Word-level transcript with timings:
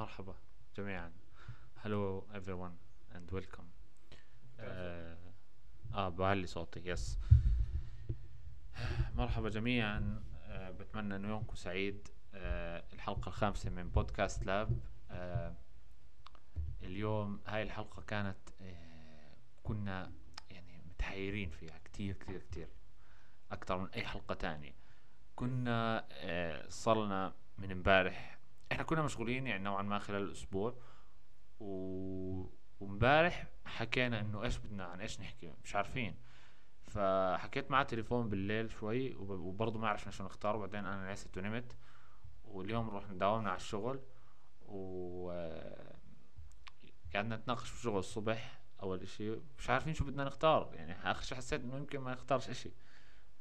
مرحبا 0.00 0.34
جميعا. 0.76 1.12
Hello 1.84 2.24
everyone 2.34 2.74
and 3.14 3.34
welcome. 3.36 3.66
آه, 4.60 5.16
آه 5.94 6.08
بعلي 6.08 6.46
صوتي 6.46 6.80
يس 6.88 7.18
مرحبا 9.14 9.48
جميعا. 9.48 10.24
آه 10.42 10.70
بتمنى 10.70 11.16
إنه 11.16 11.28
يومكم 11.28 11.54
سعيد. 11.54 12.08
آه 12.34 12.84
الحلقة 12.92 13.28
الخامسة 13.28 13.70
من 13.70 13.90
بودكاست 13.90 14.46
لاب 14.46 14.78
آه 15.10 15.54
اليوم 16.82 17.40
هاي 17.46 17.62
الحلقة 17.62 18.02
كانت 18.02 18.38
آه 18.60 19.34
كنا 19.62 20.12
يعني 20.50 20.82
متحيرين 20.90 21.50
فيها 21.50 21.78
كتير 21.84 22.16
كتير 22.16 22.42
كتير. 22.42 22.68
أكتر 23.52 23.78
من 23.78 23.88
أي 23.88 24.06
حلقة 24.06 24.34
تانية. 24.34 24.74
كنا 25.36 26.06
آه 26.10 26.68
صرنا 26.68 27.34
من 27.58 27.70
امبارح 27.72 28.39
إحنا 28.72 28.82
كنا 28.82 29.02
مشغولين 29.02 29.46
يعني 29.46 29.64
نوعا 29.64 29.82
ما 29.82 29.98
خلال 29.98 30.22
الأسبوع 30.22 30.74
و... 31.60 32.60
وإمبارح 32.80 33.46
حكينا 33.64 34.20
إنه 34.20 34.42
إيش 34.42 34.56
بدنا 34.58 34.84
عن 34.84 35.00
إيش 35.00 35.20
نحكي 35.20 35.52
مش 35.64 35.76
عارفين. 35.76 36.16
فحكيت 36.86 37.70
معاه 37.70 37.82
تليفون 37.82 38.28
بالليل 38.28 38.70
شوي 38.70 39.14
وب... 39.14 39.30
وبرضه 39.30 39.78
ما 39.78 39.88
عرفنا 39.88 40.12
شو 40.12 40.24
نختار. 40.24 40.56
وبعدين 40.56 40.84
أنا 40.86 41.12
نسيت 41.12 41.38
ونمت 41.38 41.76
واليوم 42.44 42.90
رحنا 42.90 43.14
داومنا 43.14 43.50
على 43.50 43.56
الشغل. 43.56 44.00
و 44.62 45.30
قعدنا 47.14 47.36
نتناقش 47.36 47.68
في 47.68 47.76
الشغل 47.76 47.98
الصبح 47.98 48.60
أول 48.82 49.02
إشي. 49.02 49.36
مش 49.58 49.70
عارفين 49.70 49.94
شو 49.94 50.04
بدنا 50.04 50.24
نختار. 50.24 50.70
يعني 50.74 51.10
آخر 51.10 51.22
شي 51.22 51.34
حسيت 51.34 51.60
إنه 51.60 51.76
يمكن 51.76 51.98
ما 51.98 52.12
نختارش 52.12 52.50
إشي. 52.50 52.70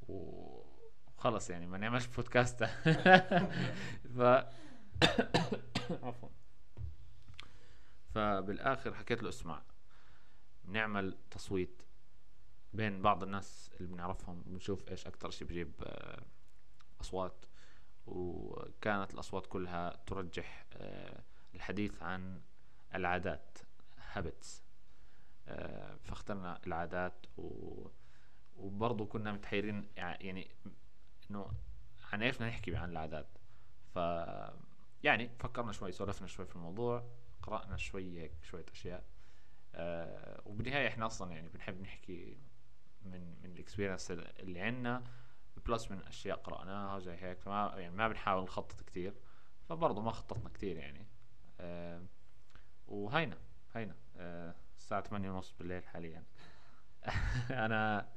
وخلص 0.07 1.49
يعني 1.49 1.67
ما 1.67 1.77
نعملش 1.77 2.05
بودكاست 2.05 2.63
ف 4.17 4.21
عفوا. 6.03 6.29
فبالآخر 8.13 8.93
حكيت 8.93 9.23
له 9.23 9.29
اسمع 9.29 9.61
نعمل 10.63 11.17
تصويت 11.31 11.81
بين 12.73 13.01
بعض 13.01 13.23
الناس 13.23 13.71
اللي 13.77 13.87
بنعرفهم 13.93 14.43
بنشوف 14.45 14.89
إيش 14.89 15.07
أكتر 15.07 15.29
شي 15.29 15.45
بجيب 15.45 15.71
آه، 15.83 16.23
أصوات. 17.01 17.45
وكانت 18.07 19.13
الأصوات 19.13 19.47
كلها 19.47 19.99
ترجح 20.07 20.65
آه، 20.73 21.23
الحديث 21.55 22.03
عن 22.03 22.41
العادات 22.95 23.57
هابتس 24.11 24.63
آه، 25.47 25.95
فاخترنا 25.95 26.59
العادات. 26.67 27.25
و 27.37 27.87
وبرضه 28.57 29.05
كنا 29.05 29.31
متحيرين 29.31 29.87
يعني 29.95 30.47
إنه 31.29 31.51
عن 32.13 32.23
إيش 32.23 32.35
بدنا 32.35 32.49
نحكي 32.49 32.75
عن 32.75 32.91
العادات. 32.91 33.37
ف 33.93 33.99
يعني 35.03 35.29
فكرنا 35.39 35.71
شوي 35.71 35.91
سولفنا 35.91 36.27
شوي 36.27 36.45
في 36.45 36.55
الموضوع 36.55 37.09
قرأنا 37.43 37.77
شوي 37.77 38.19
هيك 38.21 38.33
شوية 38.43 38.65
أشياء. 38.71 39.03
آه 39.75 40.41
وبالنهاية 40.45 40.87
إحنا 40.87 41.05
أصلا 41.05 41.31
يعني 41.31 41.49
بنحب 41.49 41.81
نحكي 41.81 42.37
من 43.01 43.41
من 43.43 43.51
ال 43.51 43.57
experience 43.57 44.11
اللي 44.11 44.61
عندنا 44.61 45.03
plus 45.65 45.91
من 45.91 46.01
أشياء 46.03 46.37
قرأناها 46.37 46.99
زي 46.99 47.15
هيك. 47.15 47.39
فما 47.39 47.73
يعني 47.77 47.95
ما 47.95 48.07
بنحاول 48.07 48.43
نخطط 48.43 48.81
كتير 48.81 49.13
فبرضه 49.69 50.01
ما 50.01 50.11
خططنا 50.11 50.49
كتير 50.49 50.77
يعني. 50.77 51.07
آه 51.59 52.05
وهينا 52.87 53.37
هينا. 53.75 53.95
آه 54.17 54.55
الساعة 54.77 55.01
ثمانية 55.01 55.31
ونص 55.31 55.53
بالليل 55.59 55.83
حاليا. 55.85 56.23
أنا 57.65 58.09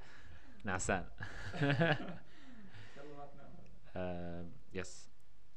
نعسان. 0.65 1.09
آه 3.97 4.47
yes 4.73 5.12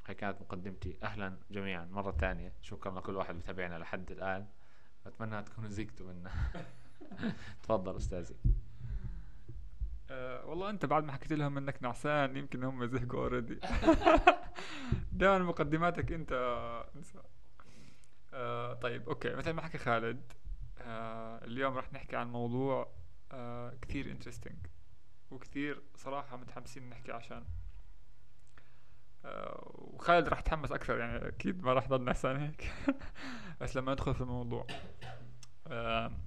هاي 0.07 0.15
كانت 0.15 0.41
مقدمتي 0.41 0.97
أهلا 1.03 1.37
جميعا 1.51 1.85
مرة 1.85 2.11
ثانية 2.11 2.53
شكرا 2.61 2.99
لكل 2.99 3.15
واحد 3.15 3.35
بتابعنا 3.35 3.75
لحد 3.79 4.11
الآن. 4.11 4.47
أتمنى 5.05 5.43
تكونوا 5.43 5.69
زهقتوا 5.69 6.07
منا 6.13 6.31
تفضل 7.63 7.97
أستاذي. 7.97 8.35
أه 10.09 10.45
والله 10.45 10.69
أنت 10.69 10.85
بعد 10.85 11.03
ما 11.03 11.11
حكيت 11.11 11.33
لهم 11.33 11.57
إنك 11.57 11.83
نعسان 11.83 12.37
يمكن 12.37 12.63
هم 12.63 12.85
زهقوا 12.85 13.19
already 13.19 13.59
دائما 15.11 15.39
مقدماتك 15.39 16.11
أنت 16.11 16.31
انسى 16.95 17.19
أه 18.33 18.73
طيب 18.73 19.09
okay. 19.09 19.35
مثل 19.35 19.51
ما 19.51 19.61
حكى 19.61 19.77
خالد 19.77 20.33
أه 20.81 21.45
اليوم 21.45 21.73
راح 21.73 21.93
نحكي 21.93 22.15
عن 22.15 22.31
موضوع 22.31 22.91
أه 23.31 23.73
كثير 23.81 24.11
interesting 24.11 24.65
وكثير 25.31 25.81
صراحة 25.95 26.37
متحمسين 26.37 26.89
نحكي 26.89 27.11
عشان 27.11 27.43
وخالد 29.75 30.27
راح 30.27 30.39
يتحمس 30.39 30.71
أكثر 30.71 30.97
يعني 30.97 31.27
أكيد 31.27 31.63
ما 31.63 31.73
راح 31.73 31.85
يضل 31.85 32.03
نحسن 32.03 32.35
هيك. 32.35 32.73
بس 33.61 33.77
لما 33.77 33.91
ندخل 33.91 34.13
في 34.13 34.21
الموضوع 34.21 34.67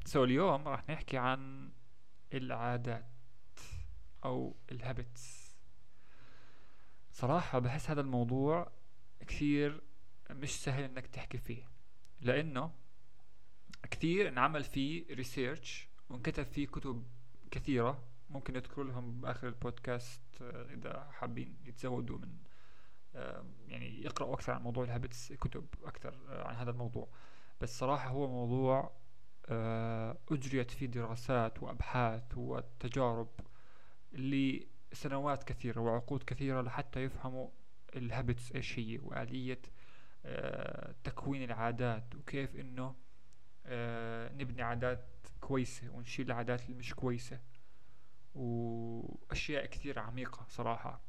so 0.04 0.24
اليوم 0.24 0.68
راح 0.68 0.88
نحكي 0.90 1.18
عن 1.18 1.70
العادات 2.34 3.10
أو 4.24 4.56
ال 4.72 4.84
habits 4.84 5.56
صراحة 7.10 7.58
بحس 7.58 7.90
هذا 7.90 8.00
الموضوع 8.00 8.72
كثير 9.20 9.82
مش 10.30 10.62
سهل 10.62 10.84
إنك 10.84 11.06
تحكي 11.06 11.38
فيه 11.38 11.68
لأنه 12.20 12.70
كثير 13.90 14.28
انعمل 14.28 14.64
فيه 14.64 15.14
research 15.14 15.88
وانكتب 16.08 16.42
فيه 16.42 16.66
كتب 16.66 17.04
كثيرة 17.50 18.04
ممكن 18.30 18.56
يذكروا 18.56 18.86
لهم 18.86 19.20
بآخر 19.20 19.48
البودكاست 19.48 20.22
آه، 20.42 20.74
إذا 20.74 21.10
حابين 21.12 21.56
يتزودوا 21.64 22.18
من 22.18 22.38
يعني 23.68 24.02
يقرأوا 24.02 24.34
أكثر 24.34 24.52
عن 24.52 24.62
موضوع 24.62 24.84
ال 24.84 24.91
habits 24.91 25.32
كتب 25.32 25.66
أكثر 25.84 26.14
آه، 26.28 26.48
عن 26.48 26.54
هذا 26.54 26.70
الموضوع. 26.70 27.08
بس 27.60 27.78
صراحة 27.78 28.10
هو 28.10 28.28
موضوع 28.28 28.92
آه، 29.46 30.18
أجريت 30.30 30.70
فيه 30.70 30.86
دراسات 30.86 31.62
وأبحاث 31.62 32.24
وتجارب 32.36 33.28
لسنوات 34.12 35.44
كثيرة 35.44 35.80
وعقود 35.80 36.22
كثيرة 36.22 36.60
لحتى 36.62 37.00
يفهموا 37.00 37.48
الهابتس 37.96 38.52
إيش 38.52 38.78
هي 38.78 38.98
وآلية 38.98 39.62
آه، 40.26 40.94
تكوين 41.04 41.42
العادات 41.42 42.14
وكيف 42.14 42.56
إنه 42.56 42.94
نبني 44.34 44.62
عادات 44.62 45.04
كويسة 45.40 45.90
ونشيل 45.90 46.26
العادات 46.26 46.64
اللي 46.64 46.74
مش 46.74 46.94
كويسة. 46.94 47.40
وأشياء 48.34 49.66
كثير 49.66 49.98
عميقة 49.98 50.46
صراحة. 50.48 51.07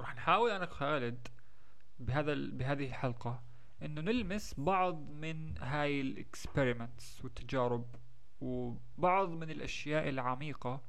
وراح 0.00 0.14
نحاول 0.14 0.50
أنا 0.50 0.64
وخالد 0.64 1.28
بهذا 1.98 2.34
بهذه 2.34 2.86
الحلقة 2.86 3.42
إنه 3.82 4.00
نلمس 4.00 4.54
بعض 4.58 5.10
من 5.10 5.58
هاي 5.58 6.00
ال 6.00 6.10
experiments 6.10 7.24
والتجارب 7.24 7.94
وبعض 8.40 9.28
من 9.28 9.50
الأشياء 9.50 10.08
العميقة 10.08 10.82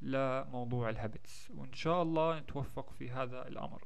لموضوع 0.00 0.88
ال 0.88 0.97
habits 0.97 1.50
وإن 1.50 1.72
شاء 1.72 2.02
الله 2.02 2.38
نتوفق 2.38 2.90
في 2.90 3.10
هذا 3.10 3.48
الأمر. 3.48 3.84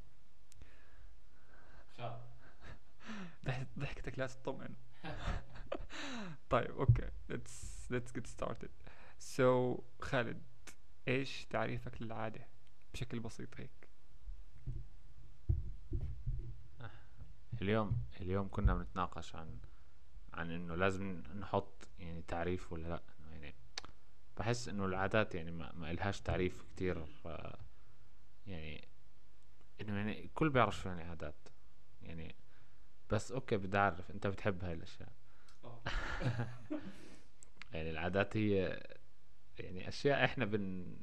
ضحكتك 3.79 4.19
لا 4.19 4.27
تطمئن. 4.27 4.75
طيب 6.51 6.71
okay. 6.71 7.09
Let's 7.33 7.91
let's 7.91 8.13
get 8.19 8.27
started. 8.27 8.71
So 9.19 9.81
خالد 10.01 10.43
إيش 11.09 11.47
تعريفك 11.51 12.03
للعادة 12.03 12.47
بشكل 12.95 13.21
بسيط 13.21 13.61
هيك؟ 13.61 13.86
اليوم 17.63 18.03
اليوم 18.21 18.49
كنا 18.49 18.75
بنتناقش 18.75 19.35
عن 19.37 19.59
عن 20.35 20.51
إنه 20.51 20.75
لازم 20.75 21.23
نحط 21.41 21.89
يعني 21.99 22.23
تعريف 22.23 22.73
ولا 22.73 22.89
لأ. 22.89 23.03
يعني 23.33 23.55
بحس 24.37 24.69
إنه 24.69 24.85
العادات 24.85 25.35
يعني 25.35 25.51
ما, 25.51 25.73
ما 25.73 25.91
إلهاش 25.91 26.21
تعريف 26.21 26.63
كتير 26.63 27.07
يعني 28.47 28.89
إنه 29.81 29.97
يعني 29.97 30.25
الكل 30.25 30.51
بيعرف 30.51 30.77
شو 30.77 30.89
يعني 30.89 31.03
عادات. 31.03 31.49
يعني 32.03 32.35
بس 33.11 33.33
أوكي 33.33 33.57
بدي 33.57 33.79
أعرف 33.79 34.11
أنت 34.11 34.27
بتحب 34.27 34.65
هاي 34.65 34.73
الأشياء. 34.73 35.13
يعني 37.73 37.91
العادات 37.91 38.37
هي 38.37 38.83
يعني 39.59 39.89
أشياء 39.89 40.25
إحنا 40.25 40.45
بن 40.45 40.97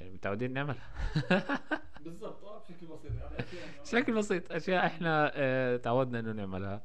يعني 0.00 0.12
متعودين 0.12 0.52
نعملها. 0.52 0.92
بالضبط 2.08 2.44
آه 2.44 2.58
بشكل 2.58 2.86
بسيط. 2.86 3.12
يعني 3.12 3.80
بشكل 3.82 4.14
بسيط 4.14 4.52
أشياء 4.52 4.86
إحنا 4.86 5.32
آه 5.34 5.76
تعودنا 5.76 6.20
إنه 6.20 6.32
نعملها 6.32 6.84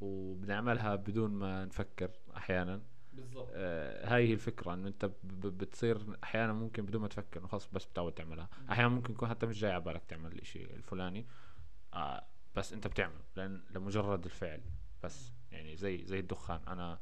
وبنعملها 0.00 0.94
بدون 0.94 1.30
ما 1.30 1.64
نفكر 1.64 2.10
أحيانا. 2.36 2.82
بالضبط. 3.12 3.48
آه 3.52 4.14
هاي 4.14 4.28
هي 4.28 4.32
الفكرة 4.32 4.74
إنه 4.74 4.88
أنت 4.88 5.10
بتصير 5.44 6.16
أحيانا 6.24 6.52
ممكن 6.52 6.86
بدون 6.86 7.02
ما 7.02 7.08
تفكر 7.08 7.40
إنه 7.40 7.48
خلص 7.48 7.68
بس 7.72 7.84
بتعود 7.84 8.12
تعملها. 8.12 8.48
أحيانا 8.70 8.88
ممكن 8.88 9.12
يكون 9.12 9.28
حتى 9.28 9.46
مش 9.46 9.60
جاي 9.60 9.72
على 9.72 9.80
بالك 9.84 10.04
تعمل 10.04 10.32
الإشي 10.32 10.64
الفلاني 10.64 11.26
آه 11.94 12.26
بس 12.54 12.72
أنت 12.72 12.86
بتعمل 12.86 13.20
لأن 13.36 13.64
لمجرد 13.70 14.24
الفعل 14.24 14.60
بس. 15.02 15.32
يعني 15.52 15.76
زي 15.76 16.04
زي 16.04 16.18
الدخان. 16.18 16.60
أنا 16.68 16.98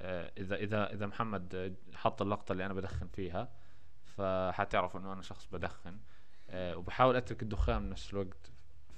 آه 0.00 0.32
إذا 0.38 0.56
إذا 0.56 0.92
إذا 0.92 1.06
محمد 1.06 1.76
حط 1.94 2.22
اللقطة 2.22 2.52
اللي 2.52 2.66
أنا 2.66 2.74
بدخن 2.74 3.06
فيها 3.06 3.52
فحتعرف 4.04 4.96
إنه 4.96 5.12
أنا 5.12 5.22
شخص 5.22 5.46
بدخن 5.52 5.98
وبحاول 6.54 7.16
أترك 7.16 7.42
الدخان 7.42 7.86
بنفس 7.88 8.12
الوقت. 8.12 8.50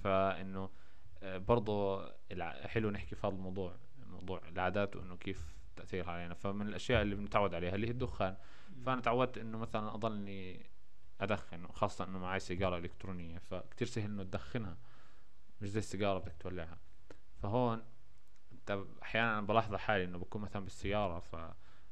فإنه 0.04 0.70
آه، 1.22 1.38
برضو 1.38 2.02
الع- 2.32 2.66
حلو 2.66 2.90
نحكي 2.90 3.14
في 3.16 3.26
هذا 3.26 3.34
الموضوع 3.34 3.76
موضوع 4.10 4.40
العادات 4.48 4.96
وإنه 4.96 5.16
كيف 5.16 5.54
تأثيرها 5.76 6.10
علينا. 6.10 6.34
فمن 6.34 6.66
الأشياء 6.68 7.02
اللي 7.02 7.14
بنتعود 7.14 7.54
عليها 7.54 7.74
اللي 7.74 7.86
هي 7.86 7.90
الدخان. 7.90 8.36
فأنا 8.86 9.00
تعودت 9.00 9.38
إنه 9.38 9.58
مثلا 9.58 9.94
اضلني 9.94 10.66
أدخن 11.20 11.66
خاصه 11.68 12.04
إنه 12.04 12.18
معي 12.18 12.40
سيجارة 12.40 12.78
إلكترونية. 12.78 13.38
فكتير 13.38 13.88
سهل 13.88 14.04
إنه 14.10 14.22
تدخنها 14.22 14.76
مش 15.60 15.68
زي 15.68 15.78
السيجارة 15.78 16.18
بدك 16.18 16.34
تولعها. 16.40 16.78
فهون 17.42 17.82
انت 18.52 18.84
أحيانا 19.02 19.40
بلاحظ 19.40 19.74
حالي 19.74 20.04
إنه 20.04 20.18
بكون 20.18 20.42
مثلا 20.42 20.64
بالسيارة 20.64 21.18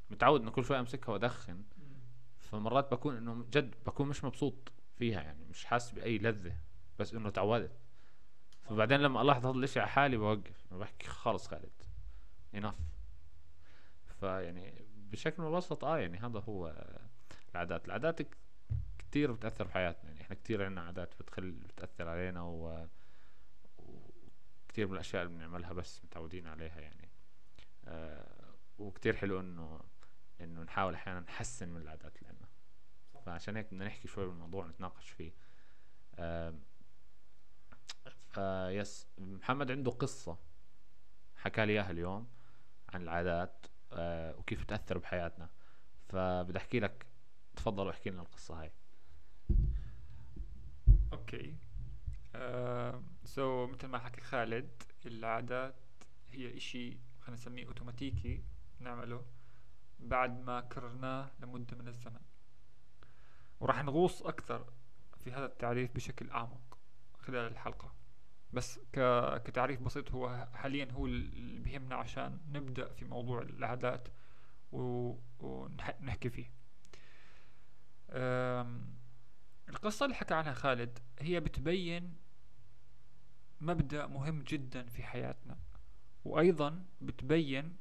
فمتعود 0.09 0.41
إنه 0.41 0.51
كل 0.51 0.65
شوي 0.65 0.79
أمسكها 0.79 1.11
وأدخن. 1.11 1.63
فمرات 2.39 2.91
بكون 2.91 3.17
إنه 3.17 3.45
جد 3.53 3.75
بكون 3.85 4.07
مش 4.07 4.23
مبسوط. 4.23 4.71
فيها 5.01 5.21
يعني 5.21 5.45
مش 5.45 5.65
حاسس 5.65 5.91
بأي 5.91 6.17
لذة 6.17 6.57
بس 6.99 7.13
إنه 7.13 7.29
تعودت. 7.29 7.71
فبعدين 8.61 8.99
لما 8.99 9.21
الاحظ 9.21 9.45
هذا 9.45 9.57
الإشي 9.57 9.79
على 9.79 9.89
حالي 9.89 10.17
بوقف 10.17 10.73
بحكي 10.73 11.07
خلص 11.07 11.47
خالد. 11.47 11.71
انف 12.55 12.75
فيعني 14.19 14.85
بشكل 14.95 15.43
مبسط 15.43 15.85
آه 15.85 15.99
يعني 15.99 16.17
هذا 16.17 16.39
هو 16.39 16.85
العادات. 17.51 17.85
العادات 17.85 18.21
كتير 18.99 19.31
بتأثر 19.31 19.63
بحياتنا 19.63 20.09
يعني. 20.09 20.21
إحنا 20.21 20.35
كتير 20.35 20.65
عنا 20.65 20.81
عادات 20.81 21.13
بتخل 21.19 21.51
بتأثر 21.51 22.07
علينا 22.07 22.41
و 22.41 22.87
وكتير 23.77 24.87
من 24.87 24.93
الأشياء 24.93 25.23
اللي 25.23 25.33
بنعملها 25.33 25.73
بس 25.73 26.05
متعودين 26.05 26.47
عليها 26.47 26.79
يعني. 26.79 27.09
آه 27.85 28.53
وكتير 28.77 29.15
حلو 29.15 29.39
إنه 29.39 29.81
إنه 30.41 30.63
نحاول 30.63 30.93
أحيانا 30.93 31.19
نحسن 31.19 31.69
من 31.69 31.81
العادات. 31.81 32.17
اللي 32.17 32.30
فعشان 33.25 33.57
هيك 33.57 33.65
بدنا 33.65 33.85
نحكي 33.85 34.07
شوي 34.07 34.25
بالموضوع 34.25 34.67
نتناقش 34.67 35.09
فيه. 35.09 35.31
ف 38.29 38.49
yes 38.49 39.07
محمد 39.17 39.71
عنده 39.71 39.91
قصة 39.91 40.37
حكى 41.37 41.65
لي 41.65 41.73
إياها 41.73 41.91
اليوم 41.91 42.27
عن 42.89 43.01
العادات 43.01 43.65
آه 43.93 44.35
وكيف 44.35 44.63
تأثر 44.63 44.97
بحياتنا. 44.97 45.49
فبدي 46.09 46.57
أحكي 46.57 46.79
لك 46.79 47.05
تفضل 47.55 47.87
واحكي 47.87 48.09
لنا 48.09 48.21
القصة 48.21 48.61
هاي. 48.61 48.71
okay. 51.13 51.55
سو 53.25 53.67
مثل 53.67 53.87
ما 53.87 53.99
حكى 53.99 54.21
خالد 54.21 54.83
العادات 55.05 55.75
هي 56.31 56.57
إشي 56.57 56.97
خلينا 57.19 57.41
نسميه 57.41 57.67
اوتوماتيكي 57.67 58.43
نعمله 58.79 59.25
بعد 59.99 60.39
ما 60.39 60.61
كررناه 60.61 61.31
لمدة 61.39 61.77
من 61.77 61.87
الزمن. 61.87 62.21
وراح 63.61 63.83
نغوص 63.83 64.21
أكثر 64.23 64.65
في 65.23 65.31
هذا 65.31 65.45
التعريف 65.45 65.95
بشكل 65.95 66.29
أعمق 66.29 66.77
خلال 67.19 67.51
الحلقة 67.51 67.93
بس. 68.53 68.79
كتعريف 69.45 69.81
بسيط 69.81 70.11
هو 70.11 70.47
حاليا 70.53 70.91
هو 70.91 71.05
اللي 71.05 71.59
بيهمنا 71.59 71.95
عشان 71.95 72.39
نبدأ 72.49 72.93
في 72.93 73.05
موضوع 73.05 73.41
العادات. 73.41 74.07
ونحكي 74.71 76.29
فيه. 76.29 76.51
القصة 79.69 80.05
اللي 80.05 80.15
حكى 80.15 80.33
عنها 80.33 80.53
خالد 80.53 80.99
هي 81.19 81.39
بتبين 81.39 82.17
مبدأ 83.61 84.07
مهم 84.07 84.41
جدا 84.41 84.83
في 84.83 85.03
حياتنا 85.03 85.57
وأيضا 86.25 86.85
بتبين 87.01 87.77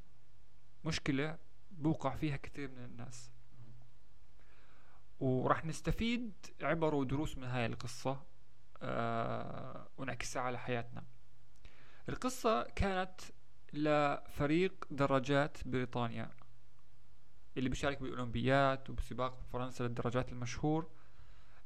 مشكلة 0.85 1.39
بوقع 1.71 2.17
فيها 2.17 2.37
كثير 2.37 2.71
من 2.71 2.85
الناس 2.85 3.30
وراح 5.21 5.65
نستفيد 5.65 6.33
عبر 6.63 6.95
ودروس 6.95 7.39
من 7.39 7.45
هاي 7.45 7.67
القصة 7.67 8.23
آه 8.83 9.89
ونعكسها 9.99 10.43
على 10.43 10.59
حياتنا. 10.59 11.05
القصة 12.09 12.63
كانت 12.63 13.21
لفريق 13.73 14.85
دراجات 14.91 15.69
بريطانيا 15.69 16.31
اللي 17.57 17.69
بيشارك 17.69 18.01
بالأولمبيات 18.03 18.91
وبسباق 18.91 19.41
فرنسا 19.53 19.83
للدراجات 19.83 20.33
المشهور. 20.33 20.91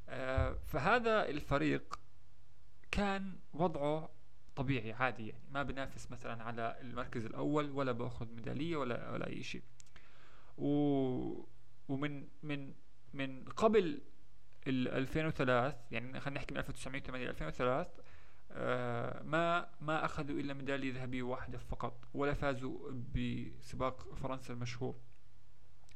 آه 0.09 0.53
فهذا 0.53 1.29
الفريق 1.29 2.01
كان 2.91 3.39
وضعه 3.53 4.11
طبيعي 4.57 4.93
عادي 4.93 5.29
يعني. 5.29 5.45
ما 5.51 5.63
بنافس 5.63 6.11
مثلا 6.11 6.43
على 6.43 6.77
المركز 6.81 7.25
الأول 7.25 7.71
ولا 7.71 7.93
بأخذ 7.93 8.27
ميدالية 8.33 8.77
ولا 8.77 9.11
ولا 9.11 9.27
أي 9.27 9.43
شيء. 9.43 9.63
و 10.59 10.69
ومن 11.89 12.29
من 12.43 12.75
من 13.15 13.45
قبل 13.45 14.03
ال 14.67 14.89
2003 14.89 15.77
يعني 15.91 16.21
خلينا 16.21 16.41
نحكي 16.41 16.55
من 16.55 16.61
1908 16.61 17.27
ل 17.27 17.29
2003 17.29 17.91
آه 18.53 19.23
ما 19.23 19.69
ما 19.81 20.05
أخذوا 20.05 20.41
إلا 20.41 20.55
ميدالية 20.55 20.95
ذهبية 20.95 21.23
واحدة 21.23 21.59
فقط 21.59 22.09
ولا 22.15 22.35
فازوا 22.35 22.91
بسباق 23.15 24.15
فرنسا 24.15 24.53
المشهور 24.53 24.97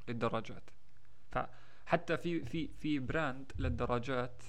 للدراجات 0.09 0.70
فحتى 1.31 2.17
في 2.17 2.44
في 2.44 2.69
في 2.69 2.99
brand 2.99 3.52
للدراجات 3.59 4.43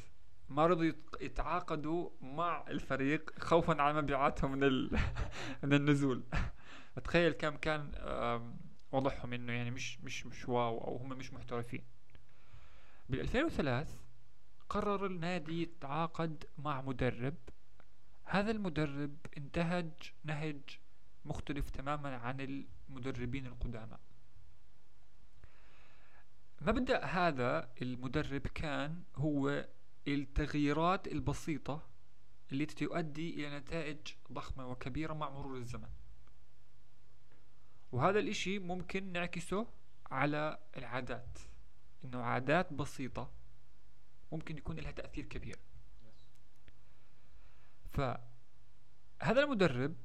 ما 0.50 0.68
رضوا 0.68 0.92
يتعاقدوا 1.21 2.10
مع 2.21 2.66
الفريق 2.68 3.39
خوفا 3.39 3.81
على 3.81 4.01
مبيعاتهم 4.01 4.51
من. 4.51 4.89
من 5.63 5.74
النزول 5.74 6.24
تخيل 7.04 7.31
كم 7.31 7.56
كان 7.56 7.92
وضعهم 8.92 9.33
إنه 9.33 9.54
يعني 9.54 9.71
مش 9.71 10.00
مش 10.01 10.25
مش 10.25 10.50
واو 10.50 10.77
أو 10.77 10.98
هم 10.98 11.10
مش 11.10 11.33
محترفين 11.33 11.83
بال 13.09 13.19
2003 13.19 13.97
قرر 14.69 15.06
النادي 15.06 15.61
يتعاقد 15.61 16.45
مع 16.57 16.81
مدرب. 16.81 17.35
هذا 18.23 18.51
المدرب 18.51 19.17
انتهج 19.38 19.91
نهج 20.23 20.61
مختلف 21.25 21.69
تماما 21.69 22.15
عن 22.17 22.65
المدربين 22.89 23.45
القدامى. 23.45 23.97
مبدأ 26.61 27.06
هذا 27.06 27.69
المدرب 27.81 28.47
كان 28.47 29.03
هو 29.15 29.67
التغييرات 30.07 31.07
البسيطة 31.07 31.88
التي 32.51 32.85
تؤدي 32.85 33.33
إلى 33.33 33.59
نتائج 33.59 34.00
ضخمة 34.31 34.67
وكبيرة 34.67 35.13
مع 35.13 35.29
مرور 35.29 35.57
الزمن. 35.57 35.89
وهذا 37.91 38.19
الإشي 38.19 38.59
ممكن 38.59 39.11
نعكسه 39.11 39.67
على 40.11 40.59
العادات. 40.77 41.48
إنه 42.05 42.21
عادات 42.21 42.73
بسيطة 42.73 43.31
ممكن 44.31 44.57
يكون 44.57 44.75
لها 44.75 44.91
تأثير 44.91 45.25
كبير. 45.25 45.59
فهذا 47.91 49.43
المدرب 49.43 49.95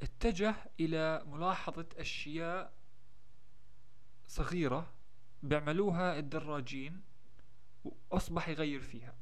اتجه 0.00 0.54
إلى 0.80 1.22
ملاحظة 1.26 1.86
أشياء 1.96 2.72
صغيرة 4.28 4.92
بيعملوها 5.42 6.18
الدراجين 6.18 7.00
وأصبح 7.84 8.48
يغير 8.48 8.80
فيها. 8.80 9.14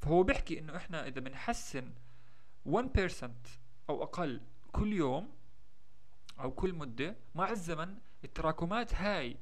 فهو 0.00 0.22
بيحكي 0.22 0.58
إنه 0.58 0.76
إحنا 0.76 1.06
إذا 1.06 1.20
بنحسن 1.20 1.94
1% 2.66 2.70
أو 3.88 4.02
أقل 4.02 4.40
كل 4.72 4.92
يوم 4.92 5.34
أو 6.40 6.52
كل 6.52 6.74
مدة 6.74 7.16
مع 7.34 7.50
الزمن 7.50 7.98
التراكمات 8.24 8.94
هاي 8.94 9.36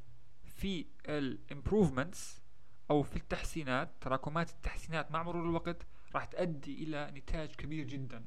في 0.62 0.86
ال 1.08 1.18
improvements 1.18 2.42
أو 2.90 3.02
في 3.02 3.16
التحسينات 3.16 3.90
تراكمات 4.00 4.50
التحسينات 4.50 5.10
مع 5.10 5.22
مرور 5.22 5.42
الوقت 5.42 5.86
راح 6.14 6.24
تؤدي 6.24 6.82
إلى 6.82 7.10
نتاج 7.10 7.48
كبير 7.54 7.84
جدا 7.84 8.24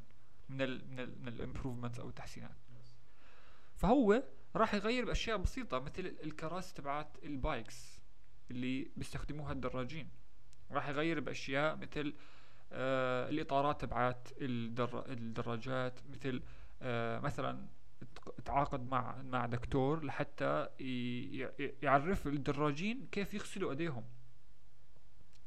من 0.50 0.62
ال 0.62 0.92
من 0.92 1.00
ال 1.00 1.22
من 1.22 1.28
ال 1.28 1.33
improvements 1.33 2.00
أو 2.00 2.10
التحسينات. 2.10 2.56
فهو 3.76 4.24
راح 4.56 4.74
يغير 4.74 5.06
بأشياء 5.06 5.38
بسيطة 5.38 5.80
مثل 5.80 6.16
الكراسي 6.24 6.74
تبعات 6.74 7.18
ال 7.24 7.36
bikes 7.36 8.00
اللي 8.52 8.92
بيستخدموها 8.96 9.52
الدراجين. 9.52 10.10
راح 10.72 10.88
يغير 10.90 11.20
بأشياء 11.20 11.76
مثل 11.76 12.14
آه 12.72 13.30
الإطارات 13.30 13.82
تبعات 13.82 14.28
الدر 14.42 15.12
الدراجات 15.12 16.00
مثل 16.10 16.44
آه 16.82 17.20
مثلا 17.20 17.68
تعاقد 18.46 18.90
مع 18.90 19.22
مع 19.22 19.46
دكتور 19.46 20.06
لحتى 20.06 20.68
يعرف 21.82 22.28
الدراجين 22.28 23.08
كيف 23.12 23.34
يغسلوا 23.34 23.72
أيديهم. 23.72 24.04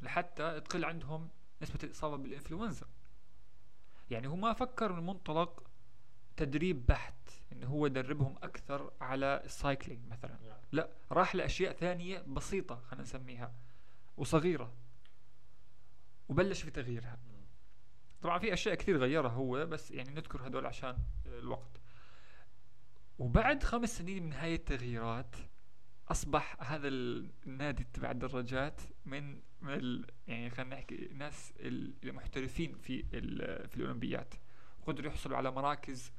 لحتى 0.03 0.61
تقل 0.61 0.85
عندهم 0.85 1.29
نسبة 1.63 1.79
الإصابة 1.85 2.17
بالإنفلونزا. 2.17 2.87
يعني 4.11 4.29
هو 4.29 4.37
ما 4.37 4.53
فكر 4.53 4.93
من 4.93 5.07
منطلق 5.07 5.63
تدريب 6.37 6.87
بحت 6.87 7.15
إنه 7.53 7.67
هو 7.67 7.87
يدربهم 7.87 8.37
أكثر 8.43 8.93
على 9.01 9.43
السايكلينج 9.45 10.07
مثلا. 10.07 10.39
لا 10.73 10.89
راح 11.13 11.35
لأشياء 11.35 11.73
ثانية 11.73 12.19
بسيطة 12.19 12.77
خلينا 12.77 13.03
نسميها 13.03 13.55
وصغيرة 14.17 14.73
وبلش 16.29 16.63
في 16.63 16.71
تغييرها. 16.71 17.19
طبعا 18.23 18.39
في 18.39 18.53
أشياء 18.53 18.75
كثير 18.75 18.97
غيرها 18.97 19.31
هو 19.31 19.67
بس 19.67 19.91
يعني 19.91 20.11
نذكر 20.11 20.47
هدول 20.47 20.67
عشان 20.67 20.99
الوقت. 21.27 21.81
وبعد 23.19 23.63
خمس 23.63 23.99
سنين 23.99 24.23
من 24.23 24.33
هاي 24.33 24.55
التغييرات 24.55 25.37
أصبح 26.11 26.57
هذا 26.63 26.89
النادي 26.89 27.85
تبع 27.85 28.11
الدراجات 28.11 28.81
من 29.07 29.41
من 29.63 30.05
يعني 30.27 30.51
خلينا 30.51 30.77
نحكي 30.77 31.09
ناس 31.15 31.55
المحترفين 32.05 32.75
في 32.75 33.03
في 33.69 33.77
الأولمبيات. 33.77 34.35
قدروا 34.87 35.11
يحصلوا 35.11 35.37
على 35.37 35.51
مراكز 35.51 36.13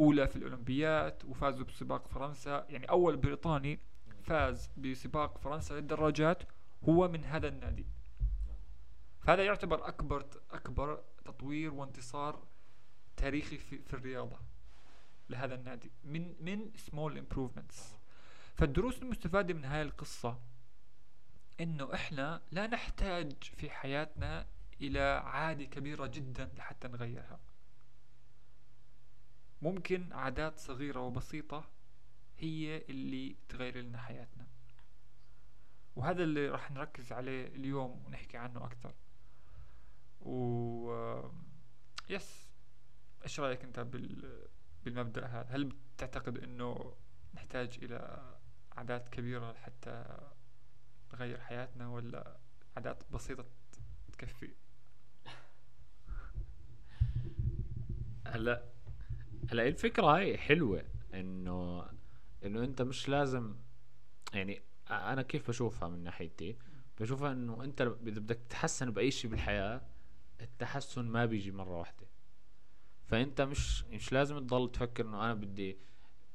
أولى 0.00 0.28
في 0.28 0.36
الأولمبيات 0.36 1.24
وفازوا 1.24 1.64
بسباق 1.64 2.08
فرنسا. 2.08 2.66
يعني 2.68 2.84
أول 2.90 3.16
بريطاني 3.16 3.80
فاز 4.22 4.70
بسباق 4.76 5.38
فرنسا 5.38 5.74
للدراجات 5.74 6.42
هو 6.84 7.08
من 7.08 7.24
هذا 7.24 7.48
النادي. 7.48 7.86
فهذا 9.20 9.44
يعتبر 9.44 9.88
أكبر 9.88 10.26
أكبر 10.50 11.02
تطوير 11.24 11.74
وانتصار 11.74 12.46
تاريخي 13.16 13.58
في, 13.58 13.78
في 13.78 13.94
الرياضة. 13.94 14.38
لهذا 15.30 15.54
النادي 15.54 15.90
من 16.04 16.34
من 16.40 16.70
small 16.76 17.18
improvements 17.18 17.94
فالدروس 18.54 19.02
المستفادة 19.02 19.54
من 19.54 19.64
هاي 19.64 19.82
القصة 19.82 20.40
إنه 21.60 21.94
إحنا 21.94 22.42
لا 22.52 22.66
نحتاج 22.66 23.32
في 23.42 23.70
حياتنا 23.70 24.46
إلى 24.80 25.22
عادة 25.24 25.64
كبيرة 25.64 26.06
جدا 26.06 26.50
لحتى 26.56 26.88
نغيرها. 26.88 27.40
ممكن 29.62 30.12
عادات 30.12 30.58
صغيرة 30.58 31.00
وبسيطة 31.00 31.64
هي 32.38 32.76
اللي 32.88 33.36
تغير 33.48 33.78
لنا 33.78 33.98
حياتنا. 33.98 34.46
وهذا 35.96 36.22
اللي 36.24 36.48
راح 36.48 36.70
نركز 36.70 37.12
عليه 37.12 37.46
اليوم 37.46 38.04
ونحكي 38.06 38.36
عنه 38.36 38.64
أكثر. 38.64 38.94
و 40.20 41.16
يس 42.08 42.48
إيش 43.24 43.40
رأيك 43.40 43.64
أنت 43.64 43.80
بال... 43.80 44.48
بالمبدأ 44.86 45.26
هذا 45.26 45.46
هل 45.50 45.72
بتعتقد 45.96 46.38
إنه 46.38 46.94
نحتاج 47.34 47.78
إلى 47.82 48.22
عادات 48.72 49.08
كبيرة 49.08 49.52
حتى 49.52 50.18
نغير 51.14 51.40
حياتنا 51.40 51.88
ولا 51.88 52.36
عادات 52.76 53.02
بسيطة 53.12 53.44
تكفي؟ 54.12 54.50
هلا 58.26 58.64
هلا 59.50 59.68
الفكرة 59.68 60.06
هاي 60.06 60.38
حلوة 60.38 60.84
إنه 61.14 61.86
إنه 62.44 62.64
أنت 62.64 62.82
مش 62.82 63.08
لازم 63.08 63.56
يعني 64.32 64.62
أنا 64.90 65.22
كيف 65.22 65.48
بشوفها 65.48 65.88
من 65.88 66.04
ناحيتي؟ 66.04 66.56
بشوفها 67.00 67.32
إنه 67.32 67.64
أنت 67.64 67.80
إذا 67.80 68.20
بدك 68.20 68.38
تتحسن 68.48 68.90
بأي 68.90 69.10
شيء 69.10 69.30
بالحياة 69.30 69.80
التحسن 70.40 71.04
ما 71.04 71.26
بيجي 71.26 71.50
مرة 71.50 71.78
واحدة. 71.78 72.06
فأنت 73.06 73.40
مش 73.40 73.84
مش 73.84 74.12
لازم 74.12 74.38
تضل 74.38 74.72
تفكر 74.72 75.04
إنه 75.06 75.24
أنا 75.24 75.34
بدي 75.34 75.78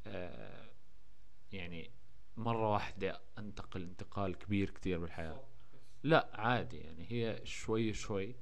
آه 0.07 0.69
يعني 1.51 1.91
مرة 2.37 2.71
واحدة 2.73 3.21
أنتقل 3.37 3.81
انتقال 3.81 4.35
كبير 4.37 4.69
كتير 4.69 4.99
بالحياة. 4.99 5.43
لا 6.03 6.29
عادي 6.33 6.77
يعني 6.77 7.05
هي 7.11 7.41
شوي 7.45 7.93
شوي 7.93 8.35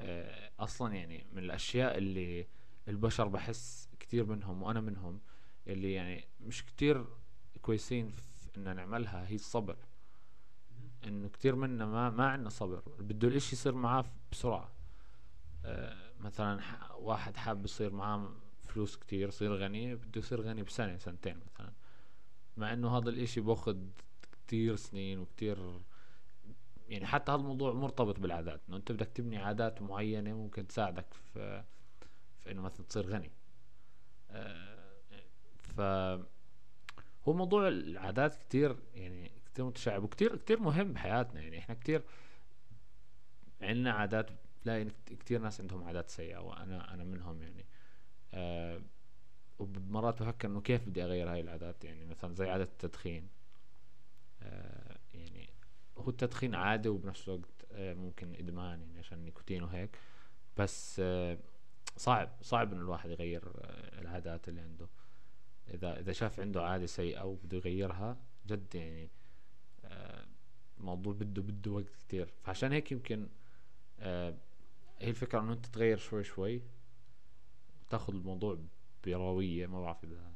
آه 0.00 0.50
أصلا 0.60 0.94
يعني 0.94 1.26
من 1.32 1.38
الأشياء 1.44 1.98
اللي 1.98 2.46
البشر 2.88 3.28
بحس 3.28 3.88
كتير 4.00 4.24
منهم 4.26 4.62
وأنا 4.62 4.80
منهم 4.80 5.20
اللي 5.66 5.92
يعني 5.92 6.24
مش 6.40 6.64
كتير 6.66 7.06
كويسين 7.62 8.10
في 8.10 8.56
إن 8.56 8.76
نعملها 8.76 9.28
هي 9.28 9.34
الصبر. 9.34 9.76
إنه 11.04 11.28
كتير 11.28 11.54
منا 11.54 11.86
ما 11.86 12.10
ما 12.10 12.26
عندنا 12.28 12.48
صبر 12.50 12.82
بده 12.98 13.28
الإشي 13.28 13.56
يصير 13.56 13.74
معاه 13.74 14.04
بسرعة. 14.32 14.72
آه 15.64 16.11
مثلا 16.22 16.60
واحد 16.94 17.36
حاب 17.36 17.64
يصير 17.64 17.92
معاه 17.92 18.30
فلوس 18.62 18.96
كتير 18.96 19.28
يصير 19.28 19.54
غني 19.54 19.94
بده 19.94 20.18
يصير 20.18 20.40
غني 20.40 20.62
بسنة 20.62 20.96
سنتين 20.96 21.40
مثلا. 21.54 21.72
مع 22.56 22.72
إنه 22.72 22.98
هذا 22.98 23.10
الإشي 23.10 23.40
باخد 23.40 23.90
كتير 24.32 24.76
سنين 24.76 25.18
وكتير 25.18 25.80
يعني 26.88 27.06
حتى 27.06 27.32
هذا 27.32 27.40
الموضوع 27.40 27.72
مرتبط 27.72 28.20
بالعادات. 28.20 28.60
إنه 28.68 28.76
أنت 28.76 28.92
بدك 28.92 29.08
تبني 29.08 29.38
عادات 29.38 29.82
معينة 29.82 30.32
ممكن 30.32 30.66
تساعدك 30.66 31.06
في 31.14 31.64
في 32.40 32.50
إنه 32.50 32.62
مثلا 32.62 32.86
تصير 32.86 33.06
غني. 33.06 33.30
آه 34.30 34.92
ف 35.58 35.80
هو 37.28 37.32
موضوع 37.32 37.68
العادات 37.68 38.34
كتير 38.34 38.76
يعني 38.94 39.30
كتير 39.46 39.64
متشعب 39.64 40.04
وكتير 40.04 40.36
كتير 40.36 40.60
مهم 40.60 40.92
بحياتنا. 40.92 41.40
يعني 41.40 41.58
إحنا 41.58 41.74
كتير 41.74 42.02
عندنا 43.62 43.92
عادات 43.92 44.30
تلاقي 44.64 44.86
كتير 45.06 45.40
ناس 45.40 45.60
عندهم 45.60 45.84
عادات 45.84 46.10
سيئة 46.10 46.38
وأنا 46.38 46.94
أنا 46.94 47.04
منهم 47.04 47.42
يعني. 47.42 47.64
آه 48.34 48.82
ومرات 49.58 50.22
بفكر 50.22 50.48
إنه 50.48 50.60
كيف 50.60 50.88
بدي 50.88 51.04
أغير 51.04 51.32
هاي 51.32 51.40
العادات؟ 51.40 51.84
يعني 51.84 52.04
مثلا 52.04 52.34
زي 52.34 52.50
عادة 52.50 52.64
التدخين. 52.64 53.28
آه 54.42 54.98
يعني 55.14 55.50
هو 55.98 56.08
التدخين 56.08 56.54
عادة 56.54 56.90
وبنفس 56.90 57.28
الوقت 57.28 57.64
آه 57.72 57.94
ممكن 57.94 58.34
إدمان 58.34 58.80
يعني 58.80 58.98
عشان 58.98 59.18
النيكوتين 59.18 59.62
وهيك. 59.62 59.98
بس 60.56 61.02
صعب 61.96 62.30
صعب 62.42 62.72
إنه 62.72 62.82
الواحد 62.82 63.10
يغير 63.10 63.42
العادات 63.98 64.48
اللي 64.48 64.60
عنده. 64.60 64.88
إذا 65.74 66.00
إذا 66.00 66.12
شاف 66.12 66.40
عنده 66.40 66.62
عادة 66.62 66.86
سيئة 66.86 67.22
وبده 67.22 67.56
يغيرها 67.56 68.16
جد 68.46 68.74
يعني 68.74 69.10
الموضوع 70.80 71.12
بده 71.12 71.42
بده 71.42 71.70
وقت 71.70 71.96
كتير. 71.98 72.32
فعشان 72.42 72.72
هيك 72.72 72.92
يمكن 72.92 73.28
هي 75.02 75.10
الفكرة 75.10 75.40
إنه 75.40 75.52
أنت 75.52 75.66
تغير 75.66 75.96
شوي 75.98 76.24
شوي 76.24 76.62
وتاخذ 77.86 78.14
الموضوع 78.14 78.58
بروية 79.06 79.66
ما 79.66 79.80
بعرف 79.80 80.04
إذا 80.04 80.32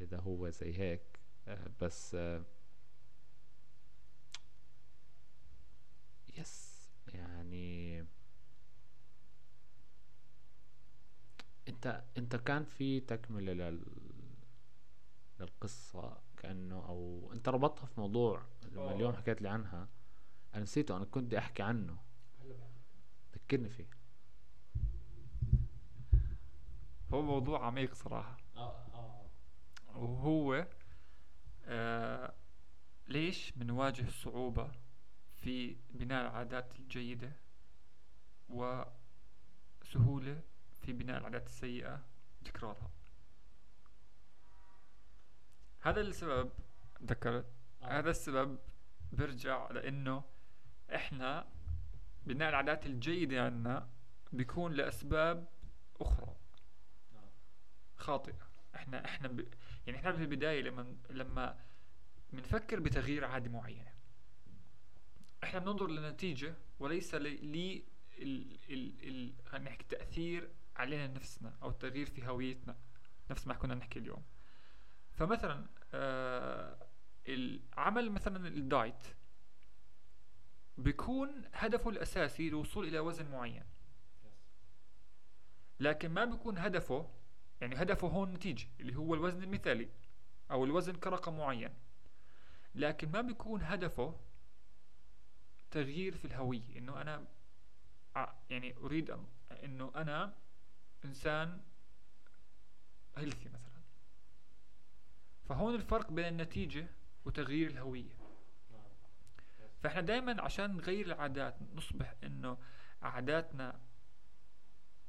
إذا 0.00 0.20
هو 0.20 0.50
زي 0.50 0.78
هيك. 0.78 1.02
آه 1.48 1.70
بس 1.80 2.14
آه 2.14 2.44
يس 6.38 6.88
يعني 7.14 8.04
أنت 11.68 12.04
أنت 12.18 12.36
كان 12.36 12.64
في 12.64 13.00
تكملة 13.00 13.52
لل 13.52 13.84
للقصة 15.40 16.16
كأنه 16.36 16.86
أو 16.88 17.30
أنت 17.32 17.48
ربطها 17.48 17.86
في 17.86 18.00
موضوع 18.00 18.42
لما 18.72 18.92
اليوم 18.92 19.12
حكيت 19.12 19.42
لي 19.42 19.48
عنها. 19.48 19.88
أنا 20.54 20.62
نسيته 20.62 20.96
أنا 20.96 21.04
كنت 21.04 21.34
أحكي 21.34 21.62
عنه. 21.62 21.98
ذكرني 23.34 23.68
فيه. 23.68 23.86
هو 27.12 27.22
موضوع 27.22 27.66
عميق 27.66 27.94
صراحة. 27.94 28.36
آه 28.56 28.86
آه. 28.94 29.26
وهو 29.94 30.66
آه 31.64 32.34
ليش 33.08 33.52
بنواجه 33.52 34.08
صعوبة 34.10 34.72
في 35.36 35.76
بناء 35.90 36.22
العادات 36.22 36.76
الجيدة 36.78 37.32
وسهولة 38.48 40.42
في 40.80 40.92
بناء 40.92 41.18
العادات 41.18 41.46
السيئة؟ 41.46 42.04
وتكرارها 42.42 42.90
هذا 45.80 46.00
السبب 46.00 46.50
ذكرت 47.02 47.46
آه. 47.82 47.98
هذا 47.98 48.10
السبب 48.10 48.58
برجع 49.12 49.70
لإنه 49.70 50.24
إحنا 50.94 51.48
بناء 52.26 52.48
العادات 52.48 52.86
الجيدة 52.86 53.44
عنا 53.44 53.88
بيكون 54.32 54.72
لأسباب 54.72 55.48
أخرى. 56.00 56.36
خاطئة. 57.96 58.48
إحنا 58.74 59.04
إحنا 59.04 59.28
ب... 59.28 59.48
يعني 59.86 59.98
إحنا 59.98 60.12
في 60.12 60.22
البداية 60.22 60.62
لما 60.62 60.96
لما 61.10 61.58
بنفكر 62.32 62.80
بتغيير 62.80 63.24
عادة 63.24 63.50
معينة 63.50 63.94
إحنا 65.44 65.58
بننظر 65.58 65.86
للنتيجة 65.86 66.54
وليس 66.78 67.14
ل 67.14 67.22
ل 67.22 67.82
ال... 68.18 68.58
ال... 68.70 69.08
ال... 69.08 69.34
خلينا 69.46 69.70
نحكي 69.70 69.84
تأثير 69.84 70.50
علينا 70.76 71.06
نفسنا 71.06 71.56
أو 71.62 71.68
التغيير 71.70 72.06
في 72.06 72.26
هويتنا 72.26 72.76
نفس 73.30 73.46
ما 73.46 73.54
كنا 73.54 73.74
نحكي 73.74 73.98
اليوم. 73.98 74.24
فمثلا 75.12 75.66
آه 75.94 76.86
العمل 77.28 78.10
مثلا 78.12 78.48
الدايت 78.48 79.06
بيكون 80.78 81.42
هدفه 81.54 81.90
الأساسي 81.90 82.48
الوصول 82.48 82.88
إلى 82.88 82.98
وزن 82.98 83.30
معين. 83.30 83.64
لكن 85.80 86.10
ما 86.10 86.24
بيكون 86.24 86.58
هدفه 86.58 87.10
يعني 87.60 87.74
هدفه 87.74 88.08
هون 88.08 88.32
نتيجة 88.32 88.66
اللي 88.80 88.96
هو 88.96 89.14
الوزن 89.14 89.42
المثالي 89.42 89.88
أو 90.50 90.64
الوزن 90.64 90.92
كرقم 90.92 91.38
معين. 91.38 91.70
لكن 92.74 93.10
ما 93.10 93.20
بيكون 93.20 93.62
هدفه 93.62 94.20
تغيير 95.70 96.16
في 96.16 96.24
الهوية 96.24 96.78
إنه 96.78 97.00
أنا 97.00 97.26
يعني 98.50 98.76
أريد 98.76 99.16
إنه 99.64 99.92
أنا 99.96 100.34
إنسان 101.04 101.60
هيلثي 103.16 103.48
مثلا. 103.48 103.82
فهون 105.48 105.74
الفرق 105.74 106.10
بين 106.10 106.24
النتيجة 106.24 106.86
وتغيير 107.24 107.70
الهوية. 107.70 108.23
فإحنا 109.84 110.00
دائما 110.00 110.42
عشان 110.42 110.76
نغير 110.76 111.06
العادات 111.06 111.56
نصبح 111.74 112.14
إنه 112.24 112.58
عاداتنا 113.02 113.80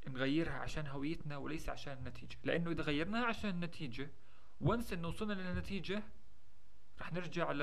نغيرها 0.08 0.54
عشان 0.54 0.88
هويتنا 0.88 1.38
وليس 1.38 1.70
عشان 1.70 1.94
النتيجة. 1.94 2.38
لأنه 2.44 2.72
إذا 2.72 2.84
غيرناها 2.84 3.26
عشان 3.26 3.50
النتيجة 3.50 4.12
وانس 4.62 4.94
إنه 4.94 5.08
وصلنا 5.08 5.34
للنتيجة 5.34 6.04
رح 7.02 7.14
نرجع 7.14 7.52
ل 7.52 7.62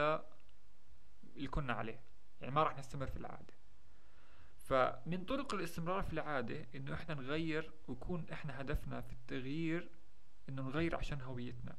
اللي 1.37 1.49
كنا 1.49 1.73
عليه. 1.73 2.00
يعني 2.40 2.54
ما 2.54 2.62
رح 2.62 2.78
نستمر 2.78 3.07
في 3.07 3.16
العادة. 3.16 3.54
فمن 4.57 5.25
طرق 5.25 5.54
الاستمرار 5.54 6.02
في 6.02 6.12
العادة 6.12 6.66
إنه 6.75 6.95
إحنا 6.95 7.14
نغير 7.14 7.73
ويكون 7.88 8.26
إحنا 8.33 8.61
هدفنا 8.61 9.00
في 9.00 9.12
التغيير 9.12 9.90
إنه 10.49 10.62
نغير 10.62 10.97
عشان 10.97 11.21
هويتنا 11.21 11.76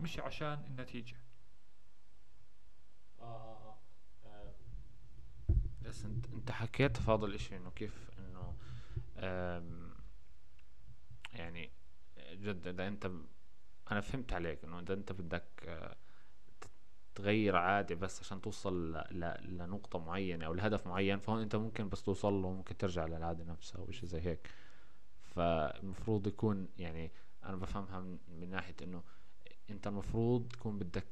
مش 0.00 0.18
عشان 0.18 0.64
النتيجة. 0.66 1.16
آه. 3.20 3.75
بس 5.88 6.04
انت 6.04 6.26
انت 6.26 6.50
حكيت 6.50 6.96
في 6.96 7.10
هذا 7.10 7.26
الإشي 7.26 7.56
إنه 7.56 7.70
كيف 7.70 8.10
إنه 8.18 8.54
يعني 11.32 11.70
جد 12.32 12.66
إذا 12.66 12.88
أنت 12.88 13.10
أنا 13.90 14.00
فهمت 14.00 14.32
عليك 14.32 14.64
إنه 14.64 14.80
إذا 14.80 14.94
أنت 14.94 15.12
بدك 15.12 15.44
آه، 15.64 15.96
تغير 17.14 17.56
عادة 17.56 17.94
بس 17.94 18.20
عشان 18.20 18.40
توصل. 18.40 18.92
لنقطة 19.42 19.98
معينة 19.98 20.46
أو 20.46 20.54
لهدف 20.54 20.86
معين 20.86 21.18
فهون 21.18 21.40
أنت 21.42 21.56
ممكن 21.56 21.88
بس 21.88 22.02
توصل 22.02 22.32
له 22.32 22.50
ممكن 22.50 22.76
ترجع 22.76 23.06
للعادة 23.06 23.44
نفسها 23.44 23.78
أو 23.78 23.90
شيء 23.90 24.08
زي 24.08 24.20
هيك 24.20 24.50
فالمفروض 25.22 26.26
يكون 26.26 26.68
يعني 26.78 27.12
أنا 27.44 27.56
بفهمها 27.56 28.00
من, 28.00 28.18
من 28.28 28.50
ناحية 28.50 28.74
إنه 28.82 29.02
أنت 29.70 29.86
المفروض 29.86 30.48
تكون 30.48 30.78
بدك 30.78 31.06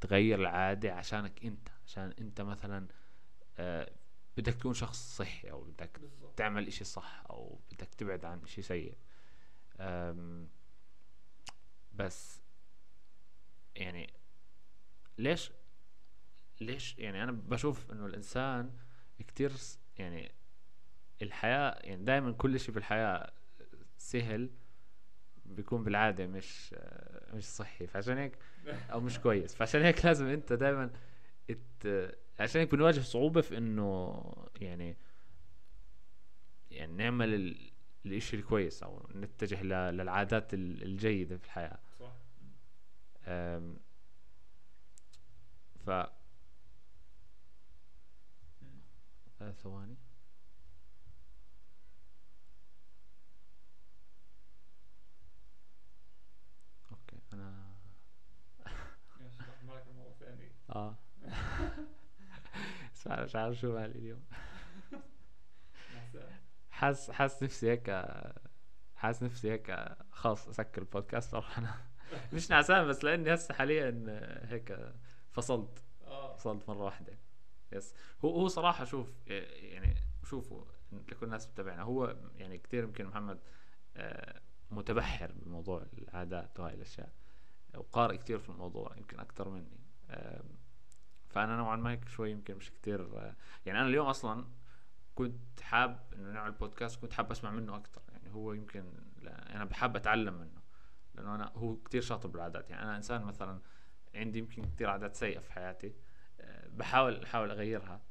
تغير 0.00 0.40
العادة 0.40 0.92
عشانك 0.94 1.44
أنت 1.44 1.68
عشان 1.86 2.14
أنت 2.18 2.40
مثلا 2.40 2.78
آه، 2.78 3.05
بدك 4.36 4.54
تكون 4.54 4.74
شخص 4.74 5.16
صحي 5.16 5.50
أو 5.50 5.64
بدك 5.64 6.00
تعمل 6.36 6.66
إشي 6.66 6.84
صح 6.84 7.24
أو 7.30 7.60
بدك 7.72 7.94
تبعد 7.94 8.24
عن 8.24 8.42
إشي 8.42 8.62
سيء. 8.62 8.96
بس 11.92 12.40
يعني 13.76 14.12
ليش 15.18 15.52
ليش 16.60 16.98
يعني 16.98 17.22
أنا 17.22 17.32
بشوف 17.32 17.90
إنه 17.90 18.06
الإنسان 18.06 18.76
كتير 19.18 19.52
يعني 19.98 20.32
الحياة 21.22 21.78
يعني 21.80 22.04
دائما 22.04 22.32
كل 22.32 22.54
إشي 22.54 22.72
في 22.72 22.78
الحياة 22.78 23.32
سهل 23.98 24.50
بيكون 25.44 25.84
بالعادة 25.84 26.26
مش 26.26 26.74
آه، 26.78 27.34
مش 27.34 27.44
صحي. 27.44 27.86
فعشان 27.86 28.18
هيك 28.18 28.38
أو 28.90 29.00
مش 29.00 29.18
كويس. 29.18 29.54
فعشان 29.54 29.82
هيك 29.82 30.04
لازم 30.04 30.26
أنت 30.26 30.52
دائما. 30.52 30.90
عشان 32.40 32.60
هيك 32.60 32.70
بنواجه 32.72 33.00
صعوبة 33.00 33.40
في 33.40 33.56
إنه 33.58 34.22
يعني 34.60 34.96
يعني 36.70 36.92
نعمل 36.92 37.34
ال... 37.34 37.70
الإشي 38.06 38.36
الكويس 38.36 38.82
أو 38.82 39.08
نتجه. 39.14 39.62
للعادات 39.90 40.54
ال- 40.54 40.82
الجيدة 40.82 41.36
في 41.36 41.44
الحياة 41.44 41.78
صح. 42.00 42.12
ف 45.86 45.90
آه، 49.40 49.50
ثواني 49.52 49.96
أوكي 56.90 57.16
أنا 57.32 57.66
آه 60.70 60.96
مش 63.06 63.10
عارف 63.12 63.24
مش 63.24 63.36
عارف 63.36 63.56
شو 63.56 63.72
مالي 63.74 63.98
اليوم. 63.98 64.24
حاس 66.70 67.10
حاس 67.10 67.42
نفسي 67.42 67.70
هيك 67.70 68.04
حاسس 68.96 69.22
نفسي 69.22 69.50
هيك 69.52 69.94
خلاص 70.10 70.48
أسكر 70.48 70.82
البودكاست 70.82 71.34
وأروح 71.34 71.58
أنا 71.58 71.74
مش 72.32 72.50
نعسان 72.50 72.88
بس 72.88 73.04
لأني 73.04 73.34
هسه 73.34 73.54
حاليا 73.54 74.04
هيك 74.44 74.92
فصلت 75.32 75.84
آه. 76.04 76.36
فصلت 76.36 76.68
مرة 76.68 76.84
واحدة. 76.84 77.18
يس. 77.72 77.94
هو 78.24 78.30
هو 78.30 78.48
صراحة 78.48 78.84
شوف 78.84 79.12
يعني 79.26 79.94
شوفوا 80.24 80.64
لكل 80.92 81.26
الناس 81.26 81.46
بتابعنا 81.46 81.82
هو 81.82 82.16
يعني 82.36 82.58
كثير 82.58 82.84
يمكن 82.84 83.06
محمد 83.06 83.38
آه، 83.96 84.40
متبحر 84.70 85.32
بموضوع 85.32 85.86
العادات 85.98 86.60
وهاي 86.60 86.74
الأشياء 86.74 87.12
وقارئ 87.76 88.16
كثير 88.16 88.38
في 88.38 88.48
الموضوع 88.48 88.96
يمكن 88.96 89.20
أكثر 89.20 89.48
مني. 89.48 89.80
فأنا 91.36 91.56
نوعا 91.56 91.76
ما 91.76 91.90
هيك 91.90 92.08
شوي 92.08 92.30
يمكن 92.30 92.54
مش 92.56 92.70
كثير 92.70 93.18
آه، 93.18 93.36
يعني 93.66 93.78
أنا 93.80 93.88
اليوم 93.88 94.06
أصلا 94.06 94.44
كنت 95.14 95.60
حاب 95.60 96.06
إنه 96.14 96.32
نعمل 96.32 96.52
بودكاست 96.52 97.00
كنت 97.00 97.12
حاب 97.12 97.30
أسمع 97.30 97.50
منه 97.50 97.76
أكثر 97.76 98.02
يعني 98.12 98.30
هو 98.34 98.52
يمكن 98.52 98.84
أنا 99.26 99.64
بحب 99.64 99.96
أتعلم 99.96 100.34
منه 100.34 100.62
لأنه 101.14 101.34
أنا 101.34 101.52
هو 101.56 101.76
كتير 101.76 102.02
شاطر 102.02 102.28
بالعادات 102.28 102.70
يعني 102.70 102.82
أنا 102.82 102.96
إنسان 102.96 103.22
مثلا 103.22 103.60
عندي 104.14 104.38
يمكن 104.38 104.62
كتير 104.64 104.90
عادات 104.90 105.16
سيئة 105.16 105.38
في 105.38 105.52
حياتي 105.52 105.94
بحاول 106.68 107.22
أحاول 107.24 107.50
أغيرها 107.50 108.02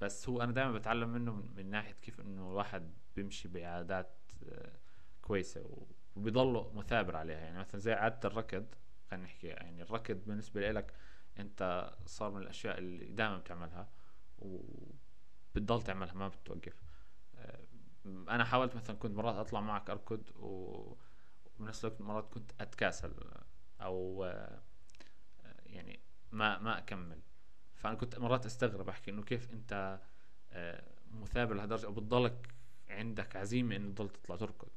بس 0.00 0.28
هو 0.28 0.42
أنا 0.42 0.52
دائما 0.52 0.72
بتعلم 0.72 1.08
منه 1.08 1.32
من, 1.32 1.70
ناحية 1.70 1.92
كيف 2.02 2.20
إنه 2.20 2.50
الواحد 2.50 2.92
بيمشي 3.16 3.48
بعادات 3.48 4.16
كويسة 5.22 5.60
و- 5.60 5.86
وبيضله 6.16 6.72
مثابر 6.74 7.16
عليها 7.16 7.38
يعني 7.38 7.58
مثلا 7.58 7.80
زي 7.80 7.92
عادة 7.92 8.28
الركض 8.28 8.66
خلينا 9.10 9.24
نحكي 9.24 9.46
يعني 9.46 9.82
الركض 9.82 10.24
بالنسبة 10.26 10.70
لك 10.70 10.92
انت 11.40 11.92
صار 12.06 12.30
من 12.30 12.42
الأشياء 12.42 12.78
اللي 12.78 13.04
دائما 13.04 13.38
بتعملها 13.38 13.88
وبتضل 14.38 15.82
تعملها 15.82 16.14
ما 16.14 16.28
بتوقف. 16.28 16.82
آه، 17.36 17.64
أنا 18.06 18.44
حاولت 18.44 18.76
مثلا 18.76 18.96
كنت 18.96 19.16
مرات 19.16 19.34
أطلع 19.34 19.60
معك 19.60 19.90
أركض 19.90 20.22
وبنفس 20.36 21.84
الوقت 21.84 22.00
مرات 22.00 22.28
كنت 22.28 22.52
أتكاسل 22.60 23.14
أو 23.80 24.24
آه، 24.24 24.62
يعني 25.66 26.00
ما 26.32 26.58
ما 26.58 26.78
أكمل. 26.78 27.20
فأنا 27.74 27.94
كنت 27.94 28.18
مرات 28.18 28.46
أستغرب 28.46 28.88
أحكي 28.88 29.10
إنه 29.10 29.22
كيف 29.22 29.50
أنت 29.52 30.00
آه، 30.52 30.84
مثابر 31.10 31.54
لهالدرجة 31.54 31.86
أو 31.86 31.92
بتضلك 31.92 32.54
عندك 32.88 33.36
عزيمة 33.36 33.76
إنه 33.76 33.92
تضل 33.94 34.08
تطلع 34.08 34.36
تركض. 34.36 34.68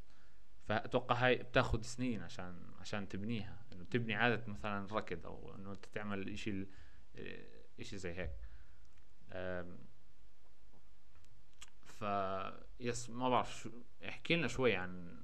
فأتوقع 0.64 1.16
هاي 1.16 1.36
بتاخذ 1.36 1.82
سنين 1.82 2.24
عشان 2.24 2.74
عشان 2.80 3.08
تبنيها. 3.10 3.61
تبني 3.92 4.16
عادة 4.16 4.44
مثلا 4.48 4.88
ركض 4.92 5.26
أو 5.26 5.56
إنه 5.56 5.72
أنت 5.72 5.86
تعمل 5.86 6.30
إشي 6.30 6.50
ال- 6.50 6.68
آه، 7.16 7.46
إشي 7.80 7.98
زي 7.98 8.12
هيك. 8.14 8.32
ف 11.86 12.04
يس 12.80 13.10
ما 13.10 13.30
بعرف 13.30 13.56
شو 13.62 13.70
احكي 14.08 14.36
لنا 14.36 14.48
شوي 14.48 14.76
عن 14.76 15.22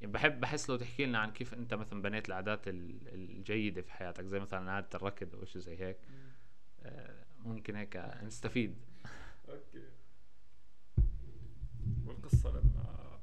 يعني 0.00 0.12
بحب 0.12 0.40
بحس 0.40 0.70
لو 0.70 0.76
تحكي 0.76 1.06
لنا 1.06 1.18
عن 1.18 1.32
كيف 1.32 1.54
أنت 1.54 1.74
مثلا 1.74 2.02
بنيت 2.02 2.28
العادات 2.28 2.68
ال- 2.68 3.08
الجيدة 3.14 3.82
في 3.82 3.92
حياتك 3.92 4.24
زي 4.24 4.40
مثلا 4.40 4.70
عادة 4.72 4.88
الركض 4.94 5.34
أو 5.34 5.44
شيء 5.44 5.62
زي 5.62 5.76
هيك. 5.80 5.96
آه، 6.82 7.24
ممكن 7.38 7.76
هيك 7.76 7.96
نستفيد. 8.22 8.76
okay. 9.48 9.88
والقصة 12.06 12.50
لما 12.50 13.18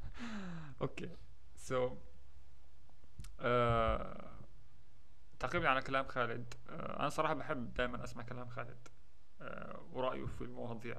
okay. 0.82 1.08
So 1.56 1.96
تعقيبا 5.40 5.68
على 5.68 5.82
كلام 5.82 6.04
خالد. 6.04 6.54
آه، 6.70 7.00
أنا 7.00 7.08
صراحة 7.08 7.34
بحب 7.34 7.74
دائما 7.74 8.04
أسمع 8.04 8.22
كلام 8.22 8.48
خالد 8.48 8.88
آه، 9.40 9.80
ورأيه 9.92 10.26
في 10.26 10.40
المواضيع 10.44 10.96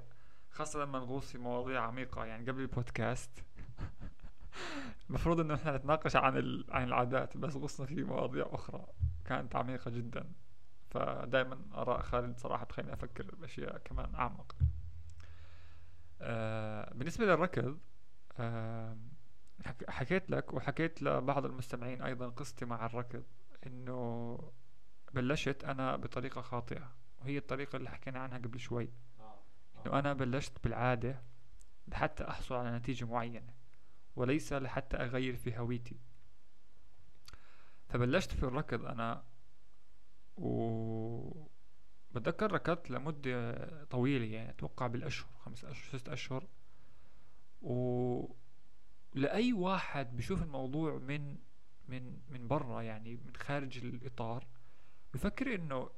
خاصة 0.52 0.80
لما 0.84 1.00
نغوص 1.00 1.32
في 1.32 1.38
مواضيع 1.38 1.82
عميقة. 1.82 2.26
يعني 2.26 2.52
قبل 2.52 2.62
البودكاست 2.62 3.32
المفروض 5.10 5.40
إنه 5.40 5.54
إحنا 5.56 5.78
نتناقش 5.78 6.16
عن. 6.16 6.64
عن 6.70 6.84
العادات 6.84 7.38
بس 7.38 7.56
غصنا 7.56 7.86
في 7.86 8.04
مواضيع 8.04 8.48
أخرى 8.52 8.86
كانت 9.26 9.56
عميقة 9.56 9.92
جدا. 9.92 10.32
فدائما 10.90 11.60
آراء 11.74 12.02
خالد 12.02 12.38
صراحة 12.40 12.66
بتخليني 12.66 12.94
أفكر 12.94 13.36
بأشياء 13.36 13.78
كمان 13.78 14.16
أعمق. 14.16 14.56
آه 16.22 16.94
بالنسبة 16.94 17.26
للركض 17.26 17.80
آه 18.40 18.98
حكيت 19.90 20.32
لك 20.32 20.54
وحكيت 20.54 21.02
لبعض 21.04 21.46
المستمعين 21.46 22.02
أيضا 22.02 22.30
قصتي 22.30 22.66
مع 22.66 22.86
الركض 22.86 23.24
إنه 23.68 24.38
بلشت 25.14 25.64
أنا 25.64 25.96
بطريقة 25.96 26.42
خاطئة 26.42 26.92
وهي 27.22 27.38
الطريقة 27.38 27.76
اللي 27.78 27.90
حكينا 27.90 28.20
عنها 28.20 28.38
قبل 28.38 28.60
شوي. 28.60 28.90
إنه 29.86 30.00
أنا 30.00 30.14
بلشت 30.14 30.64
بالعادة 30.64 31.22
لحتى 31.88 32.24
أحصل 32.24 32.56
على 32.56 32.78
نتيجة 32.78 33.06
معينة 33.06 33.54
وليس 34.16 34.54
لحتى 34.54 34.98
أغير 34.98 35.36
في 35.36 35.58
هويتي. 35.58 36.00
فبلشت 37.90 38.32
في 38.32 38.44
الركض 38.44 38.86
أنا 38.86 39.24
و 40.38 41.46
بتذكر 42.12 42.52
ركضت 42.52 42.90
لمدة 42.92 43.84
طويلة 43.86 44.26
يعني 44.26 44.50
أتوقع 44.50 44.88
بالأشهر 44.88 45.30
خمس 45.40 45.66
اشهر 45.66 46.00
ست 46.00 46.10
أشهر 46.10 46.48
و 47.62 48.36
لأي 49.14 49.54
واحد 49.54 50.16
بيشوف 50.16 50.44
الموضوع 50.44 50.98
من 50.98 51.38
من 51.88 52.18
من 52.30 52.48
برا 52.48 52.82
يعني 52.82 53.16
من 53.16 53.36
خارج 53.36 53.78
الإطار 53.86 54.48
بفكر 55.14 55.56
إنه 55.56 55.90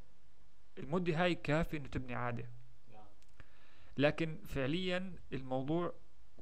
المدة 0.78 1.23
هاي 1.23 1.36
كافي 1.36 1.78
إنه 1.78 1.88
تبني 1.88 2.15
عادة. 2.15 2.49
لكن 3.97 4.38
فعليا 4.45 5.15
الموضوع 5.34 5.93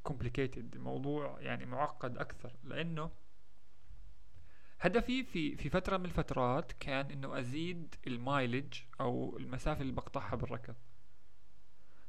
complicated 0.09 0.75
الموضوع 0.75 1.41
يعني 1.41 1.65
معقد 1.65 2.17
أكثر 2.17 2.53
لأنه 2.63 3.11
هدفي 4.79 5.23
في 5.23 5.55
في 5.55 5.69
فترة 5.69 5.97
من 5.97 6.05
الفترات 6.05 6.71
كان 6.71 7.11
إنه 7.11 7.39
أزيد 7.39 7.95
المايلج 8.07 8.73
أو 8.99 9.37
المسافة 9.37 9.81
اللي 9.81 9.93
بقطعها 9.93 10.35
بالركض. 10.35 10.75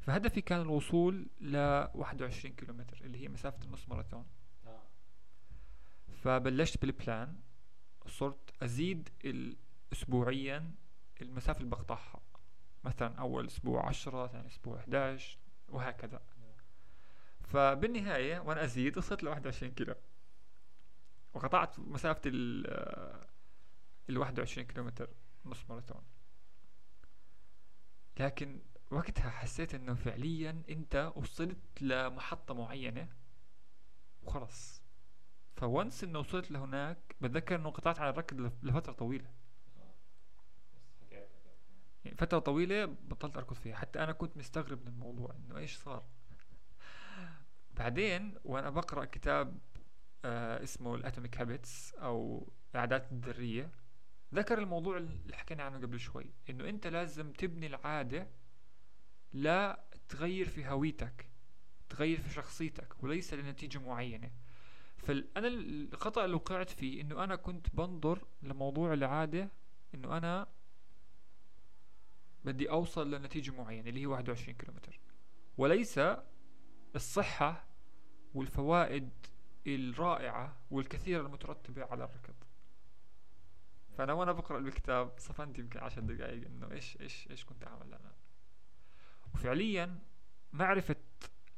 فهدفي 0.00 0.40
كان 0.40 0.60
الوصول 0.60 1.26
ل 1.40 1.56
21 1.94 2.54
كيلومتر 2.54 3.00
اللي 3.04 3.18
هي 3.22 3.28
مسافة 3.28 3.64
النص 3.64 3.88
ماراثون. 3.88 4.26
فبلشت 6.22 6.80
بالبلان 6.80 7.40
صرت 8.06 8.62
أزيد 8.62 9.08
أسبوعيا 9.92 10.74
المسافة 11.22 11.58
اللي 11.58 11.70
بقطعها. 11.70 12.20
مثلا 12.84 13.14
أول 13.18 13.46
أسبوع 13.46 13.88
عشرة 13.88 14.26
ثاني 14.26 14.46
أسبوع 14.46 14.76
11 14.78 15.38
وهكذا. 15.68 16.22
فبالنهاية 17.44 18.38
وأنا 18.38 18.64
أزيد 18.64 18.98
وصلت 18.98 19.22
ل 19.22 19.28
21 19.28 19.72
كيلو. 19.72 19.94
وقطعت 21.34 21.78
مسافة 21.78 22.20
ال 22.26 22.66
ال 24.10 24.18
21 24.18 24.66
كيلومتر 24.66 25.08
نص 25.44 25.64
ماراثون. 25.70 26.02
لكن 28.20 28.60
وقتها 28.90 29.30
حسيت 29.30 29.74
إنه 29.74 29.94
فعليا 29.94 30.62
أنت 30.68 31.12
وصلت 31.16 31.82
لمحطة 31.82 32.54
معينة 32.54 33.08
وخلص 34.22 34.81
فونس 35.62 36.04
انه 36.04 36.18
وصلت 36.18 36.50
لهناك 36.50 37.16
بتذكر 37.20 37.56
إنه 37.56 37.70
قطعت 37.70 37.98
على 38.00 38.10
الركض 38.10 38.52
لفترة 38.62 38.92
طويلة. 38.92 39.30
يعني 42.04 42.16
فترة 42.16 42.38
طويلة 42.38 42.84
بطلت 42.84 43.36
أركض 43.36 43.56
فيها. 43.56 43.76
حتى 43.76 43.98
أنا 44.04 44.12
كنت 44.12 44.36
مستغرب 44.36 44.82
من 44.82 44.88
الموضوع 44.88 45.34
إنه 45.36 45.58
إيش 45.58 45.76
صار؟ 45.76 46.04
بعدين 47.74 48.34
وأنا 48.44 48.70
بقرأ 48.70 49.04
كتاب 49.04 49.58
آه 50.24 50.62
اسمه 50.62 50.94
الأتوميك 50.94 51.40
هابتس 51.40 51.94
أو 51.94 52.48
العادات 52.74 53.12
الذرية 53.12 53.70
ذكر 54.34 54.58
الموضوع 54.58 54.96
اللي 54.96 55.36
حكينا 55.36 55.62
عنه 55.62 55.78
قبل 55.78 56.00
شوي 56.00 56.34
إنه 56.50 56.68
أنت 56.68 56.86
لازم 56.86 57.32
تبني 57.32 57.66
العادة 57.66 58.28
لا 59.32 59.84
تغير 60.08 60.48
في 60.48 60.66
هويتك 60.66 61.28
تغير 61.88 62.20
في 62.20 62.30
شخصيتك 62.30 63.02
وليس 63.04 63.34
لنتيجة 63.34 63.78
معينة. 63.78 64.30
فانا 65.02 65.48
الخطأ 65.48 66.24
اللي 66.24 66.36
وقعت 66.36 66.70
فيه 66.70 67.00
إنه 67.00 67.24
أنا 67.24 67.36
كنت 67.36 67.66
بنظر 67.74 68.24
لموضوع 68.42 68.92
العاده 68.92 69.48
إنه 69.94 70.16
أنا 70.16 70.46
بدي 72.44 72.70
أوصل 72.70 73.10
لنتيجة 73.10 73.50
معينة 73.50 73.88
اللي 73.88 74.00
هي 74.00 74.06
21 74.06 74.56
كيلومتر. 74.56 75.00
وليس 75.58 76.00
الصحة 76.96 77.64
والفوائد 78.34 79.10
الرائعة 79.66 80.56
والكثيرة 80.70 81.20
المترتبة 81.20 81.84
على 81.84 82.04
الركض. 82.04 82.34
فأنا 83.98 84.12
وأنا 84.12 84.32
بقرأ 84.32 84.58
الكتاب 84.58 85.12
صفنت 85.18 85.58
يمكن 85.58 85.80
عشر 85.80 86.00
دقائق 86.00 86.46
إنه 86.46 86.70
إيش 86.70 87.00
إيش 87.00 87.30
إيش 87.30 87.44
كنت 87.44 87.64
أعمل 87.64 87.94
أنا. 87.94 88.12
وفعليا 89.34 89.98
معرفة 90.52 90.96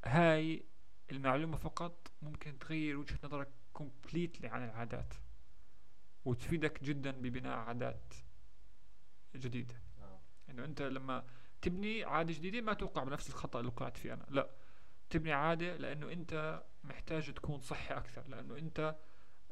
هاي 0.04 0.64
المعلومة 1.12 1.56
فقط 1.56 2.12
ممكن 2.22 2.58
تغير 2.58 2.96
وجهة 2.96 3.18
نظرك 3.24 3.48
كومبليتلي 3.72 4.48
عن 4.48 4.64
العادات 4.64 5.14
وتفيدك 6.24 6.84
جدا 6.84 7.10
ببناء 7.10 7.58
عادات 7.58 8.14
جديدة. 9.36 9.74
آه. 10.02 10.20
إنه 10.50 10.64
أنت 10.64 10.82
لما 10.82 11.24
تبني 11.62 12.04
عادة 12.04 12.32
جديدة 12.32 12.60
ما 12.60 12.72
توقع 12.72 13.04
بنفس 13.04 13.28
الخطأ 13.28 13.58
اللي 13.60 13.68
وقعت 13.70 13.96
فيه 13.96 14.12
أنا 14.14 14.26
لا. 14.30 14.50
تبني 15.10 15.32
عادة 15.32 15.76
لأنه 15.76 16.12
أنت 16.12 16.62
محتاج 16.84 17.32
تكون 17.34 17.60
صحي 17.60 17.94
أكثر 17.94 18.28
لأنه 18.28 18.56
أنت 18.58 18.96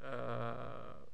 آه، 0.01 1.07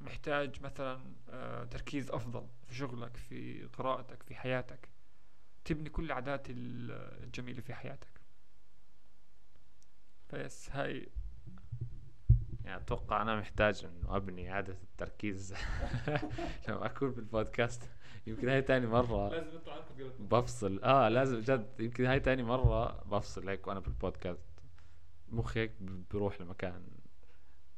محتاج 0.00 0.62
مثلا 0.62 1.14
آه، 1.28 1.64
تركيز 1.64 2.10
أفضل 2.10 2.48
في 2.66 2.74
شغلك 2.74 3.16
في 3.16 3.64
قراءتك 3.64 4.22
في 4.22 4.34
حياتك. 4.34 4.88
تبني 5.64 5.90
كل 5.90 6.04
العادات 6.04 6.46
الجميلة 6.50 7.60
في 7.60 7.74
حياتك. 7.74 8.19
فيس 10.30 10.70
هاي 10.70 11.08
يعني 12.64 12.82
أتوقع 12.82 13.22
أنا 13.22 13.36
محتاج 13.36 13.84
إنه 13.84 14.16
أبني 14.16 14.50
عادة 14.50 14.76
التركيز. 14.82 15.54
لما 16.68 16.86
أكون 16.86 17.12
في 17.12 17.18
البودكاست 17.18 17.82
يمكن 18.26 18.48
هاي 18.48 18.62
تاني 18.62 18.86
مرة 18.86 19.28
لازم 19.28 19.58
بفصل. 20.18 20.80
آه 20.84 21.08
لازم 21.08 21.40
جد 21.40 21.80
يمكن 21.80 22.06
هاي 22.06 22.20
تاني 22.20 22.42
مرة 22.42 23.04
بفصل. 23.04 23.48
هيك 23.48 23.66
وأنا 23.66 23.80
في 23.80 23.88
البودكاست. 23.88 24.48
مخي 25.28 25.60
هيك 25.60 25.72
بروح 26.10 26.40
لمكان 26.40 26.86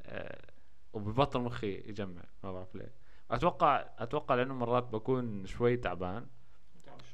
آه 0.03 0.47
وببطل 0.93 1.41
مخي 1.41 1.75
يجمع. 1.75 2.23
ما 2.45 2.53
بعرف 2.53 2.75
ليه. 2.75 2.93
أتوقع 3.31 3.87
أتوقع 3.99 4.35
لأنه 4.35 4.55
مرات 4.55 4.85
بكون 4.85 5.47
شوي 5.47 5.77
تعبان. 5.77 6.27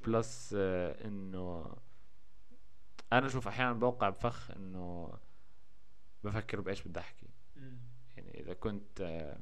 plus 0.07 0.55
آه 0.59 1.07
إنه 1.07 1.77
أنا 3.13 3.27
أشوف 3.27 3.49
أحيانا 3.49 3.73
بوقع 3.73 4.09
بفخ 4.09 4.51
إنه 4.51 5.13
بفكر 6.25 6.61
بإيش 6.61 6.83
بدي 6.83 7.01
أحكي. 7.01 7.27
يعني 8.17 8.41
إذا 8.41 8.55
كنت 8.55 9.37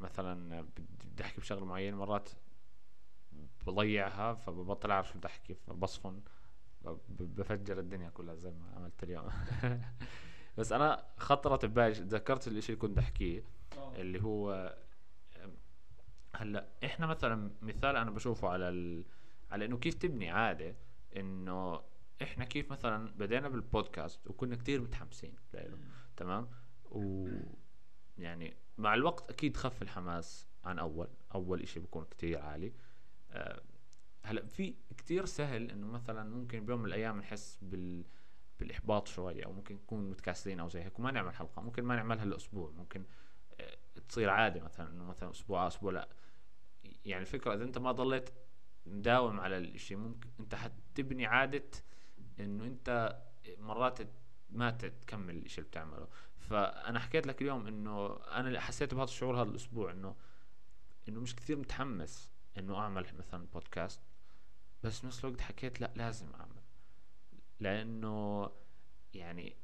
مثلا 0.00 0.60
بدي 1.04 1.22
أحكي 1.22 1.40
بشغلة 1.40 1.64
معينة 1.64 1.96
مرات 1.96 2.30
بضيعها 3.66 4.34
فببطل 4.34 4.90
أعرف 4.90 5.08
شو 5.08 5.18
بدي 5.18 5.26
أحكي 5.26 5.54
فبصفن 5.54 6.20
بفجر 7.08 7.78
الدنيا 7.78 8.10
كلها 8.10 8.34
زي 8.34 8.50
ما 8.50 8.72
عملت 8.76 9.02
اليوم. 9.02 9.28
بس 10.58 10.72
أنا 10.72 11.06
خطرت 11.16 11.64
ببالي 11.64 11.94
تذكرت 11.94 12.48
الإشي 12.48 12.72
اللي 12.72 12.80
كنت 12.80 12.98
أحكيه 12.98 13.44
آه. 13.76 13.94
اللي 13.96 14.22
هو 14.22 14.72
هلأ 16.36 16.68
إحنا 16.84 17.06
مثلا 17.06 17.50
مثال 17.62 17.96
أنا 17.96 18.10
بشوفه 18.10 18.48
على 18.48 18.68
ال... 18.68 19.04
على 19.50 19.64
إنه 19.64 19.78
كيف 19.78 19.94
تبني 19.94 20.30
عادة 20.30 20.74
إنه 21.16 21.80
إحنا 22.22 22.44
كيف 22.44 22.72
مثلا 22.72 23.10
بدينا 23.16 23.48
بالبودكاست 23.48 24.26
وكنا 24.26 24.56
كتير 24.56 24.80
متحمسين 24.80 25.36
له 25.54 25.78
تمام؟ 26.16 26.48
و 26.84 27.28
يعني 28.18 28.56
مع 28.78 28.94
الوقت 28.94 29.30
أكيد 29.30 29.56
خف 29.56 29.82
الحماس 29.82 30.46
عن 30.64 30.78
أول 30.78 31.08
أول 31.34 31.62
إشي 31.62 31.80
بيكون 31.80 32.04
كتير 32.04 32.38
عالي. 32.38 32.72
أه 33.30 33.62
هلأ 34.24 34.46
في 34.46 34.74
كتير 34.96 35.24
سهل 35.24 35.70
إنه 35.70 35.86
مثلا 35.86 36.30
ممكن 36.30 36.66
بيوم 36.66 36.80
من 36.80 36.86
الأيام 36.86 37.18
نحس 37.18 37.58
بال 37.62 38.04
بالإحباط 38.58 39.08
شوي 39.08 39.44
أو 39.44 39.52
ممكن 39.52 39.74
نكون 39.74 40.10
متكاسلين 40.10 40.60
أو 40.60 40.68
زي 40.68 40.82
هيك 40.82 40.98
وما 40.98 41.10
نعمل 41.10 41.34
حلقة 41.34 41.62
ممكن 41.62 41.84
ما 41.84 41.96
نعملها 41.96 42.24
الأسبوع 42.24 42.70
ممكن 42.70 43.04
أه 43.60 43.76
تصير 44.08 44.30
عادة 44.30 44.60
مثلا 44.60 44.90
إنه 44.90 45.04
مثلا 45.04 45.30
أسبوع 45.30 45.66
أسبوع 45.66 45.92
لأ. 45.92 46.08
يعني 47.04 47.22
الفكرة 47.22 47.54
إذا 47.54 47.64
أنت 47.64 47.78
ما 47.78 47.92
ضليت 47.92 48.30
مداوم 48.86 49.40
على 49.40 49.56
الإشي 49.56 49.96
ممكن 49.96 50.30
أنت 50.40 50.54
حتبني 50.54 51.26
عادة 51.26 51.70
إنه 52.40 52.64
أنت 52.64 53.18
مرات 53.58 53.98
ما 54.50 54.70
تكمل 54.70 55.36
الإشي 55.36 55.58
اللي 55.58 55.68
بتعمله. 55.68 56.08
فأنا 56.38 56.98
حكيت 56.98 57.26
لك 57.26 57.42
اليوم 57.42 57.66
إنه 57.66 58.16
أنا 58.16 58.60
حسيت 58.60 58.94
بهذا 58.94 59.04
الشعور 59.04 59.42
هذا 59.42 59.50
الأسبوع 59.50 59.90
إنه 59.90 60.16
إنه 61.08 61.20
مش 61.20 61.36
كثير 61.36 61.56
متحمس 61.56 62.30
إنه 62.58 62.78
أعمل 62.78 63.06
مثلا 63.18 63.46
بودكاست 63.46 64.00
بس 64.82 65.04
نفس 65.04 65.24
الوقت 65.24 65.40
حكيت 65.40 65.80
لا 65.80 65.92
لازم 65.96 66.34
أعمل. 66.34 66.62
لأنه 67.60 68.50
يعني 69.14 69.56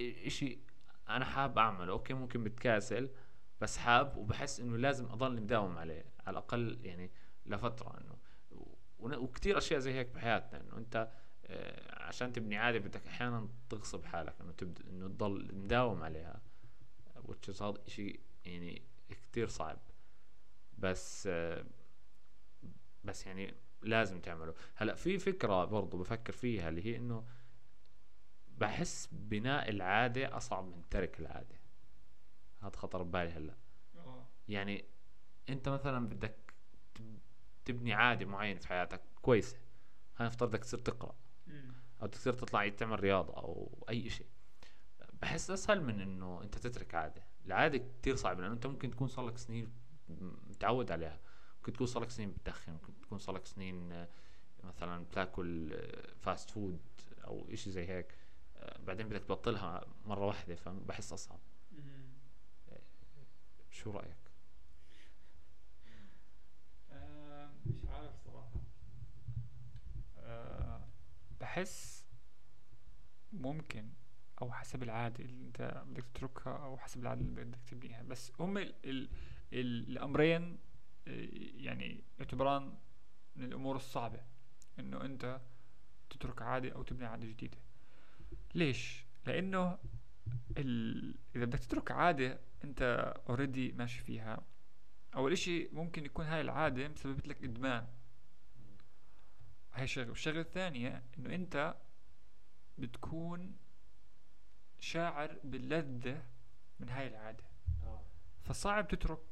إشي 0.00 0.58
أنا 1.08 1.24
حاب 1.24 1.58
أعمله 1.58 1.92
أوكي 1.92 2.14
ممكن 2.14 2.44
بتكاسل 2.44 3.10
بس 3.60 3.76
حاب 3.76 4.16
وبحس 4.16 4.60
إنه 4.60 4.76
لازم 4.76 5.04
أضل 5.04 5.42
مداوم 5.42 5.78
عليه 5.78 6.04
على 6.26 6.38
الأقل 6.38 6.78
يعني 6.82 7.10
لفترة 7.46 7.98
إنه. 8.00 8.16
وكثير 9.00 9.58
أشياء 9.58 9.80
زي 9.80 9.92
هيك 9.92 10.14
بحياتنا 10.14 10.60
إنه 10.60 10.76
أنت 10.76 11.10
عشان 11.90 12.32
تبني 12.32 12.56
عادة 12.56 12.78
بدك 12.78 13.06
أحيانا 13.06 13.48
تغصب 13.70 14.04
حالك 14.04 14.34
إنه 14.40 14.52
تبدا 14.52 14.84
إنه 14.90 15.08
تضل 15.08 15.54
مداوم 15.54 16.02
عليها 16.02 16.40
which 17.16 17.62
هذا 17.62 17.74
إشي 17.86 18.20
يعني 18.44 18.82
كتير 19.10 19.48
صعب. 19.48 19.78
بس 20.78 21.26
آه، 21.26 21.64
بس 23.04 23.26
يعني 23.26 23.54
لازم 23.82 24.20
تعمله. 24.20 24.54
هلأ 24.74 24.94
في 24.94 25.18
فكرة 25.18 25.64
برضو 25.64 25.98
بفكر 25.98 26.32
فيها 26.32 26.68
اللي 26.68 26.84
هي 26.86 26.96
إنه 26.96 27.24
بحس 28.58 29.08
بناء 29.12 29.70
العادة 29.70 30.36
أصعب 30.36 30.64
من 30.64 30.88
ترك 30.90 31.20
العادة. 31.20 31.60
هذا 32.60 32.76
خطر 32.76 33.02
ببالي 33.02 33.30
هلأ. 33.30 33.56
آه. 33.96 34.26
يعني 34.48 34.84
أنت 35.48 35.68
مثلا 35.68 36.08
بدك 36.08 36.54
تبني 37.64 37.92
عادة 37.92 38.26
معينة 38.26 38.60
في 38.60 38.68
حياتك 38.68 39.00
كويسة 39.22 39.56
هنفترض 40.16 40.48
بدك 40.48 40.64
تصير 40.64 40.78
تقرأ. 40.80 41.14
أو 42.02 42.06
تصير 42.06 42.32
تطلع 42.32 42.68
تعمل 42.68 43.00
رياضة 43.00 43.36
أو 43.36 43.84
أي 43.88 44.10
شيء. 44.10 44.26
بحس 45.22 45.50
أسهل 45.50 45.84
من 45.84 46.00
إنه 46.00 46.42
أنت 46.42 46.54
تترك 46.58 46.94
عادة. 46.94 47.22
العادة 47.46 47.78
كتير 47.78 48.16
صعبة 48.16 48.40
لأنه 48.42 48.54
أنت 48.54 48.66
ممكن 48.66 48.90
تكون 48.90 49.08
صار 49.08 49.26
لك 49.26 49.38
سنين 49.38 49.72
متعود 50.48 50.92
عليها. 50.92 51.20
ممكن 51.56 51.72
تكون 51.72 51.86
صار 51.86 52.02
لك 52.02 52.10
سنين 52.10 52.32
بتدخن 52.32 52.72
ممكن 52.72 53.00
تكون 53.00 53.18
صار 53.18 53.34
لك 53.34 53.46
سنين 53.46 53.92
آه، 53.92 54.08
مثلا 54.64 55.04
بتاكل 55.04 55.78
fast 56.20 56.50
food 56.50 56.80
أو 57.24 57.46
إشي 57.52 57.70
زي 57.70 57.88
هيك 57.88 58.14
آه، 58.56 58.80
بعدين 58.80 59.08
بدك 59.08 59.24
تبطلها 59.24 59.86
مرة 60.06 60.26
واحدة 60.26 60.54
فبحس 60.54 61.12
أصعب. 61.12 61.40
شو 63.70 63.90
رأيك 63.90 64.16
مش 67.66 67.88
عارف 67.88 68.14
صراحة 68.24 68.60
بحس 71.50 72.06
ممكن 73.32 73.88
أو 74.42 74.52
حسب 74.52 74.82
العادة 74.82 75.24
اللي 75.24 75.44
أنت 75.46 75.82
بدك 75.86 76.04
تتركها 76.14 76.56
أو 76.56 76.78
حسب 76.78 77.02
العادة 77.02 77.20
اللي 77.20 77.44
بدك 77.44 77.58
تبنيها. 77.70 78.02
بس 78.02 78.32
هم 78.40 78.58
ال 78.58 78.74
ال 78.84 79.08
ال 79.52 79.88
الأمرين 79.90 80.58
آه، 81.08 81.28
يعني 81.56 82.04
يعتبران 82.18 82.74
من 83.36 83.44
الأمور 83.44 83.76
الصعبة 83.76 84.20
إنه 84.78 85.04
أنت 85.04 85.40
تترك 86.10 86.42
عادة 86.42 86.70
أو 86.72 86.82
تبني 86.82 87.06
عادة 87.06 87.26
جديدة. 87.26 87.58
ليش؟ 88.54 89.04
لأنه. 89.26 89.78
إذا 91.36 91.44
بدك 91.44 91.58
تترك 91.58 91.90
عادة 91.90 92.40
أنت 92.64 93.12
اوريدي 93.28 93.72
ماشي 93.72 94.00
فيها 94.00 94.44
أول 95.14 95.32
إشي 95.32 95.68
ممكن 95.72 96.04
يكون 96.04 96.24
هاي 96.26 96.40
العادة 96.40 96.88
مسببت 96.88 97.28
لك 97.28 97.44
إدمان. 97.44 97.86
هاي 99.72 99.86
شغلة 99.86 100.08
والشغلة 100.08 100.40
الثانية 100.40 101.02
إنه 101.18 101.34
أنت 101.34 101.74
بتكون 102.78 103.56
شاعر 104.78 105.38
باللذة 105.44 106.22
من 106.80 106.88
هاي 106.88 107.06
العادة 107.06 107.44
آه. 107.82 108.02
فصعب 108.42 108.88
تترك 108.88 109.22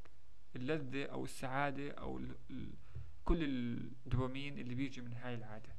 اللذة 0.56 1.04
أو 1.04 1.24
السعادة 1.24 1.90
أو 1.90 2.18
ال... 2.18 2.36
ال... 2.50 2.74
كل 3.24 3.44
الدوبامين 3.44 4.58
اللي 4.58 4.74
بيجي 4.74 5.00
من 5.00 5.12
هاي 5.12 5.34
العادة 5.34 5.76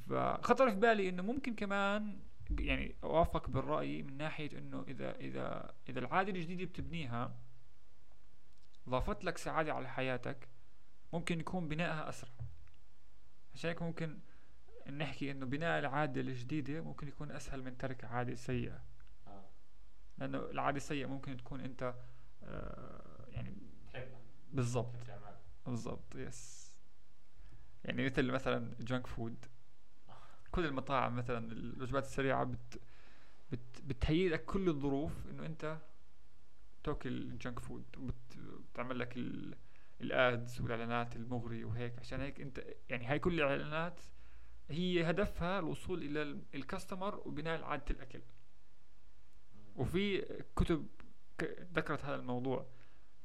فخطر 0.00 0.70
في 0.70 0.76
بالي 0.76 1.08
إنه 1.08 1.22
ممكن 1.22 1.54
كمان 1.54 2.20
يعني 2.50 2.94
أوافق 3.04 3.50
بالرأي 3.50 4.02
من 4.02 4.16
ناحية 4.16 4.58
إنه 4.58 4.84
إذا 4.88 5.16
إذا 5.16 5.74
إذا 5.88 5.98
العادة 5.98 6.30
الجديدة 6.30 6.64
بتبنيها 6.64 7.36
ضافت 8.88 9.24
لك 9.24 9.38
سعادة 9.38 9.74
على 9.74 9.88
حياتك 9.88 10.48
ممكن 11.12 11.40
يكون 11.40 11.68
بنائها 11.68 12.08
أسرع. 12.08 12.30
عشان 13.54 13.70
هيك 13.70 13.82
ممكن 13.82 14.18
نحكي 14.90 15.30
إنه 15.30 15.46
بناء 15.46 15.78
العادة 15.78 16.20
الجديدة 16.20 16.80
ممكن 16.80 17.08
يكون 17.08 17.30
أسهل 17.30 17.62
من 17.62 17.78
ترك 17.78 18.04
عادة 18.04 18.34
سيئة. 18.34 18.82
آه. 19.26 19.44
لأنه 20.18 20.38
العادة 20.38 20.76
السيئة 20.76 21.06
ممكن 21.06 21.36
تكون 21.36 21.60
أنت 21.60 21.94
آه 22.42 23.26
يعني 23.28 23.56
بالضبط. 24.52 24.94
بالضبط 25.66 26.14
yes 26.14 26.72
يعني 27.84 28.04
مثل 28.04 28.30
مثلا 28.30 28.74
junk 28.80 29.06
food 29.06 29.46
كل 30.50 30.66
المطاعم 30.66 31.16
مثلا 31.16 31.52
الوجبات 31.52 32.04
السريعة 32.04 32.44
بت 32.44 32.80
بت 33.52 33.82
بتهيئ 33.84 34.28
لك 34.28 34.44
كل 34.44 34.68
الظروف 34.68 35.12
إنه 35.30 35.46
أنت 35.46 35.78
تاكل 36.84 37.38
junk 37.38 37.58
food 37.58 37.84
وبتعمل 37.98 38.98
لك 38.98 39.16
ال- 39.16 39.56
ال 40.02 40.16
ads 40.16 40.60
والإعلانات 40.60 41.16
المغري 41.16 41.64
وهيك. 41.64 41.98
عشان 41.98 42.20
هيك 42.20 42.40
أنت 42.40 42.64
يعني 42.88 43.06
هاي 43.06 43.18
كل 43.18 43.34
الإعلانات 43.34 44.00
هي 44.70 45.10
هدفها 45.10 45.58
الوصول 45.58 46.02
إلى 46.02 46.22
ال- 46.22 46.42
الكاستمر 46.54 47.16
وبناء 47.28 47.62
عادة 47.64 47.84
الأكل. 47.90 48.20
وفي 49.76 50.20
كتب 50.56 50.86
ذكرت 51.74 52.04
هذا 52.04 52.14
الموضوع. 52.16 52.66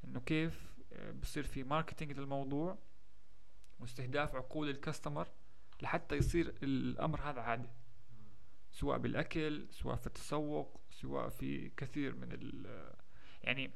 إنه 0.04 0.20
كيف 0.20 0.78
آه، 0.94 1.12
بصير 1.12 1.44
في 1.44 1.64
ماركتينج 1.64 2.12
للموضوع 2.12 2.78
واستهداف 3.80 4.36
عقول 4.36 4.70
الكاستمر 4.70 5.28
لحتى 5.82 6.16
يصير 6.16 6.56
الأمر 6.64 7.22
هذا 7.22 7.42
عادي. 7.42 7.70
سواء 8.72 8.98
بالأكل 8.98 9.68
سواء 9.72 9.96
في 9.96 10.08
التسوق 10.08 10.82
سواء 10.90 11.30
في 11.30 11.70
كثير 11.70 12.16
من 12.16 12.32
ال 12.32 12.66
يعني 13.44 13.72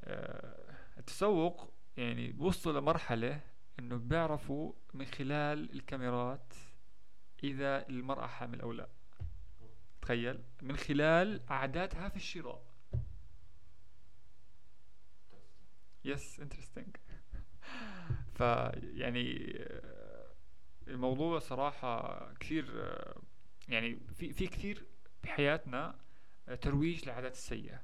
آه، 0.00 0.71
التسوق 0.98 1.72
يعني 1.96 2.32
بوصلوا 2.32 2.80
لمرحلة 2.80 3.40
إنه 3.78 3.96
بيعرفوا 3.96 4.72
من 4.94 5.04
خلال 5.04 5.72
الكاميرات 5.72 6.54
إذا 7.44 7.88
المرأة 7.88 8.26
حامل 8.26 8.60
أو 8.60 8.72
لا. 8.72 8.88
تخيل؟ 10.02 10.42
من 10.62 10.76
خلال 10.76 11.40
عاداتها 11.48 12.08
في 12.08 12.16
الشراء. 12.16 12.62
yes 16.04 16.40
interesting 16.40 16.96
فيعني 18.34 19.52
آه، 19.56 20.32
الموضوع 20.88 21.38
صراحة 21.38 22.32
كثير 22.34 22.94
يعني 23.68 24.00
في 24.14 24.32
في 24.32 24.46
كثير 24.46 24.86
بحياتنا 25.24 25.98
ترويج 26.60 27.04
للعادات 27.04 27.32
السيئة. 27.32 27.82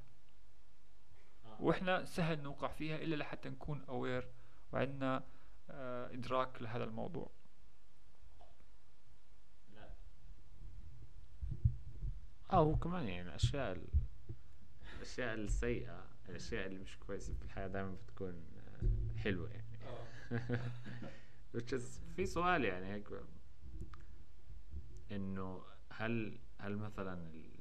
وإحنا 1.59 2.05
سهل 2.05 2.41
نوقع 2.41 2.67
فيها 2.67 2.95
إلا 2.95 3.15
لحتى 3.15 3.49
نكون 3.49 3.83
اوير 3.89 4.27
وعندنا 4.73 5.23
آه، 5.69 6.13
إدراك 6.13 6.61
لهذا 6.61 6.83
الموضوع. 6.83 7.29
لا 9.75 9.89
آه 12.51 12.55
هو 12.59 12.75
كمان 12.75 13.07
يعني 13.07 13.21
الأشياء 13.29 13.71
ال- 13.71 13.87
الأشياء 14.97 15.33
السيئة 15.35 16.05
الأشياء 16.29 16.67
اللي 16.67 16.79
مش 16.79 16.97
كويسة 16.97 17.33
في 17.33 17.41
الحياة 17.45 17.67
دائما 17.67 17.91
بتكون 18.07 18.43
آه، 18.57 19.19
حلوة 19.19 19.49
يعني. 19.49 19.69
which 21.57 21.73
is 21.73 21.83
في 22.15 22.25
سؤال 22.25 22.65
يعني 22.65 22.93
هيك 22.93 23.07
إنه 25.11 25.61
هل 25.91 26.39
هل 26.59 26.77
مثلا 26.77 27.13
ال- 27.13 27.59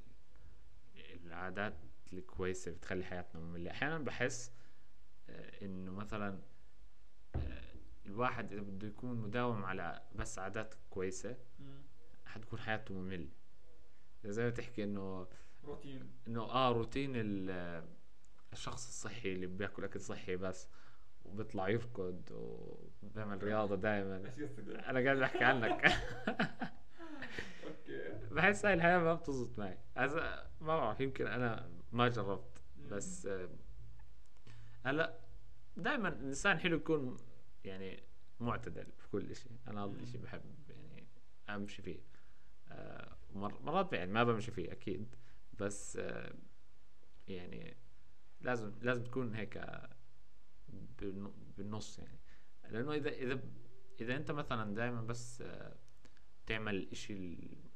العادات 1.27 1.75
الكويسة 2.13 2.71
بتخلي 2.71 3.05
حياتنا 3.05 3.41
مملة. 3.41 3.71
أحيانا 3.71 3.99
بحس 3.99 4.53
آه، 5.31 5.65
إنه 5.65 5.93
مثلا 5.93 6.39
آه، 7.37 7.63
الواحد 8.07 8.53
إذا 8.53 8.63
بده 8.63 8.89
يكون 8.89 9.17
مداوم 9.17 9.65
على 9.65 10.03
بس 10.17 10.39
عادات 10.39 10.75
كويسة 10.91 11.37
حتكون 12.27 12.59
حياته 12.59 12.95
مملة. 12.95 13.29
زي 14.25 14.45
ما 14.45 14.51
تحكي 14.51 14.85
إنه 14.85 15.27
روتين. 15.65 16.11
إنه 16.29 16.43
آه 16.43 16.73
روتين 16.73 17.13
ال- 17.15 17.85
الشخص 18.53 18.87
الصحي 18.87 19.33
اللي 19.33 19.47
بياكل 19.47 19.85
أكل 19.85 20.01
صحي 20.01 20.37
بس 20.37 20.69
وبيطلع 21.25 21.69
يركض 21.69 22.23
وبيعمل 22.33 23.43
رياضة 23.43 23.77
دائما 23.77 24.17
أنا 24.69 25.01
قاعد 25.05 25.17
بحكي 25.17 25.45
عنك. 25.45 25.85
بحس 28.33 28.67
هاي 28.67 28.75
الحياة 28.75 28.99
ما 28.99 29.15
بتزبط 29.15 29.59
معي. 29.59 29.79
هذا 29.97 30.51
ما 30.61 30.77
بعرف 30.77 31.01
يمكن 31.01 31.27
أنا 31.27 31.71
ما 31.93 32.09
جربت. 32.09 32.63
بس 32.91 33.29
هلأ 34.85 35.19
دائما 35.77 36.09
الإنسان 36.09 36.59
حلو 36.59 36.77
يكون 36.77 37.17
يعني 37.65 38.03
معتدل 38.41 38.87
في 38.99 39.09
كل 39.09 39.37
شيء. 39.37 39.53
أنا 39.69 39.85
هذا. 39.85 40.01
الشيء 40.01 40.21
بحب 40.21 40.43
يعني 40.69 41.07
أمشي 41.49 41.83
فيه. 41.83 41.99
آه، 42.69 43.17
مر- 43.35 43.63
مرات 43.63 43.93
يعني 43.93 44.13
ما 44.13 44.25
بمشي 44.25 44.51
فيه 44.51 44.73
أكيد. 44.73 45.15
بس 45.61 45.97
آه، 45.97 46.35
يعني 47.29 47.77
لازم 48.41 48.73
لازم 48.83 49.05
تكون 49.05 49.35
هيك 49.35 49.57
آه، 49.57 49.89
بالن- 50.99 51.33
بالنص 51.59 51.99
يعني. 51.99 52.19
لأنه 52.69 52.93
إذا 52.93 53.11
إذا 53.11 53.41
إذا 54.01 54.17
أنت 54.17 54.31
مثلا 54.31 54.75
دائما 54.75 55.03
بس 55.03 55.45
تعمل 56.47 56.75
الاشي 56.77 57.13
ال- 57.13 57.68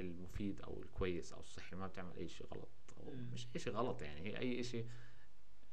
المفيد 0.00 0.60
أو 0.60 0.82
الكويس 0.82 1.32
أو 1.32 1.40
الصحي 1.40 1.76
ما 1.76 1.86
بتعمل 1.86 2.16
أي 2.16 2.28
شيء 2.28 2.46
غلط 2.54 2.68
مم. 3.06 3.30
مش 3.32 3.46
أي 3.54 3.60
شيء 3.60 3.72
غلط 3.72 4.02
يعني 4.02 4.20
هي 4.20 4.38
أي 4.38 4.62
شيء 4.62 4.86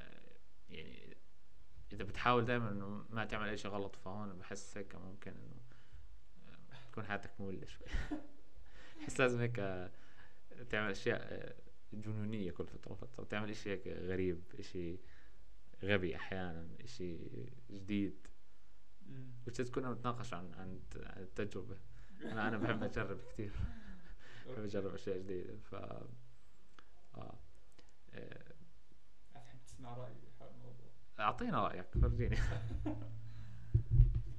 آه، 0.01 0.31
يعني 0.69 1.17
إذا 1.93 2.03
بتحاول 2.03 2.45
دائما 2.45 2.71
إنه 2.71 3.05
ما 3.09 3.25
تعمل 3.25 3.47
أي 3.47 3.57
شيء 3.57 3.71
غلط 3.71 3.95
فهون 3.95 4.37
بحس 4.37 4.77
هيك 4.77 4.95
ممكن 4.95 5.31
إنه 5.31 5.61
آه، 6.49 6.91
تكون 6.91 7.05
حياتك 7.05 7.31
مملة 7.41 7.65
شوي. 7.65 7.87
بحس 9.01 9.19
لازم 9.19 9.39
هيك 9.39 9.55
تعمل 10.69 10.91
أشياء 10.91 11.21
آه، 11.21 11.55
جنونية 11.93 12.51
كل 12.51 12.67
فترة 12.67 12.91
وفترة 12.91 13.23
تعمل 13.23 13.49
اشي 13.49 13.69
هيك 13.69 13.87
غريب 13.87 14.43
إشي 14.59 14.99
غبي 15.83 16.15
أحيانا 16.15 16.67
إشي 16.83 17.17
جديد. 17.71 18.27
وتصير 19.47 19.69
كنا 19.69 19.93
بنتناقش 19.93 20.33
عن 20.33 20.53
عن 20.53 20.79
عن 20.95 21.21
التجربة. 21.23 21.77
أنا 22.23 22.47
أنا 22.47 22.57
بحب 22.57 22.83
أجرب 22.83 23.19
كثير 23.33 23.51
بحب 24.53 24.63
أجرب 24.63 24.93
أشياء 24.93 25.17
جديدة 25.17 25.57
ف 25.57 25.75
آه 25.75 26.07
آه، 28.13 28.43
تحب 29.33 29.59
تسمع 29.67 29.93
رأيي 29.97 30.15
هذا 30.41 30.49
الموضوع. 30.51 30.87
أعطينا 31.19 31.67
رأيك 31.67 31.85
فرجيني 32.01 32.37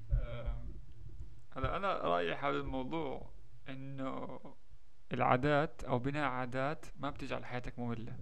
هلا 1.56 1.76
أنا 1.76 1.94
رأيي 1.94 2.36
حول 2.36 2.56
الموضوع 2.60 3.30
إنه 3.68 4.40
العادات 5.12 5.84
أو 5.84 5.98
بناء 5.98 6.24
عادات 6.28 6.86
ما 6.96 7.10
بتجعل 7.10 7.44
حياتك 7.44 7.78
مملة. 7.78 8.16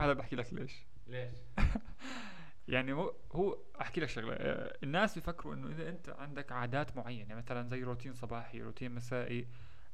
هذا 0.00 0.12
بحكي 0.12 0.36
لك 0.36 0.52
ليش. 0.52 0.86
ليش؟ 1.06 1.34
يعني 2.68 2.92
هو 2.92 3.14
هو 3.32 3.58
أحكي 3.80 4.00
لك 4.00 4.08
شغلة 4.08 4.32
آه، 4.34 4.76
الناس 4.82 5.14
بيفكروا 5.14 5.54
إنه 5.54 5.68
إذا 5.68 5.88
أنت 5.88 6.08
عندك 6.08 6.52
عادات 6.52 6.96
معينة 6.96 7.34
مثلا 7.34 7.68
زي 7.68 7.82
روتين 7.82 8.14
صباحي 8.14 8.62
روتين 8.62 8.94
مسائي 8.94 9.46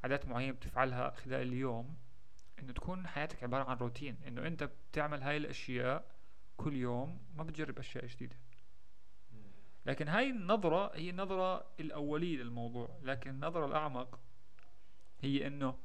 عادات 0.07 0.29
معينة 0.29 0.53
بتفعلها 0.53 1.11
خلال 1.11 1.49
اليوم 1.49 1.97
إنه 2.59 2.73
تكون 2.73 3.07
حياتك 3.07 3.43
عبارة 3.43 3.65
عن 3.65 3.77
روتين 3.77 4.17
إنه 4.27 4.47
أنت 4.47 4.63
بتعمل 4.65 5.23
هاي 5.23 5.37
الأشياء 5.37 6.05
كل 6.57 6.77
يوم 6.77 7.19
ما 7.37 7.45
بتجرب 7.45 7.79
أشياء 7.79 8.07
جديدة. 8.07 8.37
لكن 9.87 10.09
هاي 10.09 10.31
النظرة 10.31 10.97
هي 10.97 11.11
النظرة 11.11 11.67
الأولية 11.81 12.37
للموضوع 12.37 12.99
لكن 13.03 13.31
النظرة 13.31 13.67
الأعمق 13.67 14.21
هي 15.21 15.47
إنه 15.47 15.79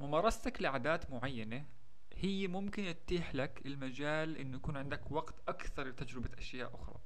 ممارستك 0.00 0.62
لعادات 0.62 1.10
معينة 1.10 1.66
هي 2.12 2.46
ممكن 2.46 2.94
تتيح 2.94 3.34
لك 3.34 3.66
المجال 3.66 4.36
إنه 4.36 4.56
يكون 4.56 4.76
عندك 4.76 5.10
وقت 5.10 5.34
أكثر 5.48 5.88
لتجربة 5.88 6.38
أشياء 6.38 6.74
أخرى. 6.74 7.00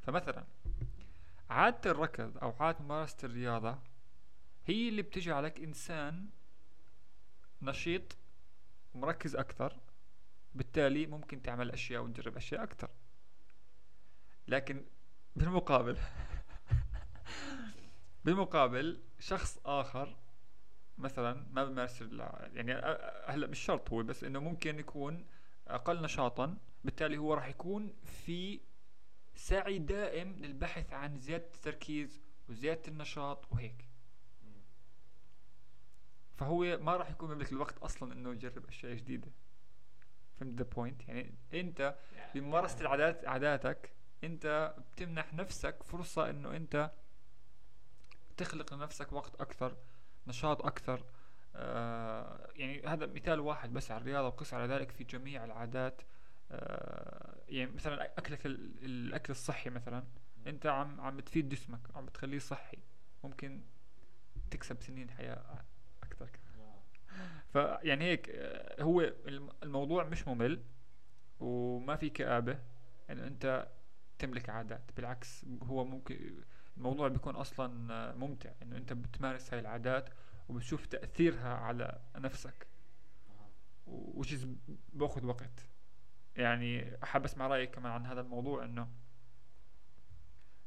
فمثلا 0.00 0.44
عادة 1.50 1.90
الركض 1.90 2.38
أو 2.38 2.54
عادة 2.60 2.78
ممارسة 2.84 3.16
الرياضة 3.24 3.78
هي 4.66 4.88
اللي 4.88 5.02
بتجعلك 5.02 5.60
إنسان 5.60 6.28
نشيط 7.62 8.16
ومركز 8.94 9.36
أكثر 9.36 9.76
بالتالي 10.54 11.06
ممكن 11.06 11.42
تعمل 11.42 11.70
أشياء 11.70 12.02
وتجرب 12.02 12.36
أشياء 12.36 12.62
أكثر. 12.62 12.88
لكن 14.48 14.84
بالمقابل 15.36 15.98
بالمقابل 18.24 19.00
شخص 19.18 19.58
آخر 19.64 20.16
مثلا 20.98 21.46
ما 21.52 21.64
بمارس 21.64 22.02
يعني 22.52 22.72
هلأ 23.26 23.46
مش 23.46 23.58
شرط 23.58 23.90
هو 23.90 24.02
بس 24.02 24.24
إنه 24.24 24.38
ممكن 24.38 24.78
يكون 24.78 25.26
أقل 25.68 26.02
نشاطا 26.02 26.56
بالتالي 26.84 27.18
هو 27.18 27.34
راح 27.34 27.46
يكون 27.48 27.94
في 28.04 28.60
سعي 29.40 29.78
دائم 29.78 30.32
للبحث 30.32 30.92
عن 30.92 31.18
زيادة 31.18 31.46
التركيز 31.54 32.20
وزيادة 32.48 32.82
النشاط 32.88 33.52
وهيك. 33.52 33.84
فهو 36.36 36.78
ما 36.78 36.96
راح 36.96 37.10
يكون 37.10 37.28
بيملك 37.28 37.52
الوقت 37.52 37.78
أصلا 37.78 38.12
إنه 38.12 38.32
يجرب 38.32 38.66
أشياء 38.66 38.94
جديدة. 38.94 39.28
فهمت 40.40 40.58
the 40.58 40.64
point 40.64 41.08
يعني 41.08 41.34
أنت 41.54 41.98
بممارسة 42.34 42.80
العادات 42.80 43.24
عاداتك 43.24 43.92
أنت 44.24 44.74
بتمنح 44.92 45.34
نفسك 45.34 45.82
فرصة 45.82 46.30
إنه 46.30 46.56
أنت 46.56 46.90
تخلق 48.36 48.74
لنفسك 48.74 49.12
وقت 49.12 49.40
أكثر 49.40 49.76
نشاط 50.26 50.66
أكثر. 50.66 51.04
آه 51.54 52.50
يعني 52.54 52.86
هذا 52.86 53.06
مثال 53.06 53.40
واحد 53.40 53.72
بس 53.72 53.90
على 53.90 54.00
الرياضة 54.00 54.26
وقس 54.26 54.54
على 54.54 54.74
ذلك 54.74 54.90
في 54.90 55.04
جميع 55.04 55.44
العادات. 55.44 56.02
يعني 57.48 57.70
مثلا 57.70 58.18
اكلك 58.18 58.46
الأكل 58.46 59.30
الصحي 59.30 59.70
مثلا 59.70 60.04
أنت 60.46 60.66
عم 60.66 61.00
عم 61.00 61.16
بتفيد 61.16 61.48
جسمك 61.48 61.96
عم 61.96 62.06
بتخليه 62.06 62.38
صحي 62.38 62.78
ممكن 63.24 63.60
تكسب 64.50 64.82
سنين 64.82 65.10
حياة 65.10 65.64
أكثر 66.02 66.30
فيعني 67.52 68.04
هيك 68.04 68.30
آه، 68.30 68.82
هو 68.82 69.12
الموضوع 69.62 70.04
مش 70.04 70.28
ممل 70.28 70.62
وما 71.40 71.96
في 71.96 72.10
كآبة 72.10 72.58
إنه 73.10 73.26
أنت 73.26 73.68
تملك 74.18 74.48
عادات. 74.50 74.90
بالعكس 74.96 75.46
هو 75.62 75.84
ممكن 75.84 76.42
الموضوع 76.76 77.08
بيكون 77.08 77.34
أصلا 77.36 78.14
ممتع 78.14 78.50
إنه 78.62 78.76
أنت 78.76 78.92
بتمارس 78.92 79.54
هاي 79.54 79.60
العادات 79.60 80.10
وبتشوف 80.48 80.86
تأثيرها 80.86 81.54
على 81.54 82.00
نفسك. 82.16 82.66
وش 83.86 84.34
بأخذ 84.92 85.26
وقت. 85.26 85.69
يعني 86.40 86.96
حاب 87.02 87.24
أسمع 87.24 87.46
رأيك 87.46 87.70
كمان 87.70 87.92
عن 87.92 88.06
هذا 88.06 88.20
الموضوع 88.20 88.64
إنه 88.64 88.88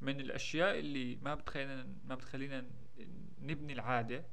من 0.02 0.20
الأشياء 0.20 0.80
اللي 0.80 1.16
ما 1.16 1.36
بتخلينا 1.36 1.88
ما 2.06 2.16
بتخلينا 2.16 2.66
نبني 3.40 3.74
العادة 3.74 4.26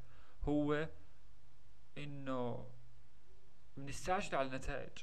هو 0.42 0.88
إنه 1.98 2.70
بنستعجل 3.76 4.36
على 4.36 4.48
النتائج. 4.48 4.98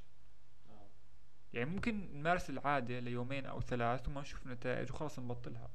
يعني 1.54 1.69
ممكن 1.69 2.10
نمارس 2.13 2.50
العادة 2.50 3.00
ليومين 3.00 3.45
أو 3.45 3.62
ثلاث 3.62 4.08
وما 4.08 4.21
نشوف 4.21 4.47
نتائج 4.47 4.91
وخلاص 4.91 5.19
نبطلها. 5.19 5.71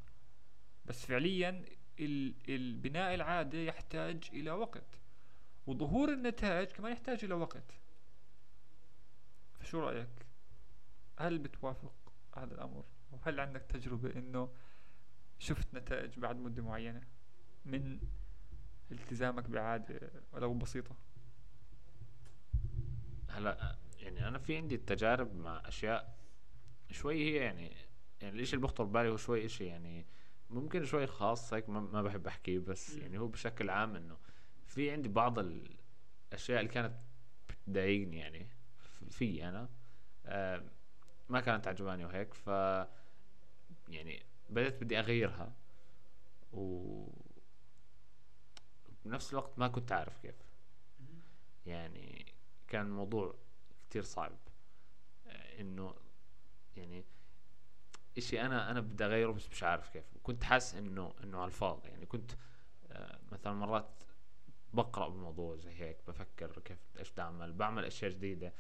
بس 0.85 1.07
فعليا 1.07 1.65
البناء 2.49 3.15
العادة 3.15 3.59
يحتاج 3.59 4.31
إلى 4.33 4.51
وقت. 4.51 5.01
وظهور 5.67 6.13
النتائج 6.13 6.69
كمان 6.69 6.93
يحتاج 6.93 7.25
إلى 7.25 7.35
وقت. 7.35 7.81
فشو 9.61 9.81
رأيك؟ 9.81 10.22
هل 11.19 11.39
بتوافق 11.39 11.95
هذا 12.37 12.55
الأمر؟ 12.55 12.85
وهل 13.13 13.41
عندك 13.41 13.63
تجربة 13.63 14.19
إنه 14.19 14.51
شفت 15.39 15.75
نتائج 15.75 16.19
بعد 16.19 16.37
مدة 16.37 16.63
معينة 16.63 17.03
من 17.65 18.01
التزامك 18.93 19.51
بعادة 19.51 20.11
ولو 20.33 20.55
بسيطة؟ 20.55 20.97
هلا 23.29 23.79
يعني 23.99 24.29
أنا 24.29 24.39
في 24.39 24.57
عندي 24.57 24.77
تجارب 24.77 25.35
مع 25.35 25.63
أشياء 25.69 26.19
شوي 26.91 27.15
هي 27.15 27.37
يعني 27.37 27.77
يعني 28.21 28.37
الإشي 28.37 28.57
اللي 28.57 28.67
بخطر 28.67 28.85
ببالي 28.85 29.09
هو 29.09 29.17
شوي 29.17 29.45
إشي 29.45 29.65
يعني 29.65 30.07
ممكن 30.51 30.85
شوي 30.85 31.07
خاص 31.07 31.55
هيك 31.55 31.69
ما 31.69 32.03
بحب 32.03 32.27
أحكيه 32.27 32.59
بس 32.59 32.97
يعني 32.97 33.19
هو 33.19 33.29
بشكل 33.29 33.71
عام 33.71 33.97
إنه 33.97 34.19
في 34.67 34.91
عندي 34.91 35.09
بعض 35.09 35.39
الأشياء 35.39 36.61
اللي 36.61 36.73
كانت 36.73 36.95
بتضايقني 37.49 38.19
يعني 38.19 38.49
في 39.11 39.49
أنا 39.49 39.69
آه 40.27 40.63
ما 41.33 41.41
كانت 41.41 41.69
عجباني 41.69 42.05
وهيك 42.05 42.35
ف 42.35 42.47
يعني 43.89 44.23
بدأت 44.51 44.83
بدي 44.85 44.99
أغيرها. 44.99 45.53
و 46.53 47.07
بنفس 49.05 49.33
الوقت 49.33 49.59
ما 49.59 49.69
كنت 49.69 49.93
عارف 49.93 50.19
كيف. 50.19 50.35
يعني 51.67 52.35
كان 52.69 52.87
الموضوع 52.87 53.35
كتير 53.89 54.03
صعب. 54.03 54.33
آه، 55.27 55.61
إنه 55.61 55.95
يعني 56.77 57.05
إشي 58.19 58.41
أنا 58.41 58.71
أنا 58.71 58.81
بدي 58.81 59.05
أغيره 59.05 59.33
بس 59.33 59.49
مش 59.51 59.63
عارف 59.63 59.89
كيف. 59.89 60.05
كنت 60.23 60.45
حاسس 60.45 60.75
إنه 60.75 61.15
إنه 61.25 61.39
على 61.39 61.47
الفاضي. 61.47 61.89
يعني 61.89 62.07
كنت 62.07 62.31
آه، 62.91 63.21
مثلا 63.33 63.53
مرات 63.53 64.03
بقرأ 64.75 65.09
بموضوع 65.09 65.57
زي 65.57 65.73
هيك 65.73 65.99
بفكر 66.09 66.61
كيف 66.65 66.79
إيش 66.99 67.11
بدي 67.13 67.23
اعمل 67.23 67.53
بعمل 67.53 67.85
أشياء 67.85 68.11
جديدة. 68.11 68.53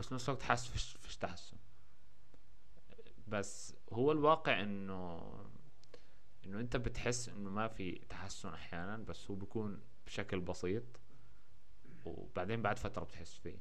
بس 0.00 0.12
نفس 0.12 0.28
الوقت 0.28 0.42
حاسس 0.42 0.68
فيش 0.68 0.96
فيش 0.96 1.16
تحسن. 1.16 1.56
بس 3.28 3.74
هو 3.92 4.12
الواقع 4.12 4.62
إنه 4.62 5.32
إنه 6.44 6.60
أنت 6.60 6.76
بتحس 6.76 7.28
إنه 7.28 7.50
ما 7.50 7.68
في 7.68 7.92
تحسن 7.92 8.48
أحيانا 8.48 8.96
بس 8.96 9.30
هو 9.30 9.36
بيكون 9.36 9.80
بشكل 10.06 10.40
بسيط 10.40 10.84
وبعدين 12.04 12.62
بعد 12.62 12.78
فترة 12.78 13.04
بتحس 13.04 13.34
فيه. 13.34 13.58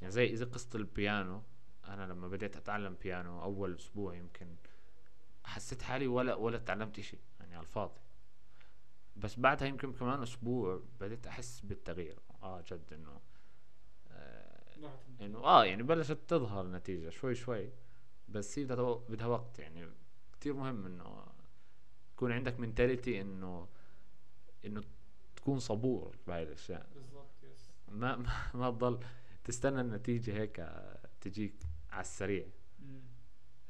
يعني 0.00 0.12
زي 0.12 0.36
زي 0.36 0.44
قصة 0.44 0.68
البيانو. 0.74 1.42
أنا 1.84 2.06
لما 2.06 2.28
بديت 2.28 2.56
أتعلم 2.56 2.94
بيانو 2.94 3.42
أول 3.42 3.74
أسبوع 3.76 4.14
يمكن 4.14 4.56
حسيت 5.44 5.82
حالي 5.82 6.06
ولا 6.06 6.34
ولا 6.34 6.58
تعلمت 6.58 6.98
إشي 6.98 7.18
يعني 7.40 7.54
على 7.54 7.62
الفاضي. 7.62 8.00
بس 9.16 9.38
بعدها 9.38 9.68
يمكن 9.68 9.92
كمان 9.92 10.22
أسبوع 10.22 10.82
بديت 11.00 11.26
أحس 11.26 11.60
بالتغيير. 11.60 12.18
آه 12.42 12.60
جد 12.60 12.92
إنه 12.92 13.20
إنه 15.20 15.38
آه 15.38 15.64
يعني 15.64 15.82
بلشت 15.82 16.18
تظهر 16.28 16.64
النتيجة 16.64 17.10
شوي 17.10 17.34
شوي 17.34 17.70
بس 18.28 18.58
هي 18.58 18.64
بدها 19.08 19.26
وقت 19.26 19.58
يعني 19.58 19.88
كتير 20.32 20.54
مهم 20.54 20.86
إنه 20.86 21.26
يكون 22.12 22.32
عندك 22.32 22.60
منتاليتي 22.60 23.20
إنه 23.20 23.68
إنه 24.64 24.82
تكون 25.36 25.58
صبور 25.58 26.16
بهاي 26.26 26.42
الأشياء. 26.42 26.86
بالضبط 26.94 27.26
ما 27.88 28.16
ما, 28.16 28.50
ما 28.54 28.70
تضل 28.70 28.98
تستنى 29.44 29.80
النتيجة 29.80 30.34
هيك 30.40 30.68
تجيك 31.20 31.54
على 31.90 32.00
السريع. 32.00 32.46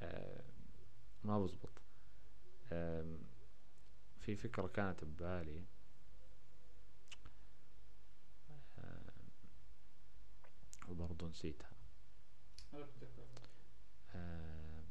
آه 0.02 0.42
ما 1.24 1.40
بزبط. 1.40 1.82
آه 2.72 3.16
في 4.20 4.36
فكرة 4.36 4.66
كانت 4.66 5.04
ببالي 5.04 5.64
وبرضه 10.88 11.28
نسيتها. 11.28 11.70
آه 14.14 14.82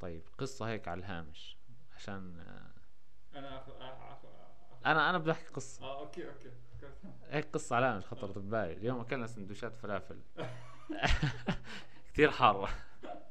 طيب 0.00 0.22
قصة 0.38 0.68
هيك 0.68 0.88
على 0.88 0.98
الهامش 0.98 1.56
عشان 1.96 2.40
آه 2.40 3.38
أنا 3.38 3.58
أخ... 3.58 3.68
أخ... 3.68 4.02
أخ... 4.02 4.18
أنا 4.86 5.10
أنا 5.10 5.18
بدي 5.18 5.30
أحكي 5.30 5.48
قصة. 5.48 5.84
آه 5.84 5.98
أوكي 6.00 6.28
أوكي. 6.28 6.50
هيك 7.30 7.50
قصة 7.52 7.76
علامة 7.76 8.00
خطرت 8.00 8.38
ببالي. 8.38 8.72
اليوم 8.72 9.00
أكلنا 9.00 9.26
سندويشات 9.26 9.76
فلافل. 9.76 10.20
كثير 12.12 12.30
حارة. 12.30 12.68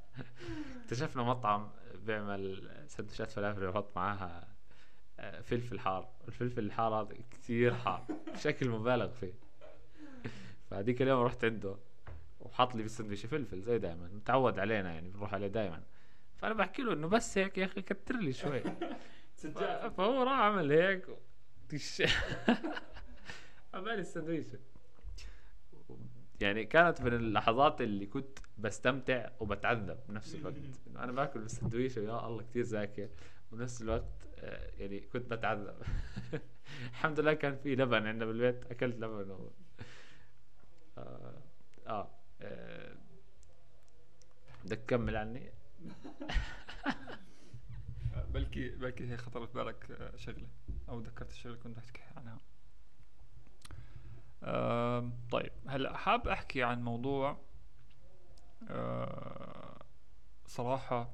اكتشفنا 0.83 1.23
مطعم 1.23 1.71
بيعمل 1.95 2.71
سندويشات 2.87 3.31
فلافل 3.31 3.63
ويحط 3.63 3.95
معاها 3.95 4.41
آه، 4.41 4.50
فلفل 5.43 5.79
حار. 5.79 6.09
الفلفل 6.27 6.63
الحار 6.63 6.93
هذا 6.93 7.15
كثير 7.31 7.73
حار 7.73 8.05
بشكل 8.33 8.69
مبالغ 8.69 9.09
فيه. 9.11 9.33
فهذيك 10.69 11.01
اليوم 11.01 11.23
رحت 11.23 11.45
عنده 11.45 11.75
وحط 12.39 12.75
لي 12.75 12.81
بالسندويشه 12.81 13.27
فلفل 13.27 13.61
زي 13.61 13.79
دائما 13.79 14.09
متعود 14.13 14.59
علينا 14.59 14.93
يعني 14.93 15.09
بنروح 15.09 15.33
عليه 15.33 15.47
دائما 15.47 15.83
فأنا 16.37 16.53
بحكي 16.53 16.81
له 16.81 16.93
إنه 16.93 17.07
بس 17.07 17.37
هيك 17.37 17.57
يا 17.57 17.65
أخي 17.65 17.81
كتر 17.81 18.15
لي 18.15 18.33
شوي. 18.33 18.61
فهو 19.97 20.23
راح 20.23 20.39
عمل 20.39 20.71
هيك 20.71 21.05
عمال 23.73 23.99
السندويشه 23.99 24.59
يعني 26.41 26.65
كانت 26.65 27.01
من 27.01 27.13
اللحظات 27.13 27.81
اللي 27.81 28.05
كنت 28.05 28.39
بستمتع 28.57 29.29
وبتعذب 29.39 29.99
بنفس 30.09 30.35
الوقت. 30.35 30.55
إنه 30.87 31.03
أنا 31.03 31.11
باكل 31.11 31.39
السندويشه 31.39 31.99
يا 31.99 32.27
الله 32.27 32.43
كثير 32.43 32.63
زاكي 32.63 33.09
وبنفس 33.51 33.81
الوقت 33.81 34.03
آه، 34.03 34.30
يعني 34.77 34.99
كنت 34.99 35.33
بتعذب. 35.33 35.75
الحمد 36.91 37.19
لله 37.19 37.33
كان 37.33 37.55
في 37.55 37.75
لبن 37.75 38.07
عندنا 38.07 38.25
بالبيت 38.25 38.71
أكلت 38.71 38.95
لبن 38.95 39.31
و... 39.31 39.51
آه, 40.97 41.41
آه, 41.87 42.09
آه 42.41 42.95
بدك 44.65 44.77
تكمل 44.77 45.15
عني؟ 45.15 45.51
بلكي 48.33 48.69
بلكي 48.69 49.11
هي 49.11 49.17
خطرت 49.17 49.53
بالك 49.55 49.91
آه، 49.91 50.17
شغلة 50.17 50.47
أو 50.89 50.99
ذكرت 50.99 51.31
الشغلة 51.31 51.55
كنت 51.55 51.77
بدك 51.77 51.85
تحكي 51.85 52.01
عنها. 52.17 52.37
طيب 55.31 55.51
هلأ 55.67 55.97
حاب 55.97 56.27
أحكي 56.27 56.63
عن 56.63 56.83
موضوع 56.83 57.37
آه، 58.69 59.81
صراحة 60.47 61.09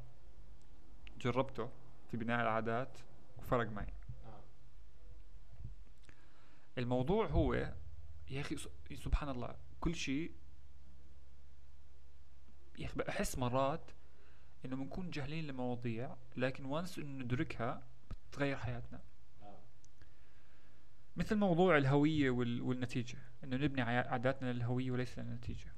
جربته 1.22 1.70
في 2.12 2.18
بناء 2.18 2.42
العادات. 2.42 2.98
وفرق 3.48 3.72
معي 3.72 3.94
الموضوع 6.78 7.28
هو 7.28 7.54
يا 8.30 8.42
أخي 8.42 8.56
سبحان 8.96 9.30
الله 9.30 9.56
كل 9.80 9.96
شيء 9.96 10.32
يا 12.78 12.86
أخي 12.86 12.96
بحس 12.96 13.38
مرات 13.38 13.92
إنه 14.66 14.76
بنكون 14.76 15.10
جاهلين 15.10 15.48
لمواضيع 15.48 16.16
لكن 16.38 16.66
وانس 16.66 17.00
إنه 17.00 17.24
ندركها 17.24 17.88
بتتغير 18.30 18.58
حياتنا. 18.58 19.02
مثل 21.16 21.36
موضوع 21.36 21.78
الهوية 21.78 22.30
والنتيجة 22.30 23.18
إنه 23.44 23.58
نبني 23.58 23.82
عاداتنا 23.82 24.54
للهوية 24.54 24.92
وليس 24.92 25.20
للنتيجة. 25.20 25.74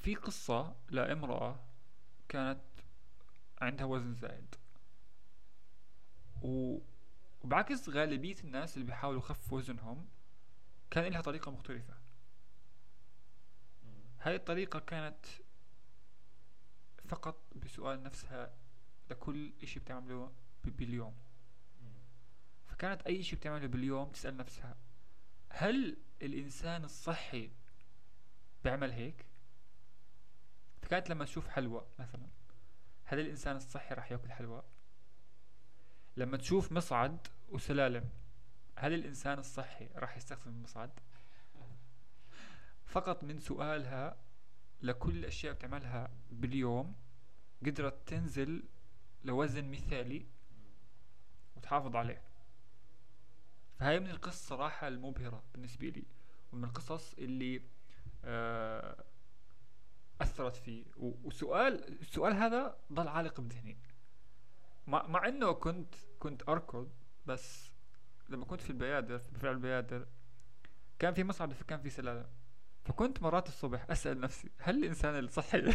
في 0.00 0.14
قصة 0.14 0.76
لامرأة 0.90 1.60
كانت 2.28 2.60
عندها 3.60 3.86
وزن 3.86 4.14
وبعكس 6.44 7.88
غالبية 7.88 8.36
الناس 8.44 8.74
اللي 8.74 8.86
بيحاولوا 8.86 9.20
يخفوا 9.20 9.58
وزنهم 9.58 10.08
كان 10.90 11.04
لها 11.04 11.20
طريقة 11.20 11.50
مختلفة. 11.50 11.94
هاي 14.20 14.36
الطريقة 14.36 14.78
كانت 14.78 15.26
فقط 17.08 17.42
بسؤال 17.56 18.02
نفسها 18.02 18.54
لكل 19.10 19.52
إشي 19.62 19.80
بتعمله 19.80 20.32
باليوم. 20.64 21.14
فكانت 22.66 23.02
أي 23.02 23.22
شيء 23.22 23.38
بتعمله 23.38 23.66
باليوم 23.66 24.10
تسأل 24.10 24.36
نفسها 24.36 24.76
هل 25.48 25.96
الإنسان 26.22 26.84
الصحي 26.84 27.50
بيعمل 28.64 28.92
هيك؟ 28.92 29.26
فكانت 30.82 31.10
لما 31.10 31.24
تشوف 31.24 31.48
حلوى 31.48 31.86
مثلا 31.98 32.26
هل 33.04 33.20
الإنسان 33.20 33.56
الصحي 33.56 33.94
راح 33.94 34.12
ياكل 34.12 34.32
حلوى؟ 34.32 34.62
لما 36.16 36.36
تشوف 36.36 36.72
مصعد 36.72 37.26
وسلالم 37.48 38.08
هل 38.76 38.94
الإنسان 38.94 39.38
الصحي 39.38 39.88
راح 39.96 40.16
يستخدم 40.16 40.52
المصعد؟ 40.52 40.90
فقط 42.86 43.24
من 43.24 43.38
سؤالها 43.38 44.16
لكل 44.82 45.18
الأشياء 45.18 45.54
بتعملها 45.54 46.10
باليوم 46.30 46.94
قدرت 47.66 48.08
تنزل 48.08 48.62
لوزن 49.24 49.70
مثالي 49.70 50.26
وتحافظ 51.56 51.96
عليه. 51.96 52.22
فهي 53.78 54.00
من 54.00 54.10
القصص 54.10 54.48
صراحة 54.48 54.88
المبهرة 54.88 55.42
بالنسبة 55.52 55.88
لي 55.88 56.04
ومن 56.52 56.64
القصص 56.64 57.14
اللي 57.14 57.62
آه 58.24 59.04
أثرت 60.20 60.56
فيه. 60.56 60.84
وسؤال 60.96 62.00
السؤال 62.00 62.32
هذا 62.32 62.76
ضل 62.92 63.08
عالق 63.08 63.40
بذهني. 63.40 63.78
مع, 64.86 65.06
مع 65.06 65.28
إنه 65.28 65.52
كنت 65.52 65.94
كنت 66.18 66.48
أركض 66.48 66.90
بس 67.26 67.72
لما 68.28 68.44
كنت 68.44 68.60
في 68.60 68.70
البيادر 68.70 69.18
في 69.18 69.50
البيادر 69.50 70.06
كان 70.98 71.14
في 71.14 71.24
مصعد 71.24 71.52
كان 71.52 71.80
في 71.80 71.90
سلالم 71.90 72.26
فكنت 72.84 73.22
مرات 73.22 73.48
الصبح 73.48 73.90
أسأل 73.90 74.20
نفسي 74.20 74.50
هل 74.58 74.78
الإنسان 74.78 75.18
الصحي؟ 75.18 75.58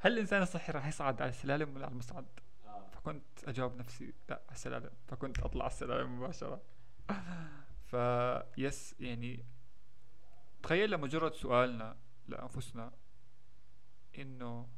هل 0.00 0.12
الإنسان 0.12 0.42
الصحي 0.42 0.72
راح 0.72 0.86
يصعد 0.86 1.22
على 1.22 1.28
السلالم 1.28 1.76
ولا 1.76 1.84
على 1.84 1.92
المصعد؟ 1.92 2.26
فكنت 2.92 3.24
أجاوب 3.44 3.76
نفسي 3.76 4.14
لا 4.28 4.42
على 4.46 4.54
السلالم 4.56 4.90
فكنت 5.06 5.40
أطلع 5.40 5.64
على 5.64 5.72
السلالم 5.72 6.18
مباشرة. 6.18 6.62
ف 7.90 7.96
يس 8.58 8.94
يعني 9.00 9.44
تخيل 10.62 10.90
لمجرد 10.90 11.34
سؤالنا 11.34 11.96
لأنفسنا 12.28 12.92
إنه 14.18 14.68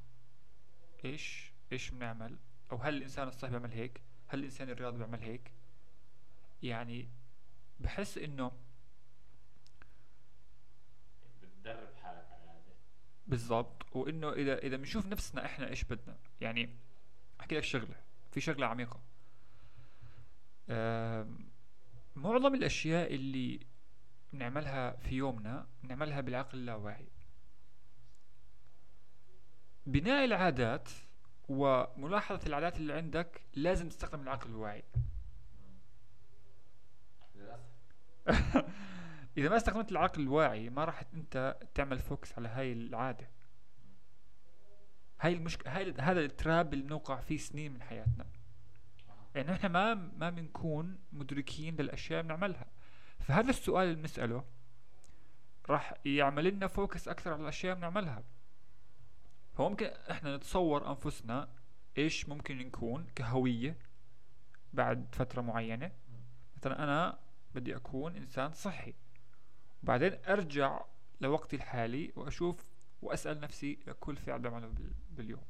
إيش 1.04 1.52
إيش 1.72 1.90
بنعمل؟ 1.90 2.38
أو 2.72 2.76
هل 2.76 2.96
الإنسان 2.96 3.28
الصحي 3.28 3.50
بيعمل 3.50 3.72
هيك؟ 3.72 4.00
هل 4.26 4.38
الإنسان 4.38 4.70
الرياضي 4.70 4.98
بيعمل 4.98 5.22
هيك؟ 5.22 5.52
يعني 6.62 7.08
بحس 7.80 8.18
إنه 8.18 8.52
بتدرب 11.42 11.94
حالك 11.94 12.26
على 12.32 12.42
هذا. 12.42 12.74
بالضبط. 13.26 13.96
وإنه 13.96 14.32
إذا 14.32 14.58
إذا 14.58 14.76
بنشوف 14.76 15.06
نفسنا 15.06 15.44
إحنا 15.44 15.68
إيش 15.68 15.84
بدنا. 15.84 16.16
يعني 16.40 16.76
أحكي 17.40 17.56
لك 17.56 17.62
شغلة. 17.62 17.96
في 18.32 18.40
شغلة 18.40 18.66
عميقة. 18.66 19.00
معظم 22.16 22.54
الأشياء 22.54 23.14
اللي 23.14 23.60
بنعملها 24.32 24.96
في 24.96 25.14
يومنا 25.14 25.66
بنعملها 25.82 26.20
بالعقل 26.20 26.58
اللاواعي. 26.58 27.08
بناء 29.86 30.24
العادات 30.24 30.88
وملاحظة 31.48 32.40
العادات 32.46 32.76
اللي 32.76 32.92
عندك 32.92 33.40
لازم 33.54 33.88
تستخدم 33.88 34.22
العقل 34.22 34.50
الواعي. 34.50 34.84
إذا 39.38 39.48
ما 39.48 39.56
استخدمت 39.56 39.92
العقل 39.92 40.22
الواعي 40.22 40.70
ما 40.70 40.84
راح 40.84 41.02
أنت 41.14 41.56
تعمل 41.74 41.98
focus 41.98 42.38
على 42.38 42.48
هاي 42.48 42.72
العادة. 42.72 43.30
هاي 45.20 45.32
المشكلة 45.32 45.76
هاي 45.76 45.94
هذا 46.00 46.20
ال 46.20 46.31
trap 46.31 46.72
اللي 46.74 46.84
بنوقع 46.84 47.20
فيه 47.20 47.36
سنين 47.36 47.72
من 47.72 47.82
حياتنا. 47.82 48.26
يعني 49.34 49.52
إحنا 49.52 49.68
ما 49.68 49.94
ما 49.94 50.30
بنكون 50.30 50.98
مدركين 51.12 51.76
للأشياء 51.76 52.20
اللي 52.20 52.34
بنعملها. 52.34 52.66
فهذا 53.20 53.50
السؤال 53.50 53.88
اللي 53.88 54.00
بنسأله 54.02 54.44
راح 55.68 55.94
يعمل 56.04 56.44
لنا 56.44 56.66
focus 56.66 57.08
أكثر 57.08 57.32
على 57.32 57.42
الأشياء 57.42 57.74
اللي 57.74 57.88
بنعملها. 57.88 58.22
فممكن 59.56 59.86
إحنا 59.86 60.36
نتصور 60.36 60.90
أنفسنا 60.90 61.48
إيش 61.98 62.28
ممكن 62.28 62.58
نكون 62.58 63.06
كهوية 63.14 63.78
بعد 64.72 65.06
فترة 65.12 65.42
معينة. 65.42 65.92
مثلا 66.56 66.84
أنا 66.84 67.18
بدي 67.54 67.76
أكون 67.76 68.16
إنسان 68.16 68.52
صحي 68.52 68.94
وبعدين 69.82 70.12
أرجع 70.28 70.84
لوقتي 71.20 71.56
الحالي 71.56 72.12
وأشوف 72.16 72.64
وأسأل 73.02 73.40
نفسي 73.40 73.74
كل 74.00 74.16
فعل 74.16 74.38
بعمله 74.38 74.74
باليوم. 75.10 75.44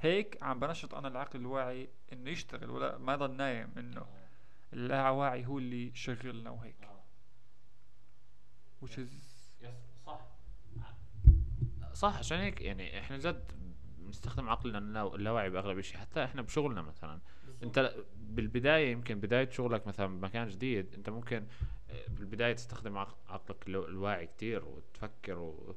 هيك 0.00 0.42
عم 0.42 0.60
بنشط 0.60 0.94
أنا 0.94 1.08
العقل 1.08 1.38
الواعي 1.40 1.88
إنه 2.12 2.30
يشتغل 2.30 2.70
ولا 2.70 2.98
ما 2.98 3.16
ضل 3.16 3.36
نايم 3.36 3.72
إنه 3.76 4.06
اللاواعي 4.72 5.46
هو 5.46 5.58
اللي 5.58 5.88
يشغلنا 5.88 6.50
وهيك. 6.50 6.90
which 8.80 8.98
is 8.98 9.29
صح 12.00 12.18
عشان 12.18 12.38
هيك 12.38 12.60
يعني 12.60 13.00
إحنا 13.00 13.18
جد 13.18 13.52
بنستخدم 13.98 14.48
عقلنا 14.48 14.78
اللاواعي 15.14 15.50
بأغلب 15.50 15.78
الشيء 15.78 15.98
حتى 15.98 16.24
إحنا 16.24 16.42
بشغلنا 16.42 16.82
مثلا. 16.82 17.20
بالزبط. 17.44 17.62
أنت 17.62 17.94
بالبداية 18.16 18.92
يمكن 18.92 19.20
بداية 19.20 19.50
شغلك 19.50 19.86
مثلا 19.86 20.06
بمكان 20.06 20.48
جديد 20.48 20.94
أنت 20.94 21.10
ممكن 21.10 21.46
آه، 21.90 22.04
بالبداية 22.08 22.52
تستخدم 22.52 22.98
عقلك 23.28 23.68
الواعي 23.68 24.26
كتير 24.26 24.64
وتفكر 24.64 25.38
و 25.38 25.76